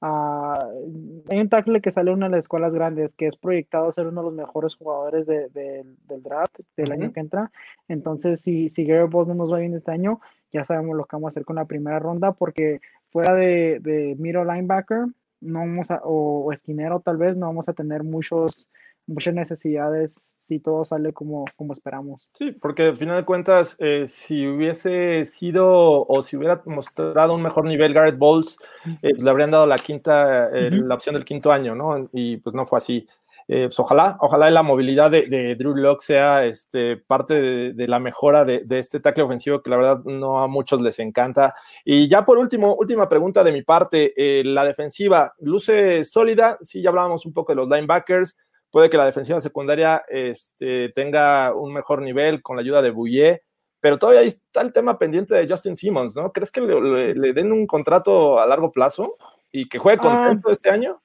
Uh, 0.00 1.24
hay 1.30 1.40
un 1.40 1.48
tackle 1.48 1.80
que 1.80 1.90
sale 1.90 2.10
de 2.10 2.16
una 2.16 2.26
de 2.26 2.32
las 2.32 2.44
escuelas 2.44 2.74
grandes 2.74 3.14
que 3.14 3.26
es 3.26 3.36
proyectado 3.36 3.88
a 3.88 3.92
ser 3.92 4.06
uno 4.06 4.20
de 4.20 4.26
los 4.26 4.34
mejores 4.34 4.74
jugadores 4.76 5.24
de, 5.26 5.48
de, 5.50 5.84
del 6.08 6.22
draft 6.22 6.58
del 6.76 6.88
uh 6.88 6.90
-huh. 6.90 6.94
año 6.94 7.12
que 7.12 7.20
entra. 7.20 7.50
Entonces, 7.88 8.40
si, 8.40 8.68
si 8.68 8.84
Gary 8.84 9.08
Boss 9.08 9.28
no 9.28 9.34
nos 9.34 9.52
va 9.52 9.58
bien 9.58 9.74
este 9.74 9.92
año, 9.92 10.20
ya 10.52 10.64
sabemos 10.64 10.96
lo 10.96 11.04
que 11.04 11.16
vamos 11.16 11.28
a 11.28 11.32
hacer 11.32 11.44
con 11.44 11.56
la 11.56 11.64
primera 11.64 11.98
ronda, 11.98 12.32
porque 12.32 12.80
fuera 13.10 13.34
de, 13.34 13.78
de 13.80 14.16
middle 14.18 14.44
linebacker 14.44 15.06
no 15.40 15.58
vamos 15.60 15.90
a, 15.90 16.00
o, 16.04 16.44
o 16.46 16.52
esquinero 16.52 17.00
tal 17.00 17.16
vez, 17.16 17.36
no 17.36 17.46
vamos 17.46 17.68
a 17.68 17.72
tener 17.72 18.02
muchos 18.02 18.70
muchas 19.06 19.34
necesidades 19.34 20.36
si 20.40 20.58
todo 20.60 20.84
sale 20.84 21.12
como, 21.12 21.44
como 21.56 21.72
esperamos. 21.72 22.28
Sí, 22.32 22.52
porque 22.52 22.84
al 22.84 22.96
final 22.96 23.16
de 23.16 23.24
cuentas, 23.24 23.76
eh, 23.78 24.06
si 24.08 24.46
hubiese 24.46 25.24
sido 25.26 26.06
o 26.06 26.22
si 26.22 26.36
hubiera 26.36 26.62
mostrado 26.66 27.34
un 27.34 27.42
mejor 27.42 27.64
nivel 27.64 27.94
Garrett 27.94 28.18
Bowles, 28.18 28.58
eh, 29.02 29.12
le 29.16 29.30
habrían 29.30 29.50
dado 29.50 29.66
la 29.66 29.76
quinta, 29.76 30.48
eh, 30.48 30.68
uh 30.68 30.74
-huh. 30.74 30.86
la 30.86 30.94
opción 30.94 31.14
del 31.14 31.24
quinto 31.24 31.52
año, 31.52 31.74
¿no? 31.74 32.08
Y 32.12 32.38
pues 32.38 32.54
no 32.54 32.66
fue 32.66 32.78
así. 32.78 33.06
Pues 33.46 33.78
ojalá, 33.78 34.16
ojalá 34.20 34.50
la 34.50 34.62
movilidad 34.62 35.10
de, 35.10 35.26
de 35.26 35.54
Drew 35.54 35.76
Locke 35.76 36.02
sea 36.02 36.46
este, 36.46 36.96
parte 36.96 37.34
de, 37.34 37.74
de 37.74 37.88
la 37.88 37.98
mejora 37.98 38.42
de, 38.46 38.60
de, 38.64 38.78
este 38.78 39.00
tackle 39.00 39.24
ofensivo 39.24 39.60
que 39.60 39.68
la 39.68 39.76
verdad 39.76 40.02
no 40.04 40.40
a 40.42 40.48
muchos 40.48 40.80
les 40.80 40.98
encanta. 40.98 41.54
Y 41.84 42.08
ya 42.08 42.24
por 42.24 42.38
último, 42.38 42.74
última 42.74 43.06
pregunta 43.06 43.44
de 43.44 43.52
mi 43.52 43.60
parte, 43.60 44.14
la 44.44 44.64
defensiva, 44.64 45.34
¿luce 45.40 46.04
sólida? 46.04 46.56
Sí, 46.62 46.80
ya 46.80 46.88
hablábamos 46.88 47.26
un 47.26 47.34
poco 47.34 47.52
de 47.52 47.56
los 47.56 47.68
linebackers, 47.68 48.34
puede 48.74 48.90
que 48.90 48.96
la 48.96 49.06
defensiva 49.06 49.40
secundaria 49.40 50.02
este, 50.08 50.88
tenga 50.88 51.54
un 51.54 51.72
mejor 51.72 52.02
nivel 52.02 52.42
con 52.42 52.56
la 52.56 52.62
ayuda 52.62 52.82
de 52.82 52.90
Bouye, 52.90 53.40
pero 53.78 53.98
todavía 53.98 54.22
está 54.22 54.62
el 54.62 54.72
tema 54.72 54.98
pendiente 54.98 55.32
de 55.32 55.46
Justin 55.48 55.76
Simmons, 55.76 56.16
¿no? 56.16 56.32
¿Crees 56.32 56.50
que 56.50 56.60
le, 56.60 56.80
le, 56.80 57.14
le 57.14 57.32
den 57.32 57.52
un 57.52 57.68
contrato 57.68 58.40
a 58.40 58.46
largo 58.48 58.72
plazo 58.72 59.16
y 59.52 59.68
que 59.68 59.78
juegue 59.78 59.98
contento 59.98 60.48
uh, 60.48 60.52
este 60.52 60.70
año? 60.70 61.00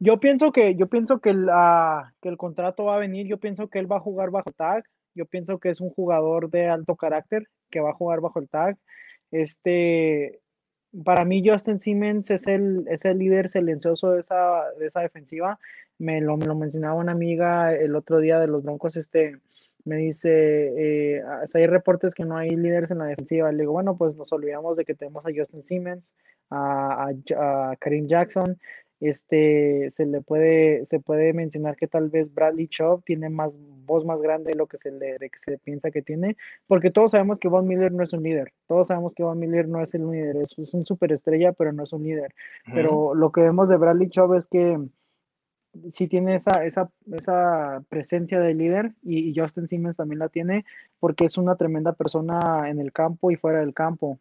Yo 0.00 0.18
pienso 0.18 0.50
que, 0.50 0.74
yo 0.74 0.88
pienso 0.88 1.20
que, 1.20 1.34
la, 1.34 2.12
que 2.20 2.30
el 2.30 2.36
contrato 2.36 2.86
va 2.86 2.96
a 2.96 2.98
venir, 2.98 3.28
yo 3.28 3.38
pienso 3.38 3.68
que 3.68 3.78
él 3.78 3.90
va 3.90 3.98
a 3.98 4.00
jugar 4.00 4.32
bajo 4.32 4.50
tag, 4.50 4.82
yo 5.14 5.24
pienso 5.24 5.60
que 5.60 5.68
es 5.68 5.80
un 5.80 5.90
jugador 5.90 6.50
de 6.50 6.66
alto 6.66 6.96
carácter 6.96 7.46
que 7.70 7.78
va 7.78 7.90
a 7.90 7.94
jugar 7.94 8.20
bajo 8.20 8.40
el 8.40 8.48
tag. 8.48 8.76
Este, 9.30 10.40
para 11.04 11.24
mí 11.24 11.42
Justin 11.46 11.80
Simmons 11.80 12.30
es 12.30 12.46
el, 12.46 12.86
es 12.88 13.04
el 13.04 13.18
líder 13.18 13.48
silencioso 13.48 14.10
de 14.10 14.20
esa, 14.20 14.70
de 14.78 14.86
esa 14.86 15.00
defensiva. 15.00 15.58
Me 15.98 16.20
lo, 16.20 16.36
me 16.36 16.46
lo, 16.46 16.54
mencionaba 16.54 16.94
una 16.94 17.12
amiga 17.12 17.74
el 17.74 17.96
otro 17.96 18.18
día 18.18 18.38
de 18.38 18.46
los 18.46 18.62
Broncos, 18.62 18.96
este, 18.96 19.38
me 19.84 19.96
dice, 19.96 20.72
eh, 20.76 21.22
hay 21.54 21.66
reportes 21.66 22.14
que 22.14 22.24
no 22.24 22.36
hay 22.36 22.50
líderes 22.50 22.90
en 22.90 22.98
la 22.98 23.06
defensiva. 23.06 23.52
Le 23.52 23.62
digo, 23.62 23.72
bueno, 23.72 23.96
pues 23.96 24.16
nos 24.16 24.32
olvidamos 24.32 24.76
de 24.76 24.84
que 24.84 24.94
tenemos 24.94 25.24
a 25.24 25.30
Justin 25.34 25.64
Simmons, 25.64 26.14
a, 26.50 27.08
a, 27.36 27.70
a 27.70 27.76
Karim 27.76 28.08
Jackson, 28.08 28.58
este, 29.00 29.90
se 29.90 30.06
le 30.06 30.20
puede, 30.22 30.84
se 30.84 31.00
puede 31.00 31.32
mencionar 31.32 31.76
que 31.76 31.86
tal 31.86 32.08
vez 32.08 32.32
Bradley 32.32 32.68
Chubb 32.68 33.04
tiene 33.04 33.28
más 33.28 33.54
voz 33.84 34.04
más 34.04 34.20
grande 34.20 34.52
de 34.52 34.56
lo 34.56 34.66
que 34.66 34.78
se 34.78 34.90
le, 34.90 35.18
de 35.18 35.30
que 35.30 35.38
se 35.38 35.58
piensa 35.58 35.90
que 35.90 36.02
tiene, 36.02 36.36
porque 36.66 36.90
todos 36.90 37.12
sabemos 37.12 37.38
que 37.38 37.48
Von 37.48 37.66
Miller 37.66 37.92
no 37.92 38.02
es 38.02 38.12
un 38.12 38.22
líder, 38.22 38.52
todos 38.66 38.88
sabemos 38.88 39.14
que 39.14 39.22
Von 39.22 39.38
Miller 39.38 39.68
no 39.68 39.82
es 39.82 39.94
el 39.94 40.10
líder, 40.10 40.36
es, 40.36 40.58
es 40.58 40.74
un 40.74 40.86
superestrella, 40.86 41.52
pero 41.52 41.72
no 41.72 41.84
es 41.84 41.92
un 41.92 42.02
líder. 42.04 42.34
Uh 42.66 42.70
-huh. 42.70 42.74
Pero 42.74 43.14
lo 43.14 43.30
que 43.32 43.42
vemos 43.42 43.68
de 43.68 43.76
Bradley 43.76 44.08
Chubb 44.08 44.34
es 44.34 44.46
que 44.46 44.78
sí 45.92 46.08
tiene 46.08 46.36
esa, 46.36 46.64
esa, 46.64 46.90
esa 47.12 47.82
presencia 47.88 48.40
de 48.40 48.54
líder 48.54 48.92
y, 49.02 49.30
y 49.30 49.34
Justin 49.38 49.68
Simmons 49.68 49.96
también 49.96 50.18
la 50.20 50.28
tiene 50.28 50.64
porque 51.00 51.26
es 51.26 51.38
una 51.38 51.56
tremenda 51.56 51.92
persona 51.92 52.70
en 52.70 52.80
el 52.80 52.92
campo 52.92 53.30
y 53.30 53.36
fuera 53.36 53.60
del 53.60 53.74
campo. 53.74 54.18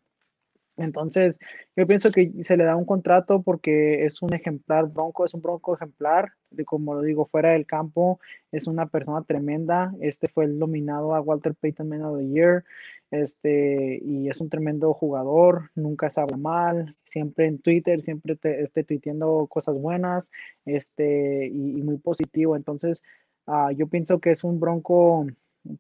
Entonces, 0.78 1.40
yo 1.76 1.88
pienso 1.88 2.12
que 2.12 2.32
se 2.44 2.58
le 2.58 2.66
da 2.66 2.76
un 2.76 2.86
contrato 2.86 3.42
porque 3.42 4.06
es 4.06 4.22
un 4.22 4.34
ejemplar 4.34 4.88
bronco, 4.88 5.26
es 5.26 5.34
un 5.34 5.42
bronco 5.42 5.76
ejemplar, 5.76 6.34
de 6.50 6.66
como 6.66 6.96
lo 6.96 7.02
digo, 7.02 7.26
fuera 7.26 7.52
del 7.52 7.66
campo, 7.66 8.20
es 8.52 8.68
una 8.68 8.88
persona 8.88 9.24
tremenda. 9.24 9.94
Este 10.02 10.28
fue 10.28 10.46
el 10.46 10.60
nominado 10.60 11.16
a 11.16 11.22
Walter 11.22 11.56
Payton 11.56 11.88
Man 11.88 12.04
of 12.04 12.18
the 12.18 12.28
Year, 12.28 12.66
este, 13.12 14.00
y 14.04 14.28
es 14.30 14.42
un 14.42 14.50
tremendo 14.50 14.94
jugador, 14.94 15.72
nunca 15.76 16.10
se 16.10 16.20
habla 16.22 16.38
mal, 16.38 16.96
siempre 17.06 17.48
en 17.48 17.60
Twitter, 17.60 18.02
siempre 18.02 18.36
te, 18.36 18.62
esté 18.62 18.84
tuiteando 18.84 19.48
cosas 19.48 19.78
buenas, 19.80 20.30
este, 20.66 21.48
y, 21.48 21.80
y 21.80 21.84
muy 21.84 21.98
positivo. 21.98 22.56
Entonces, 22.56 23.04
uh, 23.48 23.72
yo 23.72 23.88
pienso 23.88 24.20
que 24.20 24.32
es 24.32 24.44
un 24.44 24.60
bronco 24.60 25.26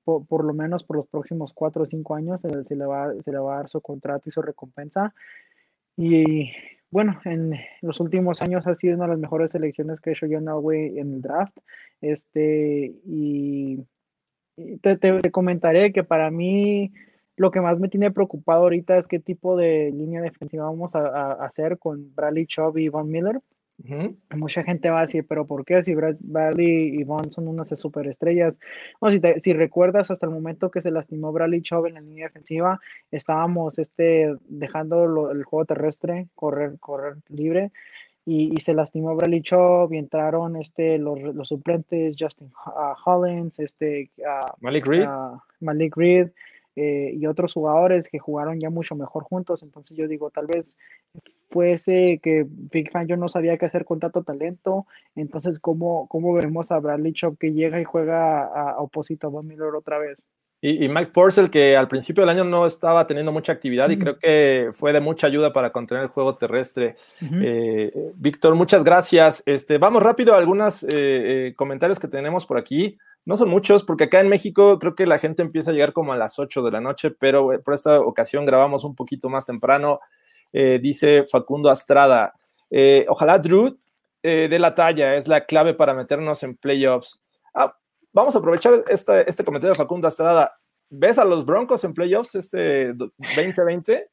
por, 0.03 0.43
lo 0.43 0.53
menos 0.53 0.83
por 0.83 0.97
los 0.97 1.07
próximos 1.07 1.53
cuatro 1.53 1.83
o 1.83 1.85
cinco 1.85 2.15
años 2.15 2.41
se, 2.41 2.63
se, 2.63 2.75
le 2.75 2.85
va, 2.85 3.13
se 3.21 3.31
va 3.31 3.53
a 3.53 3.57
dar 3.57 3.69
su 3.69 3.81
contrato 3.81 4.29
y 4.29 4.31
su 4.31 4.41
recompensa. 4.41 5.13
Y 5.97 6.51
bueno, 6.91 7.19
en 7.25 7.53
los 7.81 7.99
últimos 7.99 8.41
años 8.41 8.67
ha 8.67 8.75
sido 8.75 8.95
una 8.95 9.05
de 9.05 9.11
las 9.11 9.19
mejores 9.19 9.51
selecciones 9.51 9.99
que 9.99 10.09
he 10.09 10.13
hecho 10.13 10.27
John 10.29 10.47
en 10.73 11.13
el 11.13 11.21
draft. 11.21 11.57
Este, 12.01 12.93
y 13.05 13.79
te, 14.81 15.31
comentaré 15.31 15.91
que 15.91 16.03
para 16.03 16.31
mí 16.31 16.93
lo 17.35 17.51
que 17.51 17.61
más 17.61 17.79
me 17.79 17.89
tiene 17.89 18.11
preocupado 18.11 18.63
ahorita 18.63 18.97
es 18.97 19.07
qué 19.07 19.19
tipo 19.19 19.57
de 19.57 19.91
línea 19.91 20.21
defensiva 20.21 20.65
vamos 20.65 20.95
a, 20.95 21.07
a 21.07 21.45
hacer 21.45 21.77
con 21.79 22.15
Bradley 22.15 22.45
Chubb 22.45 22.77
y 22.77 22.89
Von 22.89 23.09
Miller. 23.09 23.41
Uh 23.77 23.87
-huh. 23.87 24.15
Mucha 24.37 24.63
gente 24.63 24.89
va 24.89 24.99
a 24.99 25.01
decir, 25.01 25.25
pero 25.27 25.45
¿por 25.45 25.65
qué? 25.65 25.81
Si 25.83 25.93
Brad, 25.95 26.15
Bradley 26.19 26.99
y 26.99 27.03
Vaughn 27.03 27.31
son 27.31 27.47
unas 27.47 27.69
superestrellas. 27.77 28.59
Bueno, 29.01 29.13
si, 29.13 29.19
te, 29.19 29.39
si, 29.39 29.53
recuerdas, 29.53 30.11
hasta 30.11 30.25
el 30.25 30.31
momento 30.31 30.71
que 30.71 30.81
se 30.81 30.91
lastimó 30.91 31.31
Bradley 31.33 31.61
Chubb 31.61 31.87
en 31.87 31.95
la 31.95 32.01
línea 32.01 32.27
defensiva, 32.27 32.79
estábamos 33.11 33.77
este, 33.77 34.33
dejando 34.47 35.07
lo, 35.07 35.31
el 35.31 35.43
juego 35.43 35.65
terrestre 35.65 36.27
correr, 36.35 36.79
correr 36.79 37.15
libre. 37.29 37.71
Y, 38.25 38.53
y, 38.55 38.61
se 38.61 38.73
lastimó 38.73 39.15
Bradley 39.15 39.41
Chubb 39.41 39.93
y 39.93 39.97
entraron 39.97 40.55
este, 40.55 40.97
los, 40.97 41.21
los 41.21 41.47
suplentes 41.47 42.15
Justin 42.19 42.51
uh, 42.65 42.95
Hollins, 43.05 43.59
este, 43.59 44.09
uh, 44.17 44.51
Malik 44.61 44.87
Reed. 44.87 45.07
Malik 45.59 45.95
Reed 45.95 46.31
eh, 46.75 47.11
y 47.13 47.25
otros 47.27 47.53
jugadores 47.53 48.09
que 48.09 48.19
jugaron 48.19 48.59
ya 48.59 48.69
mucho 48.69 48.95
mejor 48.95 49.23
juntos. 49.23 49.63
Entonces 49.63 49.97
yo 49.97 50.07
digo, 50.07 50.29
tal 50.29 50.47
vez 50.47 50.77
fuese 51.49 52.19
que 52.21 52.45
Big 52.47 52.91
Fan 52.91 53.07
yo 53.07 53.17
no 53.17 53.29
sabía 53.29 53.57
qué 53.57 53.65
hacer 53.65 53.85
con 53.85 53.99
tanto 53.99 54.23
talento. 54.23 54.85
Entonces, 55.15 55.59
¿cómo, 55.59 56.07
cómo 56.07 56.33
veremos 56.33 56.71
a 56.71 56.79
Bradley 56.79 57.13
Chop 57.13 57.37
que 57.39 57.53
llega 57.53 57.79
y 57.79 57.83
juega 57.85 58.43
a, 58.45 58.71
a 58.71 58.79
oposito 58.79 59.27
a 59.27 59.29
Von 59.29 59.47
Miller 59.47 59.73
otra 59.75 59.97
vez? 59.99 60.27
Y, 60.67 60.83
y, 60.83 60.89
Mike 60.89 61.11
Purcell, 61.11 61.51
que 61.51 61.77
al 61.77 61.87
principio 61.87 62.23
del 62.23 62.31
año 62.31 62.43
no 62.43 62.65
estaba 62.65 63.05
teniendo 63.05 63.31
mucha 63.31 63.51
actividad 63.51 63.87
y 63.91 63.99
creo 63.99 64.17
que 64.17 64.71
fue 64.73 64.93
de 64.93 64.99
mucha 64.99 65.27
ayuda 65.27 65.53
para 65.53 65.71
contener 65.71 66.01
el 66.01 66.09
juego 66.09 66.37
terrestre. 66.37 66.95
Uh 67.21 67.25
-huh. 67.25 67.41
eh, 67.45 68.11
Víctor, 68.15 68.55
muchas 68.55 68.83
gracias. 68.83 69.43
Este, 69.45 69.77
vamos 69.77 70.01
rápido 70.01 70.33
a 70.33 70.39
algunos 70.39 70.81
eh, 70.81 70.87
eh, 70.89 71.53
comentarios 71.55 71.99
que 71.99 72.07
tenemos 72.07 72.47
por 72.47 72.57
aquí. 72.57 72.97
No 73.25 73.37
son 73.37 73.47
muchos, 73.47 73.83
porque 73.83 74.05
acá 74.05 74.21
en 74.21 74.27
México 74.27 74.79
creo 74.79 74.95
que 74.95 75.05
la 75.05 75.19
gente 75.19 75.43
empieza 75.43 75.69
a 75.69 75.73
llegar 75.75 75.93
como 75.93 76.13
a 76.13 76.17
las 76.17 76.39
8 76.39 76.63
de 76.63 76.71
la 76.71 76.81
noche, 76.81 77.11
pero 77.11 77.61
por 77.63 77.75
esta 77.75 77.99
ocasión 77.99 78.43
grabamos 78.43 78.83
un 78.83 78.95
poquito 78.95 79.29
más 79.29 79.45
temprano. 79.45 79.99
Dice 80.51 81.25
Facundo 81.29 81.69
Astrada, 81.69 82.33
ojalá 83.07 83.37
Drew 83.37 83.77
de 84.23 84.57
la 84.59 84.73
talla, 84.73 85.15
es 85.15 85.27
la 85.27 85.45
clave 85.45 85.75
para 85.75 85.93
meternos 85.93 86.41
en 86.41 86.55
playoffs. 86.55 87.19
Ah, 87.53 87.75
vamos 88.15 88.35
a 88.35 88.39
aprovechar 88.39 88.73
este, 88.87 89.29
este 89.29 89.43
comentario 89.43 89.73
de 89.73 89.77
Facundo 89.77 90.07
Astrada. 90.07 90.57
¿Ves 90.89 91.19
a 91.19 91.25
los 91.25 91.45
Broncos 91.45 91.83
en 91.83 91.93
playoffs 91.93 92.33
este 92.35 92.93
2020? 92.93 94.09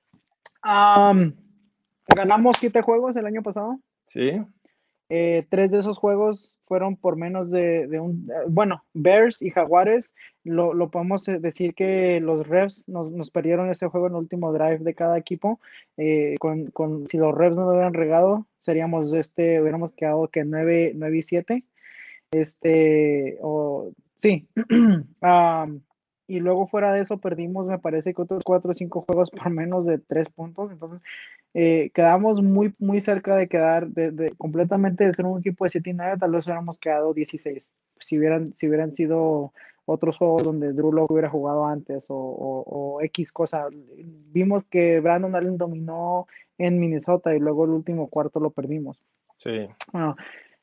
Um, 0.65 1.33
ganamos 2.09 2.57
siete 2.59 2.83
juegos 2.83 3.17
el 3.17 3.27
año 3.27 3.43
pasado. 3.43 3.79
Sí. 4.07 4.43
Eh, 5.09 5.47
tres 5.51 5.71
de 5.71 5.79
esos 5.79 5.99
juegos 5.99 6.59
fueron 6.67 6.97
por 6.97 7.17
menos 7.17 7.51
de, 7.51 7.87
de 7.87 8.01
un... 8.01 8.29
Eh, 8.31 8.47
bueno, 8.49 8.83
Bears 8.95 9.43
y 9.43 9.51
Jaguares, 9.51 10.15
lo, 10.43 10.73
lo, 10.75 10.91
podemos 10.91 11.27
decir 11.27 11.75
que 11.75 12.19
los 12.21 12.49
refs 12.49 12.89
nos, 12.89 13.13
nos, 13.13 13.31
perdieron 13.31 13.71
ese 13.71 13.89
juego 13.89 14.07
en 14.07 14.15
el 14.15 14.21
último 14.21 14.53
drive 14.53 14.79
de 14.79 14.95
cada 14.95 15.19
equipo. 15.19 15.61
Eh, 15.99 16.35
con, 16.41 16.71
con, 16.71 17.07
si 17.07 17.19
los 17.19 17.35
refs 17.35 17.57
no 17.57 17.65
lo 17.67 17.73
hubieran 17.73 17.95
regado, 17.95 18.47
seríamos 18.59 19.13
este, 19.13 19.61
hubiéramos 19.61 19.93
quedado 19.93 20.29
que 20.29 20.45
9, 20.45 20.93
9 20.97 21.19
y 21.19 21.23
7. 21.23 21.65
Este, 22.33 23.39
o 23.41 23.93
sí. 24.17 24.49
um, 25.23 25.81
y 26.27 26.41
luego 26.41 26.67
fuera 26.67 26.93
de 26.93 27.01
eso 27.01 27.19
perdimos, 27.19 27.67
me 27.67 27.79
parece 27.79 28.15
que 28.15 28.23
otros 28.23 28.43
4 28.45 28.71
o 28.71 28.75
5 28.75 29.03
juegos 29.03 29.31
por 29.31 29.51
menos 29.51 29.85
de 29.85 29.99
3 29.99 30.31
puntos. 30.31 30.73
Entonces, 30.73 31.01
eh, 31.55 31.91
quedamos 31.95 32.43
muy, 32.43 32.75
muy 32.79 33.01
cerca 33.01 33.37
de 33.37 33.49
quedar 33.49 33.89
de, 33.89 34.11
de, 34.11 34.31
completamente 34.39 35.05
de 35.05 35.13
ser 35.13 35.27
un 35.27 35.41
equipo 35.41 35.65
de 35.65 35.71
7 35.71 35.91
y 35.91 35.93
9, 35.93 36.17
tal 36.19 36.33
vez 36.33 36.47
hubiéramos 36.47 36.79
quedado 36.79 37.13
16. 37.13 37.71
Si 37.99 38.19
hubieran, 38.19 38.53
si 38.57 38.69
hubieran 38.69 38.95
sido 38.95 39.53
otros 39.85 40.17
juegos 40.17 40.45
donde 40.45 40.73
Drew 40.73 40.93
Lock 40.93 41.11
hubiera 41.11 41.29
jugado 41.29 41.67
antes 41.67 42.09
o, 42.09 42.17
o, 42.17 42.63
o, 42.67 43.03
X 43.03 43.33
cosa. 43.33 43.67
Vimos 44.33 44.65
que 44.65 45.01
Brandon 45.01 45.35
Allen 45.35 45.59
dominó 45.59 46.27
en 46.59 46.79
Minnesota 46.79 47.35
y 47.35 47.41
luego 47.41 47.65
el 47.65 47.71
último 47.71 48.09
cuarto 48.09 48.41
lo 48.41 48.51
perdimos. 48.51 49.01
Sí. 49.37 49.69
Bueno, 49.93 50.17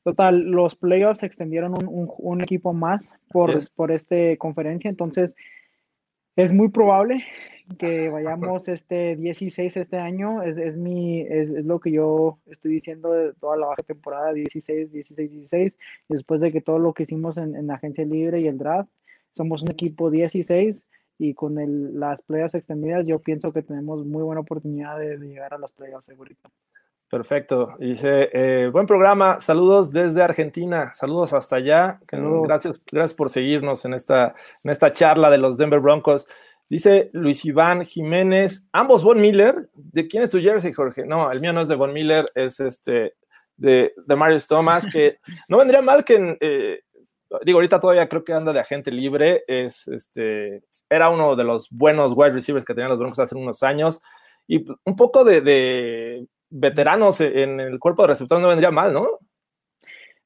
total, 0.10 0.42
los 0.42 0.76
playoffs 0.76 1.24
extendieron 1.24 1.74
un, 1.74 1.88
un, 1.88 2.12
un 2.18 2.42
equipo 2.42 2.74
más 2.74 3.14
por, 3.32 3.58
por 3.76 3.92
esta 3.92 4.16
conferencia, 4.38 4.90
entonces 4.90 5.36
es 6.36 6.54
muy 6.54 6.70
probable 6.70 7.24
que 7.78 8.10
vayamos 8.10 8.68
este 8.68 9.16
16 9.16 9.78
este 9.78 9.98
año, 9.98 10.42
es, 10.42 10.58
es 10.58 10.76
mi, 10.76 11.22
es, 11.22 11.50
es, 11.52 11.66
lo 11.66 11.80
que 11.80 11.92
yo 11.92 12.40
estoy 12.48 12.72
diciendo 12.72 13.12
de 13.12 13.34
toda 13.34 13.58
la 13.58 13.68
baja 13.68 13.84
temporada, 13.84 14.34
16, 14.34 14.92
16, 14.92 15.32
16, 15.32 15.78
después 16.08 16.42
de 16.42 16.52
que 16.52 16.62
todo 16.62 16.80
lo 16.80 16.94
que 16.94 17.04
hicimos 17.04 17.38
en, 17.38 17.56
en 17.56 17.68
la 17.68 17.76
agencia 17.76 18.04
libre 18.04 18.42
y 18.42 18.48
el 18.48 18.58
draft, 18.58 18.90
somos 19.30 19.62
un 19.62 19.70
equipo 19.72 20.10
16 20.10 20.88
y 21.20 21.36
con 21.36 21.60
el, 21.60 22.00
las 22.00 22.24
playoffs 22.24 22.56
extendidas 22.56 23.06
yo 23.06 23.20
pienso 23.20 23.54
que 23.54 23.62
tenemos 23.62 24.04
muy 24.06 24.24
buena 24.24 24.42
oportunidad 24.42 24.98
de, 24.98 25.18
de 25.18 25.28
llegar 25.28 25.54
a 25.54 25.60
las 25.60 25.72
playoffs 25.72 26.08
segurito. 26.08 26.50
Perfecto. 27.10 27.76
Dice, 27.80 28.30
eh, 28.34 28.70
buen 28.72 28.86
programa, 28.86 29.42
saludos 29.42 29.92
desde 29.92 30.22
Argentina, 30.22 30.94
saludos 30.94 31.34
hasta 31.34 31.56
allá. 31.56 32.00
Saludos. 32.08 32.48
Gracias, 32.48 32.82
gracias 32.92 33.14
por 33.16 33.32
seguirnos 33.32 33.84
en 33.86 33.96
esta, 33.96 34.36
en 34.64 34.70
esta 34.70 34.92
charla 34.92 35.32
de 35.32 35.40
los 35.40 35.58
Denver 35.58 35.80
Broncos. 35.80 36.28
Dice 36.70 37.10
Luis 37.14 37.44
Iván 37.46 37.84
Jiménez, 37.84 38.68
ambos 38.74 39.04
Von 39.04 39.20
Miller. 39.20 39.70
¿De 39.74 40.08
quién 40.08 40.22
es 40.22 40.30
tu 40.30 40.40
jersey, 40.40 40.72
Jorge? 40.72 41.04
No, 41.04 41.32
el 41.32 41.42
mío 41.42 41.52
no 41.52 41.62
es 41.62 41.68
de 41.68 41.76
Von 41.76 41.94
Miller, 41.94 42.28
es 42.36 42.60
este 42.60 43.16
de, 43.58 43.92
de 44.06 44.16
Marius 44.16 44.46
Thomas, 44.46 44.86
que 44.92 45.18
no 45.48 45.58
vendría 45.58 45.82
mal 45.82 46.04
que, 46.04 46.38
eh, 46.40 46.82
digo, 47.44 47.58
ahorita 47.58 47.80
todavía 47.80 48.08
creo 48.08 48.24
que 48.24 48.34
anda 48.34 48.54
de 48.54 48.60
agente 48.60 48.92
libre, 48.92 49.44
es 49.48 49.88
este, 49.88 50.62
era 50.88 51.10
uno 51.10 51.36
de 51.36 51.44
los 51.44 51.70
buenos 51.72 52.14
wide 52.16 52.34
receivers 52.34 52.66
que 52.66 52.76
tenían 52.76 52.92
los 52.92 53.00
Broncos 53.00 53.18
hace 53.18 53.36
unos 53.36 53.64
años, 53.64 54.00
y 54.48 54.64
un 54.86 54.96
poco 54.96 55.24
de, 55.24 55.42
de 55.42 56.28
veteranos 56.50 57.22
en 57.22 57.60
el 57.60 57.80
cuerpo 57.80 58.04
de 58.04 58.10
receptores 58.10 58.42
no 58.42 58.50
vendría 58.50 58.72
mal, 58.72 58.94
¿no? 58.94 59.08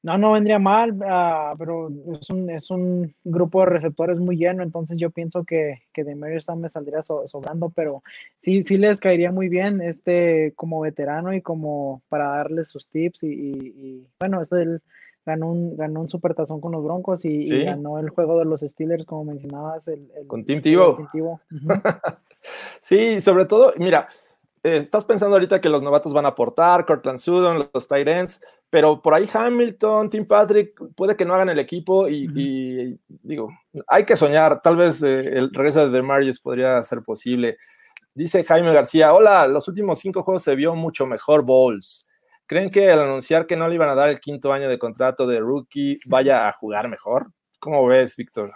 No, 0.02 0.18
no 0.18 0.32
vendría 0.32 0.58
mal, 0.58 0.92
uh, 0.92 1.56
pero 1.56 1.88
es 2.20 2.28
un, 2.28 2.50
es 2.50 2.70
un, 2.70 3.14
grupo 3.24 3.60
de 3.60 3.66
receptores 3.66 4.18
muy 4.18 4.36
lleno, 4.36 4.62
entonces 4.62 4.98
yo 4.98 5.10
pienso 5.10 5.44
que, 5.44 5.82
que 5.94 6.04
de 6.04 6.14
Mary 6.14 6.38
me 6.58 6.68
saldría 6.68 7.02
so, 7.02 7.26
sobrando, 7.26 7.72
pero 7.74 8.02
sí, 8.36 8.62
sí 8.62 8.76
les 8.76 9.00
caería 9.00 9.32
muy 9.32 9.48
bien 9.48 9.80
este 9.80 10.52
como 10.56 10.80
veterano 10.80 11.32
y 11.32 11.40
como 11.40 12.02
para 12.10 12.28
darles 12.28 12.68
sus 12.68 12.90
tips 12.90 13.22
y, 13.22 13.28
y, 13.28 13.74
y 13.74 14.06
bueno, 14.20 14.42
es 14.42 14.52
el, 14.52 14.82
ganó 15.24 15.50
un, 15.50 15.76
ganó 15.76 16.02
un 16.02 16.08
supertazón 16.08 16.60
con 16.60 16.72
los 16.72 16.84
Broncos 16.84 17.24
y, 17.24 17.46
¿Sí? 17.46 17.54
y, 17.54 17.64
ganó 17.64 17.98
el 17.98 18.10
juego 18.10 18.38
de 18.38 18.44
los 18.44 18.60
Steelers, 18.60 19.06
como 19.06 19.24
mencionabas. 19.24 19.88
El, 19.88 20.10
el 20.16 20.26
con 20.26 20.44
Tim 20.44 20.60
Tebow. 20.60 21.00
Uh 21.00 21.04
-huh. 21.50 22.18
sí, 22.80 23.20
sobre 23.20 23.46
todo, 23.46 23.72
mira, 23.78 24.08
eh, 24.64 24.78
estás 24.78 25.04
pensando 25.04 25.36
ahorita 25.36 25.60
que 25.60 25.68
los 25.68 25.82
novatos 25.82 26.12
van 26.12 26.24
a 26.24 26.28
aportar, 26.28 26.86
Cortland 26.86 27.18
Sutton, 27.18 27.68
los 27.72 27.86
ends, 27.90 28.40
pero 28.70 29.00
por 29.00 29.14
ahí 29.14 29.28
Hamilton, 29.32 30.10
Tim 30.10 30.26
Patrick, 30.26 30.74
puede 30.96 31.16
que 31.16 31.24
no 31.24 31.34
hagan 31.34 31.50
el 31.50 31.58
equipo 31.58 32.08
y, 32.08 32.26
uh 32.26 32.30
-huh. 32.32 32.40
y 32.40 33.00
digo, 33.08 33.50
hay 33.86 34.04
que 34.04 34.16
soñar, 34.16 34.60
tal 34.60 34.76
vez 34.76 35.02
eh, 35.02 35.20
el 35.38 35.52
regreso 35.52 35.88
de 35.88 36.02
Marius 36.02 36.40
podría 36.40 36.82
ser 36.82 37.02
posible. 37.02 37.56
Dice 38.14 38.42
Jaime 38.42 38.72
García, 38.72 39.12
hola, 39.12 39.46
los 39.46 39.68
últimos 39.68 39.98
cinco 39.98 40.22
juegos 40.22 40.42
se 40.42 40.54
vio 40.54 40.74
mucho 40.74 41.06
mejor 41.06 41.44
Bowles. 41.44 42.06
¿Creen 42.46 42.70
que 42.70 42.90
al 42.90 43.00
anunciar 43.00 43.46
que 43.46 43.56
no 43.56 43.68
le 43.68 43.74
iban 43.74 43.88
a 43.88 43.94
dar 43.94 44.08
el 44.08 44.20
quinto 44.20 44.52
año 44.52 44.68
de 44.68 44.78
contrato 44.78 45.26
de 45.26 45.40
rookie 45.40 45.98
vaya 46.06 46.48
a 46.48 46.52
jugar 46.52 46.88
mejor? 46.88 47.30
¿Cómo 47.58 47.86
ves, 47.86 48.16
Víctor? 48.16 48.52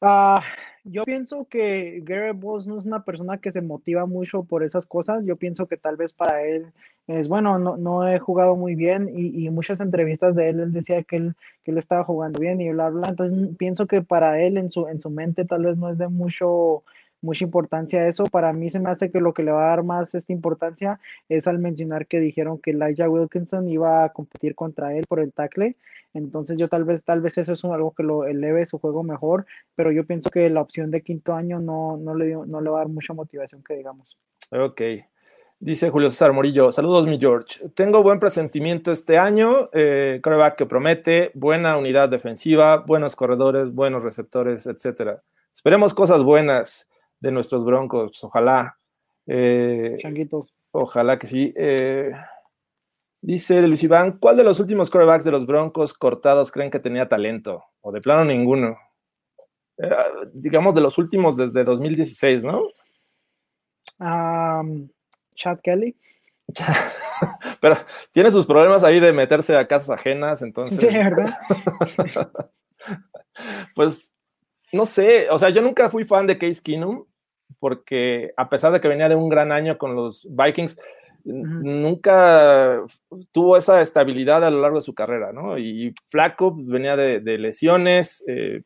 Uh, 0.00 0.40
yo 0.84 1.04
pienso 1.04 1.46
que 1.48 2.00
Garrett 2.04 2.38
Bowles 2.38 2.66
no 2.66 2.78
es 2.78 2.84
una 2.84 3.04
persona 3.04 3.38
que 3.38 3.50
se 3.50 3.60
motiva 3.60 4.06
mucho 4.06 4.44
por 4.44 4.62
esas 4.62 4.86
cosas. 4.86 5.24
Yo 5.24 5.36
pienso 5.36 5.66
que 5.66 5.76
tal 5.76 5.96
vez 5.96 6.12
para 6.12 6.44
él 6.44 6.72
es 7.08 7.28
bueno, 7.28 7.58
no, 7.58 7.76
no 7.76 8.08
he 8.08 8.18
jugado 8.18 8.56
muy 8.56 8.74
bien 8.74 9.10
y, 9.12 9.46
y, 9.46 9.50
muchas 9.50 9.80
entrevistas 9.80 10.34
de 10.34 10.48
él, 10.48 10.60
él 10.60 10.72
decía 10.72 11.02
que 11.04 11.16
él, 11.16 11.34
que 11.64 11.70
él 11.70 11.78
estaba 11.78 12.04
jugando 12.04 12.40
bien 12.40 12.60
y 12.60 12.70
bla, 12.70 12.90
bla. 12.90 13.08
Entonces 13.08 13.56
pienso 13.56 13.86
que 13.86 14.02
para 14.02 14.40
él 14.40 14.56
en 14.58 14.70
su, 14.70 14.86
en 14.88 15.00
su 15.00 15.10
mente 15.10 15.44
tal 15.44 15.64
vez 15.64 15.76
no 15.76 15.90
es 15.90 15.98
de 15.98 16.08
mucho 16.08 16.82
mucha 17.20 17.44
importancia 17.44 18.00
a 18.00 18.08
eso. 18.08 18.24
Para 18.24 18.52
mí 18.52 18.70
se 18.70 18.80
me 18.80 18.90
hace 18.90 19.10
que 19.10 19.20
lo 19.20 19.34
que 19.34 19.42
le 19.42 19.52
va 19.52 19.66
a 19.66 19.70
dar 19.70 19.82
más 19.82 20.14
esta 20.14 20.32
importancia 20.32 21.00
es 21.28 21.46
al 21.46 21.58
mencionar 21.58 22.06
que 22.06 22.20
dijeron 22.20 22.58
que 22.58 22.70
Elijah 22.70 23.08
Wilkinson 23.08 23.68
iba 23.68 24.04
a 24.04 24.12
competir 24.12 24.54
contra 24.54 24.94
él 24.96 25.04
por 25.08 25.20
el 25.20 25.32
tackle. 25.32 25.76
Entonces 26.14 26.58
yo 26.58 26.68
tal 26.68 26.84
vez, 26.84 27.04
tal 27.04 27.20
vez 27.20 27.36
eso 27.38 27.52
es 27.52 27.64
algo 27.64 27.92
que 27.92 28.02
lo 28.02 28.24
eleve 28.24 28.64
su 28.64 28.78
juego 28.78 29.02
mejor, 29.02 29.46
pero 29.74 29.92
yo 29.92 30.06
pienso 30.06 30.30
que 30.30 30.48
la 30.48 30.62
opción 30.62 30.90
de 30.90 31.02
quinto 31.02 31.34
año 31.34 31.60
no, 31.60 31.96
no, 31.96 32.14
le, 32.14 32.34
no 32.34 32.60
le 32.60 32.70
va 32.70 32.78
a 32.78 32.80
dar 32.80 32.88
mucha 32.88 33.12
motivación 33.12 33.62
que 33.62 33.74
digamos. 33.74 34.18
Ok. 34.50 34.80
Dice 35.58 35.88
Julio 35.88 36.10
César 36.10 36.34
Morillo, 36.34 36.70
saludos 36.70 37.06
mi 37.06 37.18
George. 37.18 37.70
Tengo 37.70 38.02
buen 38.02 38.18
presentimiento 38.18 38.92
este 38.92 39.16
año, 39.16 39.70
eh, 39.72 40.20
que 40.56 40.66
promete, 40.66 41.30
buena 41.32 41.78
unidad 41.78 42.10
defensiva, 42.10 42.76
buenos 42.76 43.16
corredores, 43.16 43.72
buenos 43.72 44.02
receptores, 44.02 44.66
etcétera. 44.66 45.22
Esperemos 45.54 45.94
cosas 45.94 46.22
buenas 46.22 46.86
de 47.20 47.30
nuestros 47.30 47.64
broncos, 47.64 48.22
ojalá. 48.24 48.78
Eh, 49.26 49.96
Changuitos. 49.98 50.52
Ojalá 50.70 51.18
que 51.18 51.26
sí. 51.26 51.54
Eh, 51.56 52.12
dice 53.20 53.62
Luis 53.62 53.82
Iván, 53.82 54.18
¿cuál 54.18 54.36
de 54.36 54.44
los 54.44 54.60
últimos 54.60 54.90
corebacks 54.90 55.24
de 55.24 55.30
los 55.30 55.46
broncos 55.46 55.94
cortados 55.94 56.52
creen 56.52 56.70
que 56.70 56.80
tenía 56.80 57.08
talento? 57.08 57.62
O 57.80 57.92
de 57.92 58.00
plano 58.00 58.24
ninguno. 58.24 58.76
Eh, 59.78 59.90
digamos 60.32 60.74
de 60.74 60.80
los 60.80 60.98
últimos 60.98 61.36
desde 61.36 61.64
2016, 61.64 62.44
¿no? 62.44 62.62
Um, 63.98 64.88
Chad 65.34 65.60
Kelly. 65.62 65.96
Pero 67.60 67.76
tiene 68.12 68.30
sus 68.30 68.46
problemas 68.46 68.84
ahí 68.84 69.00
de 69.00 69.12
meterse 69.12 69.56
a 69.56 69.66
casas 69.66 69.90
ajenas, 69.90 70.42
entonces. 70.42 70.78
Sí, 70.78 70.86
¿verdad? 70.86 71.34
pues 73.74 74.15
no 74.76 74.86
sé, 74.86 75.28
o 75.30 75.38
sea, 75.38 75.48
yo 75.48 75.62
nunca 75.62 75.88
fui 75.88 76.04
fan 76.04 76.26
de 76.26 76.38
Case 76.38 76.60
Keenum, 76.62 77.04
porque 77.58 78.32
a 78.36 78.48
pesar 78.48 78.72
de 78.72 78.80
que 78.80 78.88
venía 78.88 79.08
de 79.08 79.14
un 79.14 79.28
gran 79.28 79.50
año 79.50 79.78
con 79.78 79.96
los 79.96 80.28
Vikings, 80.30 80.78
nunca 81.24 82.82
tuvo 83.32 83.56
esa 83.56 83.80
estabilidad 83.80 84.44
a 84.44 84.50
lo 84.50 84.60
largo 84.60 84.76
de 84.76 84.82
su 84.82 84.94
carrera, 84.94 85.32
¿no? 85.32 85.58
Y 85.58 85.92
Flaco 86.08 86.54
venía 86.56 86.96
de, 86.96 87.38
lesiones, 87.38 88.22
eh, 88.28 88.62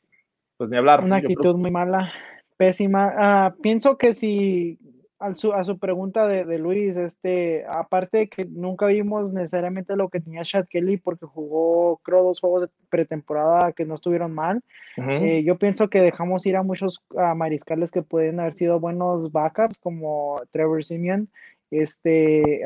pues 0.56 0.68
ni 0.68 0.76
hablar. 0.76 1.02
Una 1.02 1.16
actitud 1.16 1.56
muy 1.56 1.70
mala, 1.70 2.12
pésima. 2.56 3.14
Ah, 3.16 3.54
pienso 3.62 3.96
que 3.96 4.12
si 4.12 4.78
a 5.20 5.34
su, 5.36 5.52
a 5.52 5.62
su 5.64 5.78
pregunta 5.78 6.26
de, 6.26 6.46
de, 6.46 6.58
Luis, 6.58 6.96
este, 6.96 7.66
aparte 7.68 8.18
de 8.18 8.28
que 8.28 8.46
nunca 8.46 8.86
vimos 8.86 9.34
necesariamente 9.34 9.94
lo 9.94 10.08
que 10.08 10.20
tenía 10.20 10.42
Chad 10.42 10.64
Kelly 10.68 10.96
porque 10.96 11.26
jugó, 11.26 11.98
creo, 11.98 12.24
dos 12.24 12.40
juegos 12.40 12.62
de 12.62 12.68
pretemporada 12.88 13.72
que 13.72 13.84
no 13.84 13.96
estuvieron 13.96 14.32
mal, 14.32 14.62
eh, 14.96 15.42
yo 15.44 15.58
pienso 15.58 15.88
que 15.90 16.00
dejamos 16.00 16.46
ir 16.46 16.56
a 16.56 16.62
muchos 16.62 17.04
mariscales 17.36 17.90
que 17.90 18.02
pueden 18.02 18.40
haber 18.40 18.54
sido 18.54 18.80
buenos 18.80 19.30
backups, 19.30 19.78
como 19.78 20.40
Trevor 20.52 20.84
Simeon, 20.84 21.28
este, 21.70 22.62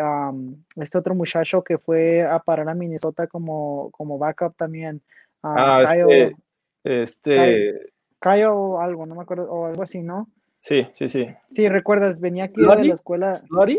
este 0.76 0.98
otro 0.98 1.14
muchacho 1.14 1.62
que 1.62 1.78
fue 1.78 2.22
a 2.22 2.38
parar 2.38 2.68
a 2.68 2.74
Minnesota 2.74 3.26
como, 3.26 3.90
como 3.90 4.16
backup 4.16 4.57
también. 4.57 5.02
ah, 5.42 5.82
este, 5.82 6.36
este... 6.84 7.90
Kyle, 8.20 8.78
algo, 8.80 9.05
no 9.07 9.16
me 9.16 9.22
acuerdo, 9.22 9.50
o 9.50 9.66
algo 9.66 9.82
así, 9.82 10.02
¿no? 10.02 10.28
Sí, 10.65 10.89
sí, 10.93 11.09
sí. 11.09 11.27
Sí, 11.51 11.69
recuerdas, 11.69 12.23
venía 12.23 12.45
aquí 12.45 12.59
de 12.59 12.67
la 12.67 12.95
escuela. 12.95 13.35
¿Slotty? 13.35 13.79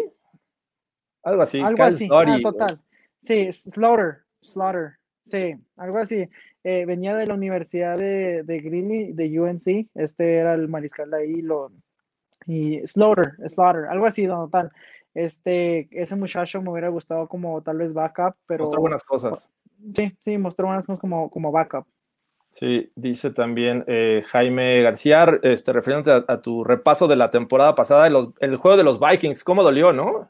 Algo 1.24 1.42
así. 1.42 1.60
Algo 1.60 1.84
así, 1.84 2.08
ah, 2.12 2.38
total. 2.44 2.80
Sí, 3.18 3.52
Slaughter, 3.52 4.20
Slaughter, 4.44 4.92
sí, 5.24 5.56
algo 5.78 5.98
así. 5.98 6.30
Eh, 6.64 6.86
venía 6.86 7.16
de 7.16 7.26
la 7.26 7.34
Universidad 7.34 7.98
de, 7.98 8.44
de 8.44 8.60
Greeley, 8.60 9.14
de 9.14 9.40
UNC, 9.40 9.90
este 9.96 10.36
era 10.36 10.54
el 10.54 10.68
mariscal 10.68 11.10
de 11.10 11.18
ahí, 11.18 11.42
lo, 11.42 11.72
y 12.46 12.86
Slaughter, 12.86 13.34
Slaughter, 13.50 13.86
algo 13.86 14.06
así, 14.06 14.28
total. 14.28 14.72
Este, 15.16 15.88
ese 15.90 16.16
muchacho 16.16 16.62
me 16.62 16.70
hubiera 16.70 16.90
gustado 16.90 17.28
como 17.28 17.64
tal 17.64 17.78
vez 17.78 17.94
backup, 17.94 18.36
pero... 18.46 18.64
Mostró 18.64 18.82
buenas 18.82 19.04
cosas. 19.04 19.50
Sí, 19.96 20.16
sí, 20.20 20.38
mostró 20.38 20.68
buenas 20.68 20.86
cosas 20.86 21.00
como, 21.00 21.32
como 21.32 21.52
backup. 21.52 21.88
Sí, 22.58 22.90
dice 22.96 23.32
también 23.32 23.84
eh, 23.86 24.24
Jaime 24.28 24.82
García, 24.82 25.28
este, 25.44 25.74
refiriéndote 25.74 26.24
a, 26.26 26.40
tu 26.40 26.64
repaso 26.64 27.06
de 27.06 27.18
la 27.18 27.30
temporada 27.30 27.76
pasada, 27.76 28.08
el 28.08 28.56
juego 28.56 28.78
de 28.78 28.84
los 28.86 28.98
Vikings, 28.98 29.44
¿cómo 29.44 29.62
dolió, 29.62 29.92
no? 29.92 30.30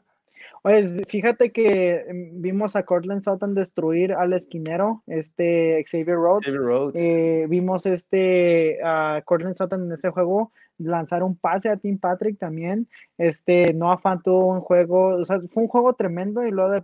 Pues 0.60 1.00
fíjate 1.06 1.52
que 1.52 2.04
em, 2.08 2.42
vimos 2.42 2.74
a 2.74 2.82
Cortland 2.82 3.22
Sutton 3.22 3.54
destruir 3.54 4.12
al 4.12 4.32
esquinero, 4.32 5.04
este 5.06 5.84
Xavier 5.88 6.16
Rhodes. 6.16 6.96
Eh, 6.96 7.46
vimos 7.48 7.86
este 7.86 8.80
a 8.82 9.22
Cortland 9.24 9.54
Sutton 9.54 9.84
en 9.84 9.92
ese 9.92 10.10
juego 10.10 10.50
lanzar 10.78 11.22
un 11.22 11.36
pase 11.36 11.68
a 11.68 11.76
Tim 11.76 11.96
Patrick 11.96 12.40
también. 12.40 12.88
Este 13.18 13.72
Noah 13.72 13.98
Fan 13.98 14.20
tuvo 14.24 14.48
un 14.48 14.62
juego, 14.62 15.10
o 15.10 15.24
sea, 15.24 15.38
fue 15.54 15.62
un 15.62 15.68
juego 15.68 15.92
tremendo 15.92 16.44
y 16.44 16.50
luego 16.50 16.72
de, 16.72 16.82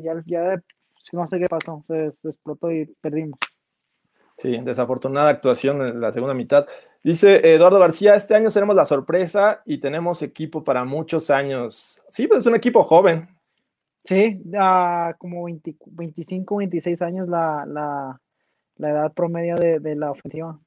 ya, 0.00 0.22
ya 0.24 0.62
no 1.12 1.26
sé 1.26 1.40
qué 1.40 1.48
pasó, 1.48 1.82
se 1.88 2.06
explotó 2.22 2.70
y 2.70 2.86
perdimos. 3.00 3.40
Sí, 4.36 4.58
desafortunada 4.62 5.30
actuación 5.30 5.80
en 5.80 6.00
la 6.00 6.12
segunda 6.12 6.34
mitad. 6.34 6.66
Dice 7.02 7.54
Eduardo 7.54 7.78
García, 7.78 8.14
este 8.14 8.34
año 8.34 8.50
seremos 8.50 8.76
la 8.76 8.84
sorpresa 8.84 9.62
y 9.64 9.78
tenemos 9.78 10.20
equipo 10.20 10.62
para 10.62 10.84
muchos 10.84 11.30
años. 11.30 12.02
Sí, 12.10 12.26
pues 12.26 12.40
es 12.40 12.46
un 12.46 12.54
equipo 12.54 12.82
joven. 12.82 13.28
Sí, 14.04 14.42
como 15.18 15.46
25, 15.86 16.56
26 16.56 17.02
años 17.02 17.28
la, 17.28 18.20
edad 18.78 19.12
promedio 19.14 19.56
de, 19.56 19.96
la 19.96 20.10
ofensiva. 20.10 20.60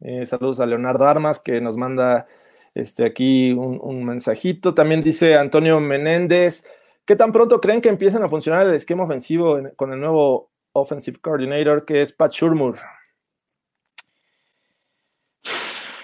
Eh, 0.00 0.24
saludos 0.24 0.58
a 0.60 0.66
Leonardo 0.66 1.06
Armas 1.06 1.38
que 1.38 1.60
nos 1.60 1.76
manda 1.76 2.26
este, 2.74 3.04
aquí 3.04 3.52
un, 3.52 3.78
un, 3.82 4.04
mensajito. 4.04 4.72
También 4.72 5.02
dice 5.02 5.36
Antonio 5.36 5.80
Menéndez, 5.80 6.64
¿qué 7.04 7.14
tan 7.14 7.30
pronto 7.30 7.60
creen 7.60 7.82
que 7.82 7.90
empiecen 7.90 8.22
a 8.22 8.28
funcionar 8.28 8.66
el 8.66 8.74
esquema 8.74 9.04
ofensivo 9.04 9.58
con 9.76 9.92
el 9.92 10.00
nuevo 10.00 10.50
offensive 10.72 11.18
coordinator 11.20 11.84
que 11.84 12.00
es 12.00 12.12
Pat 12.12 12.32
Shurmur? 12.32 12.78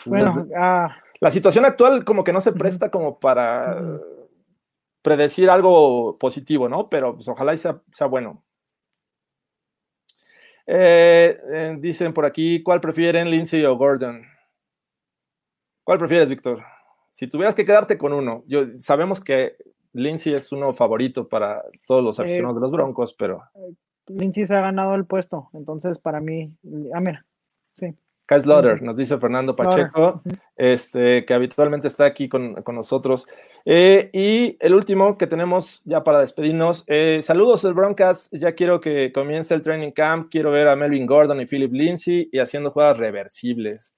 Bueno, 0.08 0.46
ah, 0.56 0.96
la 1.20 1.30
situación 1.30 1.64
actual 1.64 2.04
como 2.04 2.24
que 2.24 2.32
no 2.32 2.40
se 2.40 2.52
presta 2.52 2.90
como 2.90 3.18
para 3.18 4.00
predecir 5.02 5.50
algo 5.50 6.18
positivo, 6.18 6.68
¿no? 6.68 6.88
Pero 6.88 7.14
pues, 7.14 7.28
ojalá 7.28 7.56
sea, 7.56 7.80
sea 7.92 8.06
bueno. 8.06 8.44
Eh, 10.66 11.40
eh, 11.50 11.76
dicen 11.78 12.12
por 12.12 12.26
aquí, 12.26 12.62
¿cuál 12.62 12.80
prefieren, 12.80 13.30
Lindsay 13.30 13.64
o 13.64 13.76
Gordon? 13.76 14.22
¿Cuál 15.82 15.98
prefieres, 15.98 16.28
Víctor? 16.28 16.62
Si 17.10 17.26
tuvieras 17.26 17.54
que 17.54 17.64
quedarte 17.64 17.96
con 17.96 18.12
uno, 18.12 18.44
yo, 18.46 18.64
sabemos 18.78 19.22
que 19.22 19.56
Lindsay 19.94 20.34
es 20.34 20.52
uno 20.52 20.74
favorito 20.74 21.26
para 21.26 21.64
todos 21.86 22.04
los 22.04 22.18
eh, 22.18 22.22
aficionados 22.22 22.56
de 22.56 22.60
los 22.60 22.70
Broncos, 22.70 23.14
pero... 23.14 23.42
Lindsay 24.08 24.46
se 24.46 24.56
ha 24.56 24.60
ganado 24.60 24.94
el 24.94 25.06
puesto, 25.06 25.48
entonces 25.54 25.98
para 25.98 26.20
mí, 26.20 26.52
ah, 26.94 27.00
mira, 27.00 27.24
sí. 27.76 27.94
Kyle 28.28 28.42
Slaughter, 28.42 28.82
nos 28.82 28.94
dice 28.94 29.16
Fernando 29.16 29.54
Pacheco, 29.54 30.20
este, 30.54 31.24
que 31.24 31.32
habitualmente 31.32 31.88
está 31.88 32.04
aquí 32.04 32.28
con, 32.28 32.56
nosotros. 32.74 33.26
Eh, 33.64 34.10
y 34.12 34.58
el 34.60 34.74
último 34.74 35.16
que 35.16 35.26
tenemos 35.26 35.80
ya 35.86 36.04
para 36.04 36.20
despedirnos, 36.20 36.84
eh, 36.88 37.20
saludos 37.22 37.64
el 37.64 37.72
Broncas, 37.72 38.28
ya 38.32 38.52
quiero 38.52 38.82
que 38.82 39.12
comience 39.12 39.54
el 39.54 39.62
training 39.62 39.92
camp, 39.92 40.28
quiero 40.30 40.50
ver 40.50 40.68
a 40.68 40.76
Melvin 40.76 41.06
Gordon 41.06 41.40
y 41.40 41.46
Philip 41.46 41.72
Lindsay 41.72 42.28
y 42.30 42.38
haciendo 42.38 42.70
jugadas 42.70 42.98
reversibles. 42.98 43.94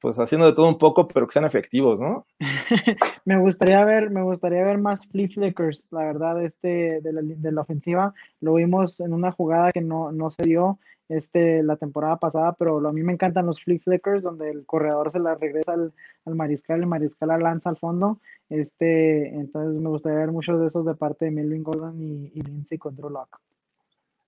Pues 0.00 0.18
haciendo 0.18 0.46
de 0.46 0.54
todo 0.54 0.66
un 0.66 0.78
poco, 0.78 1.06
pero 1.06 1.26
que 1.26 1.34
sean 1.34 1.44
efectivos, 1.44 2.00
¿no? 2.00 2.26
me 3.24 3.38
gustaría 3.38 3.84
ver, 3.84 4.10
me 4.10 4.22
gustaría 4.22 4.64
ver 4.64 4.78
más 4.78 5.06
flip 5.06 5.30
flickers, 5.32 5.88
la 5.92 6.06
verdad, 6.06 6.42
este 6.42 7.00
de 7.02 7.12
la, 7.12 7.20
de 7.22 7.52
la 7.52 7.60
ofensiva. 7.60 8.14
Lo 8.40 8.54
vimos 8.54 8.98
en 8.98 9.12
una 9.12 9.30
jugada 9.30 9.70
que 9.70 9.82
no, 9.82 10.10
no 10.10 10.30
se 10.30 10.42
dio 10.42 10.80
este, 11.10 11.62
la 11.64 11.76
temporada 11.76 12.16
pasada, 12.16 12.52
pero 12.52 12.78
a 12.86 12.92
mí 12.92 13.02
me 13.02 13.12
encantan 13.12 13.44
los 13.44 13.60
flip 13.60 13.82
flickers, 13.82 14.22
donde 14.22 14.48
el 14.48 14.64
corredor 14.64 15.10
se 15.10 15.18
la 15.18 15.34
regresa 15.34 15.72
al, 15.72 15.92
mariscal, 16.24 16.80
el 16.80 16.86
mariscal 16.86 17.28
la 17.28 17.38
lanza 17.38 17.68
al 17.68 17.76
fondo. 17.76 18.20
Este, 18.48 19.28
entonces 19.34 19.80
me 19.80 19.88
gustaría 19.90 20.20
ver 20.20 20.30
muchos 20.30 20.60
de 20.60 20.68
esos 20.68 20.86
de 20.86 20.94
parte 20.94 21.24
de 21.24 21.32
Melvin 21.32 21.64
Gordon 21.64 22.00
y, 22.00 22.30
y 22.32 22.40
Lindsay 22.42 22.78
contra 22.78 23.10
Locke. 23.10 23.38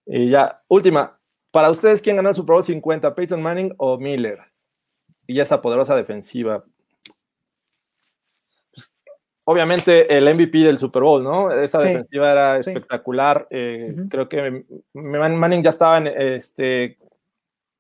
Y 0.07 0.28
ya, 0.28 0.61
última. 0.68 1.18
Para 1.53 1.70
ustedes, 1.70 2.03
¿quién 2.03 2.16
ganó 2.16 2.30
el 2.30 2.35
Super 2.35 2.55
Bowl 2.55 2.64
50? 2.64 3.14
¿Peyton 3.14 3.41
Manning 3.41 3.74
o 3.76 3.97
Miller? 3.99 4.41
Y 5.26 5.39
esa 5.39 5.62
poderosa 5.62 5.95
defensiva 5.95 6.64
obviamente 9.45 10.16
el 10.16 10.32
MVP 10.34 10.59
del 10.59 10.78
Super 10.78 11.03
Bowl, 11.03 11.22
¿no? 11.22 11.51
Esa 11.51 11.78
defensiva 11.78 12.30
era 12.30 12.59
espectacular. 12.59 13.47
Eh, 13.51 13.95
creo 14.09 14.28
que 14.28 14.64
Manning 14.95 15.62
ya 15.62 15.70
estaba 15.70 15.99
en, 15.99 16.07
este, 16.07 16.99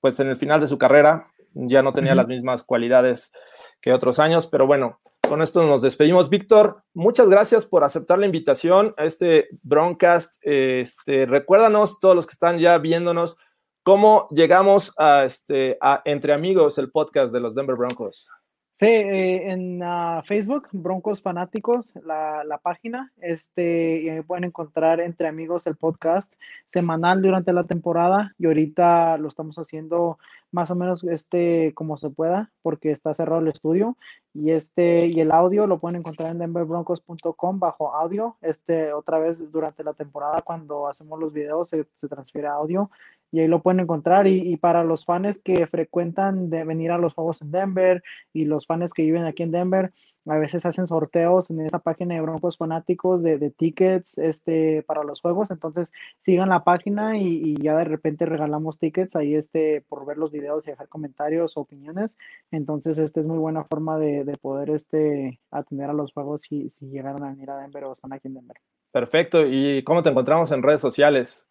pues 0.00 0.18
en 0.20 0.28
el 0.28 0.36
final 0.36 0.60
de 0.60 0.66
su 0.66 0.78
carrera, 0.78 1.28
ya 1.54 1.82
no 1.82 1.92
tenía 1.92 2.14
las 2.14 2.28
mismas 2.28 2.62
cualidades 2.62 3.32
que 3.80 3.92
otros 3.92 4.18
años, 4.18 4.46
pero 4.46 4.66
bueno, 4.66 4.98
con 5.28 5.42
esto 5.42 5.64
nos 5.66 5.82
despedimos. 5.82 6.30
Víctor, 6.30 6.82
muchas 6.94 7.28
gracias 7.28 7.66
por 7.66 7.84
aceptar 7.84 8.18
la 8.18 8.26
invitación 8.26 8.94
a 8.96 9.04
este 9.04 9.48
broadcast. 9.62 10.36
Este, 10.42 11.26
recuérdanos, 11.26 12.00
todos 12.00 12.14
los 12.14 12.26
que 12.26 12.32
están 12.32 12.58
ya 12.58 12.78
viéndonos, 12.78 13.36
cómo 13.82 14.28
llegamos 14.30 14.94
a, 14.98 15.24
este, 15.24 15.78
a 15.80 16.02
Entre 16.04 16.32
Amigos, 16.32 16.78
el 16.78 16.90
podcast 16.90 17.32
de 17.32 17.40
los 17.40 17.54
Denver 17.54 17.76
Broncos. 17.76 18.28
Sí, 18.74 18.86
eh, 18.86 19.50
en 19.50 19.82
uh, 19.82 20.22
Facebook, 20.24 20.68
Broncos 20.72 21.20
Fanáticos, 21.20 21.94
la, 22.04 22.42
la, 22.42 22.58
página, 22.58 23.12
este, 23.20 24.00
y 24.00 24.08
ahí 24.08 24.22
pueden 24.22 24.44
encontrar 24.44 24.98
Entre 25.00 25.28
Amigos 25.28 25.66
el 25.66 25.76
podcast 25.76 26.34
semanal 26.64 27.20
durante 27.20 27.52
la 27.52 27.64
temporada 27.64 28.34
y 28.38 28.46
ahorita 28.46 29.18
lo 29.18 29.28
estamos 29.28 29.56
haciendo 29.56 30.18
más 30.52 30.70
o 30.70 30.76
menos 30.76 31.02
este 31.04 31.72
como 31.74 31.98
se 31.98 32.10
pueda 32.10 32.52
porque 32.62 32.92
está 32.92 33.14
cerrado 33.14 33.40
el 33.40 33.48
estudio. 33.48 33.96
Y 34.34 34.50
este 34.52 35.06
y 35.06 35.20
el 35.20 35.32
audio 35.32 35.66
lo 35.66 35.78
pueden 35.78 36.00
encontrar 36.00 36.30
en 36.30 36.38
denverbroncos.com 36.38 37.58
bajo 37.58 37.94
audio. 37.94 38.36
Este 38.42 38.92
otra 38.92 39.18
vez 39.18 39.50
durante 39.50 39.82
la 39.82 39.94
temporada 39.94 40.42
cuando 40.42 40.88
hacemos 40.88 41.18
los 41.18 41.32
videos 41.32 41.70
se, 41.70 41.86
se 41.96 42.08
transfiere 42.08 42.46
audio. 42.46 42.90
Y 43.30 43.40
ahí 43.40 43.48
lo 43.48 43.62
pueden 43.62 43.80
encontrar. 43.80 44.26
Y, 44.26 44.52
y, 44.52 44.56
para 44.58 44.84
los 44.84 45.06
fans 45.06 45.40
que 45.42 45.66
frecuentan 45.66 46.50
de 46.50 46.64
venir 46.64 46.90
a 46.90 46.98
los 46.98 47.14
juegos 47.14 47.40
en 47.40 47.50
Denver 47.50 48.02
y 48.34 48.44
los 48.44 48.66
fans 48.66 48.92
que 48.92 49.02
viven 49.02 49.24
aquí 49.24 49.42
en 49.42 49.52
Denver, 49.52 49.92
a 50.26 50.36
veces 50.36 50.64
hacen 50.66 50.86
sorteos 50.86 51.50
en 51.50 51.60
esa 51.60 51.80
página 51.80 52.14
de 52.14 52.20
Broncos 52.20 52.56
Fanáticos 52.56 53.22
de, 53.22 53.38
de 53.38 53.50
tickets 53.50 54.18
este, 54.18 54.82
para 54.82 55.02
los 55.02 55.20
juegos. 55.20 55.50
Entonces 55.50 55.92
sigan 56.20 56.48
la 56.48 56.64
página 56.64 57.18
y, 57.18 57.42
y, 57.44 57.54
ya 57.62 57.76
de 57.76 57.84
repente 57.84 58.26
regalamos 58.26 58.78
tickets 58.78 59.16
ahí 59.16 59.34
este, 59.34 59.82
por 59.88 60.06
ver 60.06 60.18
los 60.18 60.30
videos 60.30 60.66
y 60.66 60.70
dejar 60.70 60.88
comentarios 60.88 61.56
o 61.56 61.60
opiniones. 61.60 62.10
Entonces, 62.50 62.98
esta 62.98 63.20
es 63.20 63.26
muy 63.26 63.38
buena 63.38 63.64
forma 63.64 63.98
de, 63.98 64.24
de 64.24 64.36
poder 64.36 64.70
este, 64.70 65.40
atender 65.50 65.90
a 65.90 65.94
los 65.94 66.12
juegos 66.12 66.42
si, 66.42 66.70
si 66.70 66.86
llegaron 66.86 67.24
a 67.24 67.30
venir 67.30 67.50
a 67.50 67.58
Denver 67.58 67.84
o 67.84 67.92
están 67.92 68.12
aquí 68.12 68.28
en 68.28 68.34
Denver. 68.34 68.56
Perfecto. 68.92 69.46
¿Y 69.46 69.82
cómo 69.84 70.02
te 70.02 70.10
encontramos 70.10 70.52
en 70.52 70.62
redes 70.62 70.80
sociales? 70.80 71.48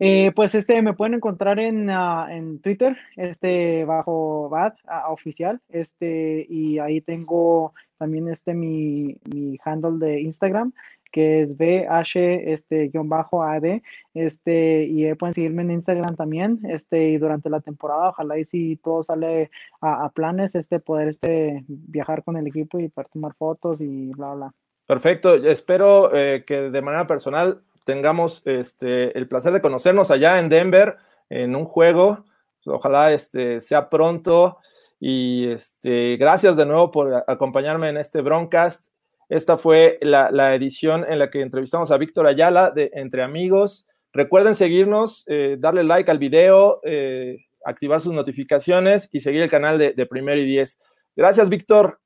Eh, 0.00 0.30
pues 0.34 0.54
este 0.54 0.80
me 0.80 0.92
pueden 0.92 1.14
encontrar 1.14 1.58
en, 1.58 1.90
uh, 1.90 2.28
en 2.28 2.60
Twitter, 2.60 2.96
este 3.16 3.84
bajo 3.84 4.48
BAD 4.48 4.74
uh, 4.84 5.12
oficial, 5.12 5.60
este 5.68 6.46
y 6.48 6.78
ahí 6.78 7.00
tengo 7.00 7.74
también 7.98 8.28
este 8.28 8.54
mi, 8.54 9.16
mi 9.24 9.58
handle 9.64 9.98
de 9.98 10.20
Instagram 10.20 10.72
que 11.10 11.42
es 11.42 11.56
BH 11.56 12.52
este 12.52 12.88
guion 12.88 13.08
bajo 13.08 13.42
AD, 13.42 13.80
este 14.14 14.84
y 14.84 15.12
pueden 15.14 15.34
seguirme 15.34 15.62
en 15.62 15.72
Instagram 15.72 16.16
también, 16.16 16.60
este 16.68 17.10
y 17.10 17.18
durante 17.18 17.50
la 17.50 17.60
temporada 17.60 18.10
ojalá 18.10 18.38
y 18.38 18.44
si 18.44 18.76
todo 18.76 19.02
sale 19.02 19.50
a, 19.80 20.08
planes, 20.10 20.54
este 20.54 20.80
poder 20.80 21.08
este 21.08 21.64
viajar 21.66 22.22
con 22.24 22.36
el 22.36 22.46
equipo 22.46 22.78
y 22.78 22.92
tomar 23.12 23.34
fotos 23.34 23.80
y 23.80 24.10
bla 24.10 24.34
bla. 24.34 24.54
Perfecto, 24.86 25.34
espero 25.34 26.14
eh, 26.14 26.44
que 26.46 26.70
de 26.70 26.82
manera 26.82 27.06
personal 27.06 27.62
tengamos 27.88 28.42
este, 28.44 29.16
el 29.16 29.26
placer 29.28 29.50
de 29.50 29.62
conocernos 29.62 30.10
allá 30.10 30.38
en 30.38 30.50
Denver 30.50 30.98
en 31.30 31.56
un 31.56 31.64
juego. 31.64 32.26
Ojalá 32.66 33.14
este, 33.14 33.60
sea 33.60 33.88
pronto. 33.88 34.58
Y 35.00 35.48
este, 35.48 36.18
gracias 36.18 36.54
de 36.58 36.66
nuevo 36.66 36.90
por 36.90 37.24
acompañarme 37.26 37.88
en 37.88 37.96
este 37.96 38.20
broadcast. 38.20 38.88
Esta 39.30 39.56
fue 39.56 39.96
la, 40.02 40.30
la, 40.30 40.54
edición 40.54 41.06
en 41.08 41.18
la 41.18 41.30
que 41.30 41.40
entrevistamos 41.40 41.90
a 41.90 41.96
Víctor 41.96 42.26
Ayala 42.26 42.70
de 42.70 42.90
Entre 42.92 43.22
Amigos. 43.22 43.86
Recuerden 44.12 44.54
seguirnos, 44.54 45.24
eh, 45.26 45.56
darle 45.58 45.82
like 45.82 46.10
al 46.10 46.18
video, 46.18 46.80
eh, 46.84 47.38
activar 47.64 48.02
sus 48.02 48.12
notificaciones 48.12 49.08
y 49.12 49.20
seguir 49.20 49.40
el 49.40 49.48
canal 49.48 49.78
de, 49.78 49.94
de 49.94 50.04
Primer 50.04 50.36
y 50.36 50.44
Diez. 50.44 50.78
Gracias, 51.16 51.48
Víctor. 51.48 52.00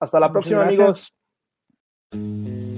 Hasta 0.00 0.18
la 0.18 0.26
Muchas 0.26 0.32
próxima, 0.32 0.64
gracias. 0.64 1.12
amigos. 2.12 2.77